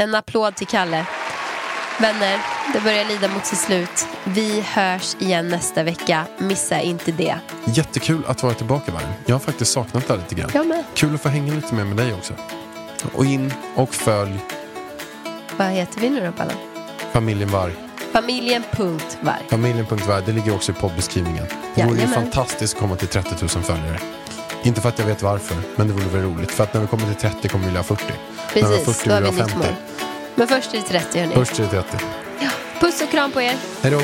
En 0.01 0.15
applåd 0.15 0.55
till 0.55 0.67
Kalle. 0.67 1.05
Vänner, 1.99 2.39
det 2.74 2.80
börjar 2.84 3.05
lida 3.05 3.28
mot 3.28 3.45
sitt 3.45 3.59
slut. 3.59 4.07
Vi 4.24 4.61
hörs 4.61 5.15
igen 5.19 5.47
nästa 5.47 5.84
vecka. 5.84 6.26
Missa 6.38 6.82
inte 6.82 7.11
det. 7.11 7.36
Jättekul 7.65 8.24
att 8.28 8.43
vara 8.43 8.53
tillbaka 8.53 8.91
Varg. 8.91 9.05
Jag 9.26 9.36
har 9.36 9.39
faktiskt 9.39 9.72
saknat 9.72 10.07
det 10.07 10.13
här 10.13 10.19
lite 10.19 10.36
grann. 10.36 10.49
Jag 10.53 10.67
med. 10.67 10.84
Kul 10.93 11.15
att 11.15 11.22
få 11.22 11.30
hänga 11.30 11.53
lite 11.53 11.76
mer 11.76 11.84
med 11.84 11.97
dig 11.97 12.13
också. 12.13 12.34
Och 13.13 13.26
in 13.26 13.53
och 13.76 13.93
följ 13.93 14.45
Vad 15.57 15.67
heter 15.67 16.01
vi 16.01 16.09
nu 16.09 16.26
då, 16.26 16.32
Pallan? 16.32 16.57
familjen 17.11 17.49
Varg. 17.49 17.74
Familjen.varg. 18.14 19.45
Familjen.varg, 19.49 20.24
det 20.26 20.32
ligger 20.32 20.55
också 20.55 20.72
i 20.72 20.76
poddbeskrivningen. 20.76 21.45
Det 21.76 21.84
vore 21.86 22.01
ju 22.01 22.07
fantastiskt 22.07 22.74
att 22.74 22.80
komma 22.80 22.95
till 22.95 23.07
30 23.07 23.30
000 23.41 23.49
följare. 23.49 23.99
Inte 24.64 24.82
för 24.82 24.89
att 24.89 24.99
jag 24.99 25.05
vet 25.05 25.22
varför, 25.22 25.57
men 25.76 25.88
det 25.88 25.93
vore 25.93 26.05
väl 26.05 26.22
roligt. 26.22 26.51
För 26.51 26.64
att 26.64 26.74
när 26.74 26.82
vi 26.82 26.88
kommer 26.88 27.05
till 27.05 27.16
30 27.16 27.47
kommer 27.47 27.64
vi 27.64 27.68
vilja 27.68 27.80
ha 27.80 27.84
40. 27.84 28.03
när 28.07 28.14
vi 28.53 28.62
har 28.62 28.70
Precis, 28.70 28.97
40 28.97 29.09
då 29.09 29.16
har 29.16 29.22
vi 29.22 29.30
vi 29.30 29.38
ha 29.39 29.45
nytt 29.45 29.53
50. 29.53 29.68
mål. 29.68 29.76
Men 30.36 30.47
först 30.47 30.74
är 30.74 30.78
det 30.78 30.84
30 30.84 31.20
hörni. 31.20 31.34
Först 31.36 31.55
till 31.55 31.68
30. 31.68 31.97
Puss 32.80 33.01
och 33.01 33.09
kram 33.12 33.32
på 33.32 33.41
er. 33.41 33.55
Hej 33.82 33.91
då! 33.91 34.01